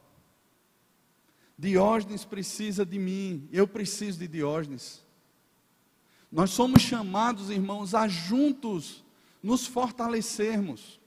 Diógenes 1.58 2.24
precisa 2.24 2.84
de 2.84 2.98
mim, 2.98 3.48
eu 3.50 3.66
preciso 3.66 4.18
de 4.18 4.28
Diógenes. 4.28 5.02
Nós 6.30 6.50
somos 6.50 6.82
chamados, 6.82 7.50
irmãos, 7.50 7.94
a 7.94 8.06
juntos 8.06 9.04
nos 9.42 9.66
fortalecermos. 9.66 11.00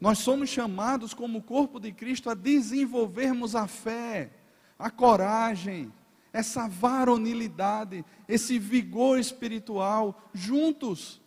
Nós 0.00 0.18
somos 0.18 0.48
chamados, 0.48 1.12
como 1.12 1.42
corpo 1.42 1.78
de 1.78 1.92
Cristo, 1.92 2.30
a 2.30 2.34
desenvolvermos 2.34 3.54
a 3.54 3.66
fé, 3.66 4.32
a 4.78 4.90
coragem, 4.90 5.92
essa 6.32 6.66
varonilidade, 6.66 8.04
esse 8.26 8.58
vigor 8.58 9.18
espiritual, 9.18 10.20
juntos. 10.32 11.20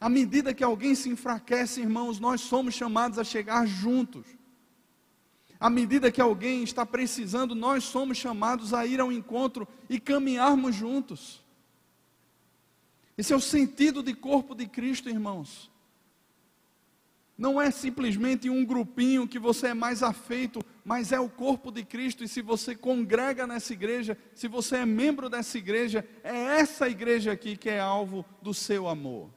À 0.00 0.08
medida 0.08 0.52
que 0.52 0.64
alguém 0.64 0.94
se 0.94 1.08
enfraquece, 1.08 1.80
irmãos, 1.80 2.18
nós 2.18 2.40
somos 2.40 2.74
chamados 2.74 3.18
a 3.18 3.24
chegar 3.24 3.66
juntos. 3.66 4.26
À 5.58 5.70
medida 5.70 6.10
que 6.10 6.20
alguém 6.20 6.62
está 6.62 6.84
precisando, 6.84 7.54
nós 7.54 7.84
somos 7.84 8.18
chamados 8.18 8.74
a 8.74 8.86
ir 8.86 9.00
ao 9.00 9.12
encontro 9.12 9.66
e 9.88 9.98
caminharmos 9.98 10.74
juntos. 10.74 11.42
Esse 13.16 13.32
é 13.32 13.36
o 13.36 13.40
sentido 13.40 14.02
de 14.02 14.12
corpo 14.12 14.54
de 14.54 14.66
Cristo, 14.66 15.08
irmãos. 15.08 15.70
Não 17.36 17.60
é 17.60 17.70
simplesmente 17.70 18.48
um 18.48 18.64
grupinho 18.64 19.26
que 19.26 19.38
você 19.38 19.68
é 19.68 19.74
mais 19.74 20.02
afeito, 20.02 20.60
mas 20.84 21.10
é 21.10 21.18
o 21.18 21.28
corpo 21.28 21.72
de 21.72 21.84
Cristo. 21.84 22.22
E 22.22 22.28
se 22.28 22.40
você 22.40 22.76
congrega 22.76 23.46
nessa 23.46 23.72
igreja, 23.72 24.16
se 24.34 24.46
você 24.46 24.76
é 24.76 24.86
membro 24.86 25.28
dessa 25.28 25.58
igreja, 25.58 26.06
é 26.22 26.60
essa 26.60 26.88
igreja 26.88 27.32
aqui 27.32 27.56
que 27.56 27.68
é 27.68 27.80
alvo 27.80 28.24
do 28.40 28.54
seu 28.54 28.88
amor. 28.88 29.30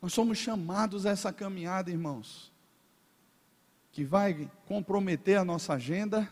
Nós 0.00 0.12
somos 0.12 0.38
chamados 0.38 1.06
a 1.06 1.10
essa 1.10 1.32
caminhada, 1.32 1.90
irmãos, 1.90 2.52
que 3.90 4.04
vai 4.04 4.50
comprometer 4.66 5.38
a 5.38 5.44
nossa 5.44 5.74
agenda, 5.74 6.28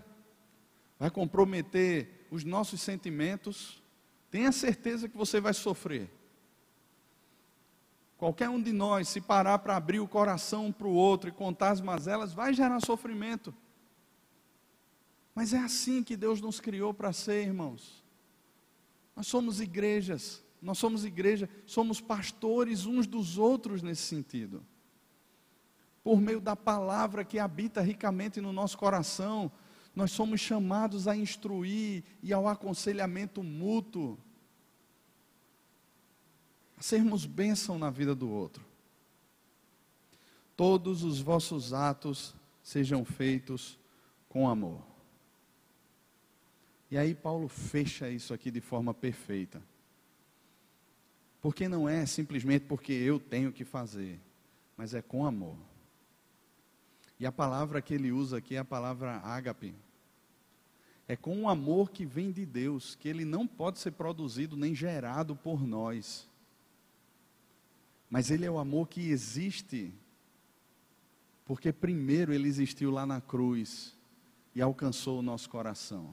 vai 0.98 1.10
comprometer 1.10 2.26
os 2.30 2.44
nossos 2.44 2.80
sentimentos. 2.80 3.82
Tenha 4.30 4.52
certeza 4.52 5.08
que 5.08 5.16
você 5.16 5.40
vai 5.40 5.52
sofrer. 5.52 6.10
Qualquer 8.16 8.48
um 8.48 8.62
de 8.62 8.72
nós, 8.72 9.08
se 9.08 9.20
parar 9.20 9.58
para 9.58 9.76
abrir 9.76 10.00
o 10.00 10.08
coração 10.08 10.66
um 10.66 10.72
para 10.72 10.86
o 10.86 10.94
outro 10.94 11.28
e 11.28 11.32
contar 11.32 11.70
as 11.70 11.80
mazelas, 11.80 12.32
vai 12.32 12.54
gerar 12.54 12.80
sofrimento. 12.80 13.54
Mas 15.34 15.52
é 15.52 15.58
assim 15.58 16.02
que 16.02 16.16
Deus 16.16 16.40
nos 16.40 16.60
criou 16.60 16.94
para 16.94 17.12
ser, 17.12 17.42
irmãos. 17.44 18.02
Nós 19.14 19.26
somos 19.26 19.60
igrejas 19.60 20.42
nós 20.60 20.78
somos 20.78 21.04
igreja, 21.04 21.48
somos 21.66 22.00
pastores 22.00 22.86
uns 22.86 23.06
dos 23.06 23.38
outros 23.38 23.82
nesse 23.82 24.02
sentido. 24.02 24.64
Por 26.02 26.20
meio 26.20 26.40
da 26.40 26.54
palavra 26.54 27.24
que 27.24 27.38
habita 27.38 27.80
ricamente 27.80 28.40
no 28.40 28.52
nosso 28.52 28.78
coração, 28.78 29.50
nós 29.94 30.12
somos 30.12 30.40
chamados 30.40 31.08
a 31.08 31.16
instruir 31.16 32.04
e 32.22 32.32
ao 32.32 32.46
aconselhamento 32.46 33.42
mútuo, 33.42 34.18
a 36.76 36.82
sermos 36.82 37.24
bênção 37.24 37.78
na 37.78 37.90
vida 37.90 38.14
do 38.14 38.28
outro. 38.30 38.64
Todos 40.56 41.02
os 41.02 41.20
vossos 41.20 41.72
atos 41.72 42.34
sejam 42.62 43.04
feitos 43.04 43.78
com 44.28 44.48
amor. 44.48 44.82
E 46.90 46.96
aí 46.96 47.14
Paulo 47.14 47.48
fecha 47.48 48.08
isso 48.08 48.32
aqui 48.32 48.50
de 48.50 48.60
forma 48.60 48.94
perfeita. 48.94 49.62
Porque 51.46 51.68
não 51.68 51.88
é 51.88 52.04
simplesmente 52.06 52.64
porque 52.64 52.92
eu 52.92 53.20
tenho 53.20 53.52
que 53.52 53.64
fazer, 53.64 54.18
mas 54.76 54.94
é 54.94 55.00
com 55.00 55.24
amor. 55.24 55.56
E 57.20 57.24
a 57.24 57.30
palavra 57.30 57.80
que 57.80 57.94
ele 57.94 58.10
usa 58.10 58.38
aqui 58.38 58.56
é 58.56 58.58
a 58.58 58.64
palavra 58.64 59.18
ágape. 59.18 59.72
É 61.06 61.14
com 61.14 61.36
um 61.36 61.48
amor 61.48 61.92
que 61.92 62.04
vem 62.04 62.32
de 62.32 62.44
Deus, 62.44 62.96
que 62.96 63.08
ele 63.08 63.24
não 63.24 63.46
pode 63.46 63.78
ser 63.78 63.92
produzido 63.92 64.56
nem 64.56 64.74
gerado 64.74 65.36
por 65.36 65.64
nós. 65.64 66.28
Mas 68.10 68.28
ele 68.32 68.44
é 68.44 68.50
o 68.50 68.58
amor 68.58 68.88
que 68.88 69.08
existe, 69.08 69.94
porque 71.44 71.72
primeiro 71.72 72.34
ele 72.34 72.48
existiu 72.48 72.90
lá 72.90 73.06
na 73.06 73.20
cruz 73.20 73.94
e 74.52 74.60
alcançou 74.60 75.20
o 75.20 75.22
nosso 75.22 75.48
coração. 75.48 76.12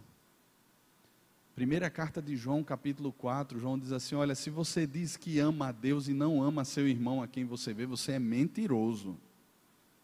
Primeira 1.56 1.88
carta 1.88 2.20
de 2.20 2.36
João, 2.36 2.64
capítulo 2.64 3.14
4, 3.14 3.60
João 3.60 3.78
diz 3.78 3.92
assim: 3.92 4.16
Olha, 4.16 4.34
se 4.34 4.50
você 4.50 4.88
diz 4.88 5.16
que 5.16 5.38
ama 5.38 5.68
a 5.68 5.72
Deus 5.72 6.08
e 6.08 6.14
não 6.14 6.42
ama 6.42 6.66
seu 6.66 6.88
irmão 6.88 7.22
a 7.22 7.28
quem 7.28 7.46
você 7.46 7.74
vê, 7.74 7.86
você 7.86 8.14
é 8.14 8.20
mentiroso. 8.20 9.16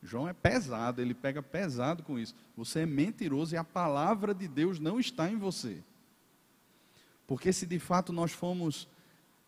João 0.02 0.30
é 0.30 0.34
pesado, 0.34 1.02
ele 1.02 1.16
pega 1.16 1.42
pesado 1.42 2.04
com 2.04 2.20
isso. 2.20 2.36
Você 2.56 2.82
é 2.82 2.86
mentiroso 2.86 3.56
e 3.56 3.58
a 3.58 3.64
palavra 3.64 4.34
de 4.34 4.48
Deus 4.48 4.80
não 4.80 5.00
está 5.00 5.30
em 5.30 5.38
você. 5.38 5.84
Porque 7.26 7.52
se 7.52 7.66
de 7.66 7.80
fato 7.80 8.14
nós 8.14 8.32
fomos 8.32 8.88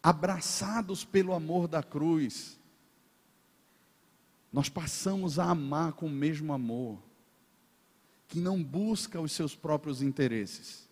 abraçados 0.01 1.05
pelo 1.05 1.33
amor 1.33 1.67
da 1.67 1.83
cruz, 1.83 2.59
nós 4.51 4.69
passamos 4.69 5.37
a 5.37 5.51
amar 5.51 5.93
com 5.93 6.07
o 6.07 6.09
mesmo 6.09 6.51
amor, 6.51 6.99
que 8.27 8.39
não 8.39 8.61
busca 8.61 9.21
os 9.21 9.31
seus 9.31 9.55
próprios 9.55 10.01
interesses 10.01 10.90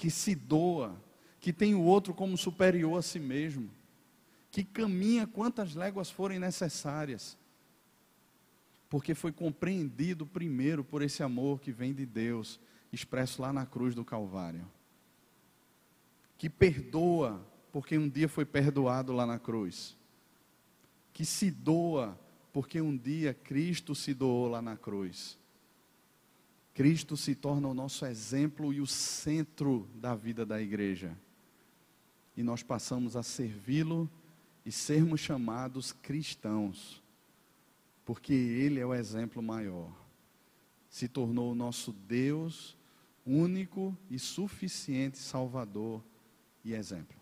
que 0.00 0.10
se 0.10 0.34
doa, 0.34 0.98
que 1.38 1.52
tem 1.52 1.74
o 1.74 1.82
outro 1.82 2.14
como 2.14 2.34
superior 2.34 2.98
a 2.98 3.02
si 3.02 3.20
mesmo, 3.20 3.70
que 4.50 4.64
caminha 4.64 5.26
quantas 5.26 5.74
léguas 5.74 6.10
forem 6.10 6.38
necessárias, 6.38 7.36
porque 8.88 9.14
foi 9.14 9.30
compreendido 9.30 10.24
primeiro 10.24 10.82
por 10.82 11.02
esse 11.02 11.22
amor 11.22 11.60
que 11.60 11.70
vem 11.70 11.92
de 11.92 12.06
Deus, 12.06 12.58
expresso 12.90 13.42
lá 13.42 13.52
na 13.52 13.66
cruz 13.66 13.94
do 13.94 14.02
Calvário, 14.02 14.66
que 16.38 16.48
perdoa, 16.48 17.46
porque 17.70 17.98
um 17.98 18.08
dia 18.08 18.26
foi 18.26 18.46
perdoado 18.46 19.12
lá 19.12 19.26
na 19.26 19.38
cruz, 19.38 19.98
que 21.12 21.26
se 21.26 21.50
doa, 21.50 22.18
porque 22.54 22.80
um 22.80 22.96
dia 22.96 23.34
Cristo 23.34 23.94
se 23.94 24.14
doou 24.14 24.48
lá 24.48 24.62
na 24.62 24.78
cruz 24.78 25.38
Cristo 26.74 27.16
se 27.16 27.34
torna 27.34 27.68
o 27.68 27.74
nosso 27.74 28.06
exemplo 28.06 28.72
e 28.72 28.80
o 28.80 28.86
centro 28.86 29.88
da 29.94 30.14
vida 30.14 30.46
da 30.46 30.60
igreja. 30.60 31.16
E 32.36 32.42
nós 32.42 32.62
passamos 32.62 33.16
a 33.16 33.22
servi-lo 33.22 34.08
e 34.64 34.70
sermos 34.70 35.20
chamados 35.20 35.92
cristãos, 35.92 37.02
porque 38.04 38.32
Ele 38.32 38.78
é 38.78 38.86
o 38.86 38.94
exemplo 38.94 39.42
maior. 39.42 39.92
Se 40.88 41.08
tornou 41.08 41.52
o 41.52 41.54
nosso 41.54 41.92
Deus, 41.92 42.76
único 43.26 43.96
e 44.08 44.18
suficiente 44.18 45.18
Salvador 45.18 46.02
e 46.64 46.72
exemplo. 46.72 47.18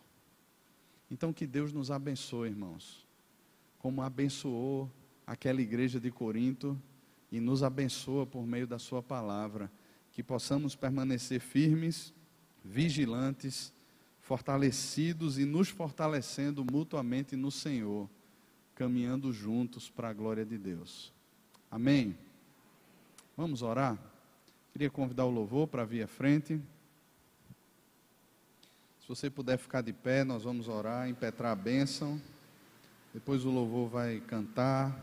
Então, 1.10 1.32
que 1.32 1.46
Deus 1.46 1.72
nos 1.72 1.90
abençoe, 1.90 2.50
irmãos, 2.50 3.06
como 3.78 4.02
abençoou 4.02 4.90
aquela 5.26 5.60
igreja 5.60 5.98
de 5.98 6.10
Corinto 6.10 6.80
e 7.30 7.40
nos 7.40 7.62
abençoa 7.62 8.26
por 8.26 8.46
meio 8.46 8.66
da 8.66 8.78
Sua 8.78 9.02
palavra, 9.02 9.70
que 10.12 10.22
possamos 10.22 10.74
permanecer 10.74 11.40
firmes, 11.40 12.12
vigilantes, 12.64 13.72
fortalecidos 14.20 15.38
e 15.38 15.44
nos 15.44 15.68
fortalecendo 15.68 16.64
mutuamente 16.64 17.36
no 17.36 17.50
Senhor, 17.50 18.08
caminhando 18.74 19.32
juntos 19.32 19.88
para 19.88 20.08
a 20.08 20.12
glória 20.12 20.44
de 20.44 20.58
Deus. 20.58 21.12
Amém? 21.70 22.16
Vamos 23.36 23.62
orar? 23.62 23.98
Queria 24.72 24.90
convidar 24.90 25.24
o 25.24 25.30
louvor 25.30 25.66
para 25.66 25.84
vir 25.84 26.02
à 26.02 26.06
frente. 26.06 26.60
Se 29.00 29.08
você 29.08 29.30
puder 29.30 29.56
ficar 29.56 29.80
de 29.80 29.92
pé, 29.92 30.24
nós 30.24 30.44
vamos 30.44 30.68
orar, 30.68 31.08
impetrar 31.08 31.52
a 31.52 31.56
bênção. 31.56 32.20
Depois 33.14 33.44
o 33.44 33.50
louvor 33.50 33.88
vai 33.88 34.20
cantar. 34.20 34.94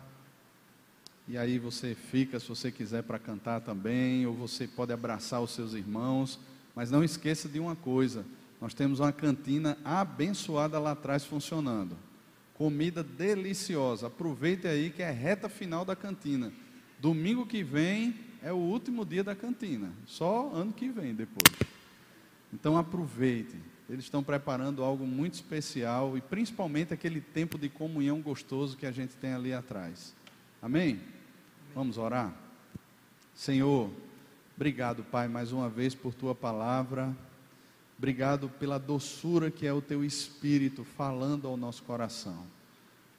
E 1.28 1.38
aí 1.38 1.58
você 1.58 1.96
fica, 1.96 2.40
se 2.40 2.48
você 2.48 2.72
quiser, 2.72 3.02
para 3.02 3.18
cantar 3.18 3.62
também, 3.62 4.28
ou 4.28 4.34
você 4.34 4.68
pode 4.68 4.94
abraçar 4.94 5.42
os 5.42 5.52
seus 5.52 5.74
irmãos. 5.74 6.40
Mas 6.76 6.92
não 6.92 7.04
esqueça 7.04 7.50
de 7.50 7.60
uma 7.60 7.76
coisa: 7.76 8.26
nós 8.62 8.74
temos 8.74 9.00
uma 9.00 9.12
cantina 9.12 9.78
abençoada 9.84 10.78
lá 10.78 10.92
atrás 10.92 11.26
funcionando. 11.26 11.98
Comida 12.54 13.04
deliciosa. 13.04 14.08
Aproveite 14.08 14.68
aí 14.68 14.90
que 14.90 15.02
é 15.02 15.12
reta 15.12 15.50
final 15.50 15.84
da 15.84 15.96
cantina. 15.96 16.54
Domingo 17.00 17.46
que 17.46 17.64
vem 17.64 18.16
é 18.42 18.54
o 18.54 18.58
último 18.58 19.04
dia 19.04 19.24
da 19.24 19.36
cantina. 19.36 19.92
Só 20.06 20.52
ano 20.54 20.72
que 20.72 20.90
vem 20.90 21.14
depois. 21.14 21.54
Então 22.54 22.78
aproveite. 22.78 23.56
Eles 23.90 24.06
estão 24.06 24.24
preparando 24.24 24.84
algo 24.84 25.06
muito 25.06 25.34
especial 25.34 26.18
e 26.18 26.22
principalmente 26.22 26.94
aquele 26.94 27.20
tempo 27.20 27.58
de 27.58 27.70
comunhão 27.70 28.22
gostoso 28.22 28.78
que 28.78 28.86
a 28.86 28.92
gente 28.92 29.16
tem 29.16 29.34
ali 29.34 29.54
atrás. 29.54 30.16
Amém? 30.62 31.00
Vamos 31.76 31.98
orar? 31.98 32.34
Senhor, 33.36 33.92
obrigado, 34.56 35.04
Pai, 35.04 35.28
mais 35.28 35.52
uma 35.52 35.68
vez 35.68 35.94
por 35.94 36.14
tua 36.14 36.34
palavra. 36.34 37.14
Obrigado 37.98 38.48
pela 38.48 38.80
doçura 38.80 39.52
que 39.52 39.68
é 39.68 39.74
o 39.74 39.82
teu 39.82 40.02
espírito 40.02 40.86
falando 40.86 41.50
ao 41.50 41.58
nosso 41.58 41.84
coração. 41.84 42.46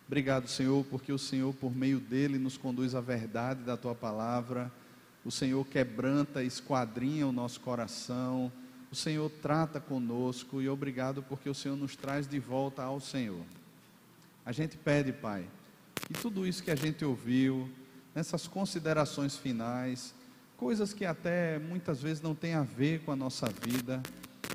Obrigado, 0.06 0.48
Senhor, 0.48 0.82
porque 0.86 1.12
o 1.12 1.18
Senhor, 1.18 1.52
por 1.52 1.76
meio 1.76 2.00
dele, 2.00 2.38
nos 2.38 2.56
conduz 2.56 2.94
à 2.94 3.00
verdade 3.02 3.62
da 3.62 3.76
tua 3.76 3.94
palavra. 3.94 4.72
O 5.22 5.30
Senhor 5.30 5.62
quebranta, 5.66 6.42
esquadrinha 6.42 7.26
o 7.26 7.32
nosso 7.32 7.60
coração. 7.60 8.50
O 8.90 8.96
Senhor 8.96 9.30
trata 9.42 9.78
conosco 9.80 10.62
e 10.62 10.68
obrigado 10.70 11.22
porque 11.22 11.50
o 11.50 11.54
Senhor 11.54 11.76
nos 11.76 11.94
traz 11.94 12.26
de 12.26 12.38
volta 12.38 12.82
ao 12.82 13.00
Senhor. 13.00 13.44
A 14.46 14.52
gente 14.52 14.78
pede, 14.78 15.12
Pai, 15.12 15.44
e 16.08 16.14
tudo 16.14 16.46
isso 16.46 16.62
que 16.62 16.70
a 16.70 16.76
gente 16.76 17.04
ouviu, 17.04 17.68
nessas 18.16 18.48
considerações 18.48 19.36
finais, 19.36 20.14
coisas 20.56 20.94
que 20.94 21.04
até 21.04 21.58
muitas 21.58 22.00
vezes 22.00 22.22
não 22.22 22.34
têm 22.34 22.54
a 22.54 22.62
ver 22.62 23.02
com 23.02 23.12
a 23.12 23.16
nossa 23.16 23.46
vida, 23.46 24.02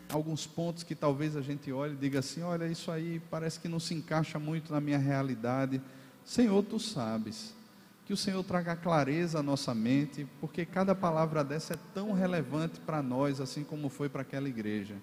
alguns 0.10 0.48
pontos 0.48 0.82
que 0.82 0.96
talvez 0.96 1.36
a 1.36 1.42
gente 1.42 1.72
olhe 1.72 1.94
e 1.94 1.98
diga 1.98 2.20
assim: 2.20 2.42
olha, 2.42 2.66
isso 2.66 2.90
aí 2.90 3.22
parece 3.30 3.60
que 3.60 3.68
não 3.68 3.80
se 3.80 3.94
encaixa 3.94 4.40
muito 4.40 4.74
na 4.74 4.82
minha 4.82 4.98
realidade. 4.98 5.80
Senhor, 6.26 6.64
tu 6.64 6.80
sabes. 6.80 7.54
Que 8.04 8.14
o 8.14 8.18
Senhor 8.18 8.44
traga 8.44 8.76
clareza 8.76 9.40
à 9.40 9.44
nossa 9.44 9.76
mente, 9.76 10.28
porque 10.42 10.66
cada 10.66 10.96
palavra 10.96 11.44
dessa 11.44 11.76
é 11.76 11.78
tão 11.94 12.14
relevante 12.14 12.80
para 12.80 13.04
nós, 13.04 13.40
assim 13.40 13.64
como 13.64 13.90
foi 13.90 14.10
para 14.10 14.24
aquela 14.24 14.50
igreja. 14.50 14.96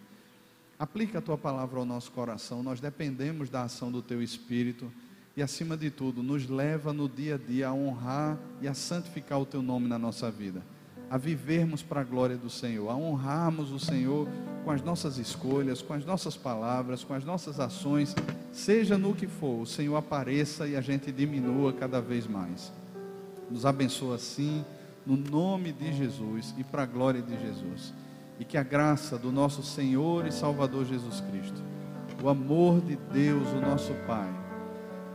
Aplica 0.76 1.18
a 1.18 1.22
tua 1.22 1.38
palavra 1.38 1.78
ao 1.78 1.84
nosso 1.84 2.11
coração, 2.11 2.61
nós 2.62 2.80
dependemos 2.80 3.48
da 3.48 3.62
ação 3.62 3.90
do 3.92 4.02
teu 4.02 4.20
Espírito 4.20 4.92
e, 5.39 5.43
acima 5.43 5.76
de 5.76 5.89
tudo, 5.89 6.22
nos 6.22 6.49
leva 6.49 6.93
no 6.93 7.09
dia 7.09 7.36
a 7.36 7.39
dia 7.39 7.68
a 7.68 7.72
honrar 7.72 8.36
e 8.61 8.66
a 8.66 8.74
santificar 8.74 9.41
o 9.41 9.47
teu 9.47 9.62
nome 9.62 9.86
na 9.86 9.99
nossa 9.99 10.30
vida 10.30 10.62
a 11.11 11.16
vivermos 11.16 11.82
para 11.82 12.03
a 12.03 12.05
glória 12.05 12.36
do 12.36 12.51
Senhor, 12.51 12.91
a 12.91 12.95
honrarmos 12.95 13.72
o 13.72 13.78
Senhor 13.78 14.28
com 14.64 14.70
as 14.70 14.82
nossas 14.82 15.16
escolhas, 15.16 15.80
com 15.80 15.95
as 15.95 16.05
nossas 16.05 16.36
palavras, 16.36 17.03
com 17.03 17.14
as 17.14 17.24
nossas 17.24 17.59
ações, 17.59 18.14
seja 18.53 18.99
no 18.99 19.14
que 19.14 19.26
for, 19.26 19.62
o 19.62 19.66
Senhor 19.66 19.97
apareça 19.97 20.66
e 20.66 20.76
a 20.76 20.80
gente 20.80 21.11
diminua 21.11 21.72
cada 21.72 22.01
vez 22.01 22.26
mais. 22.26 22.70
Nos 23.51 23.64
abençoa 23.64 24.16
assim, 24.16 24.62
no 25.07 25.16
nome 25.16 25.72
de 25.72 25.95
Jesus 25.95 26.55
e 26.59 26.64
para 26.64 26.82
a 26.82 26.86
glória 26.86 27.22
de 27.22 27.41
Jesus. 27.41 27.95
E 28.39 28.45
que 28.45 28.59
a 28.59 28.62
graça 28.62 29.16
do 29.16 29.32
nosso 29.32 29.62
Senhor 29.62 30.26
e 30.26 30.32
Salvador 30.32 30.84
Jesus 30.84 31.20
Cristo, 31.22 31.62
o 32.22 32.28
amor 32.28 32.82
de 32.82 32.97
Deus, 32.97 33.49
o 33.49 33.61
nosso 33.61 33.95
Pai, 34.07 34.28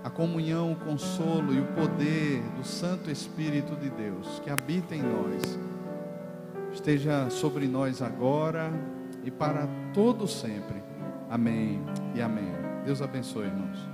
a 0.03 0.09
comunhão, 0.09 0.73
o 0.73 0.75
consolo 0.75 1.53
e 1.53 1.59
o 1.59 1.65
poder 1.67 2.41
do 2.57 2.63
Santo 2.63 3.09
Espírito 3.09 3.75
de 3.75 3.89
Deus 3.89 4.39
que 4.43 4.49
habita 4.49 4.93
em 4.93 5.01
nós 5.01 5.59
esteja 6.73 7.29
sobre 7.29 7.67
nós 7.67 8.01
agora 8.01 8.71
e 9.23 9.31
para 9.31 9.67
todo 9.93 10.27
sempre. 10.27 10.83
Amém 11.29 11.81
e 12.15 12.21
amém. 12.21 12.51
Deus 12.85 13.01
abençoe, 13.01 13.45
irmãos. 13.45 13.92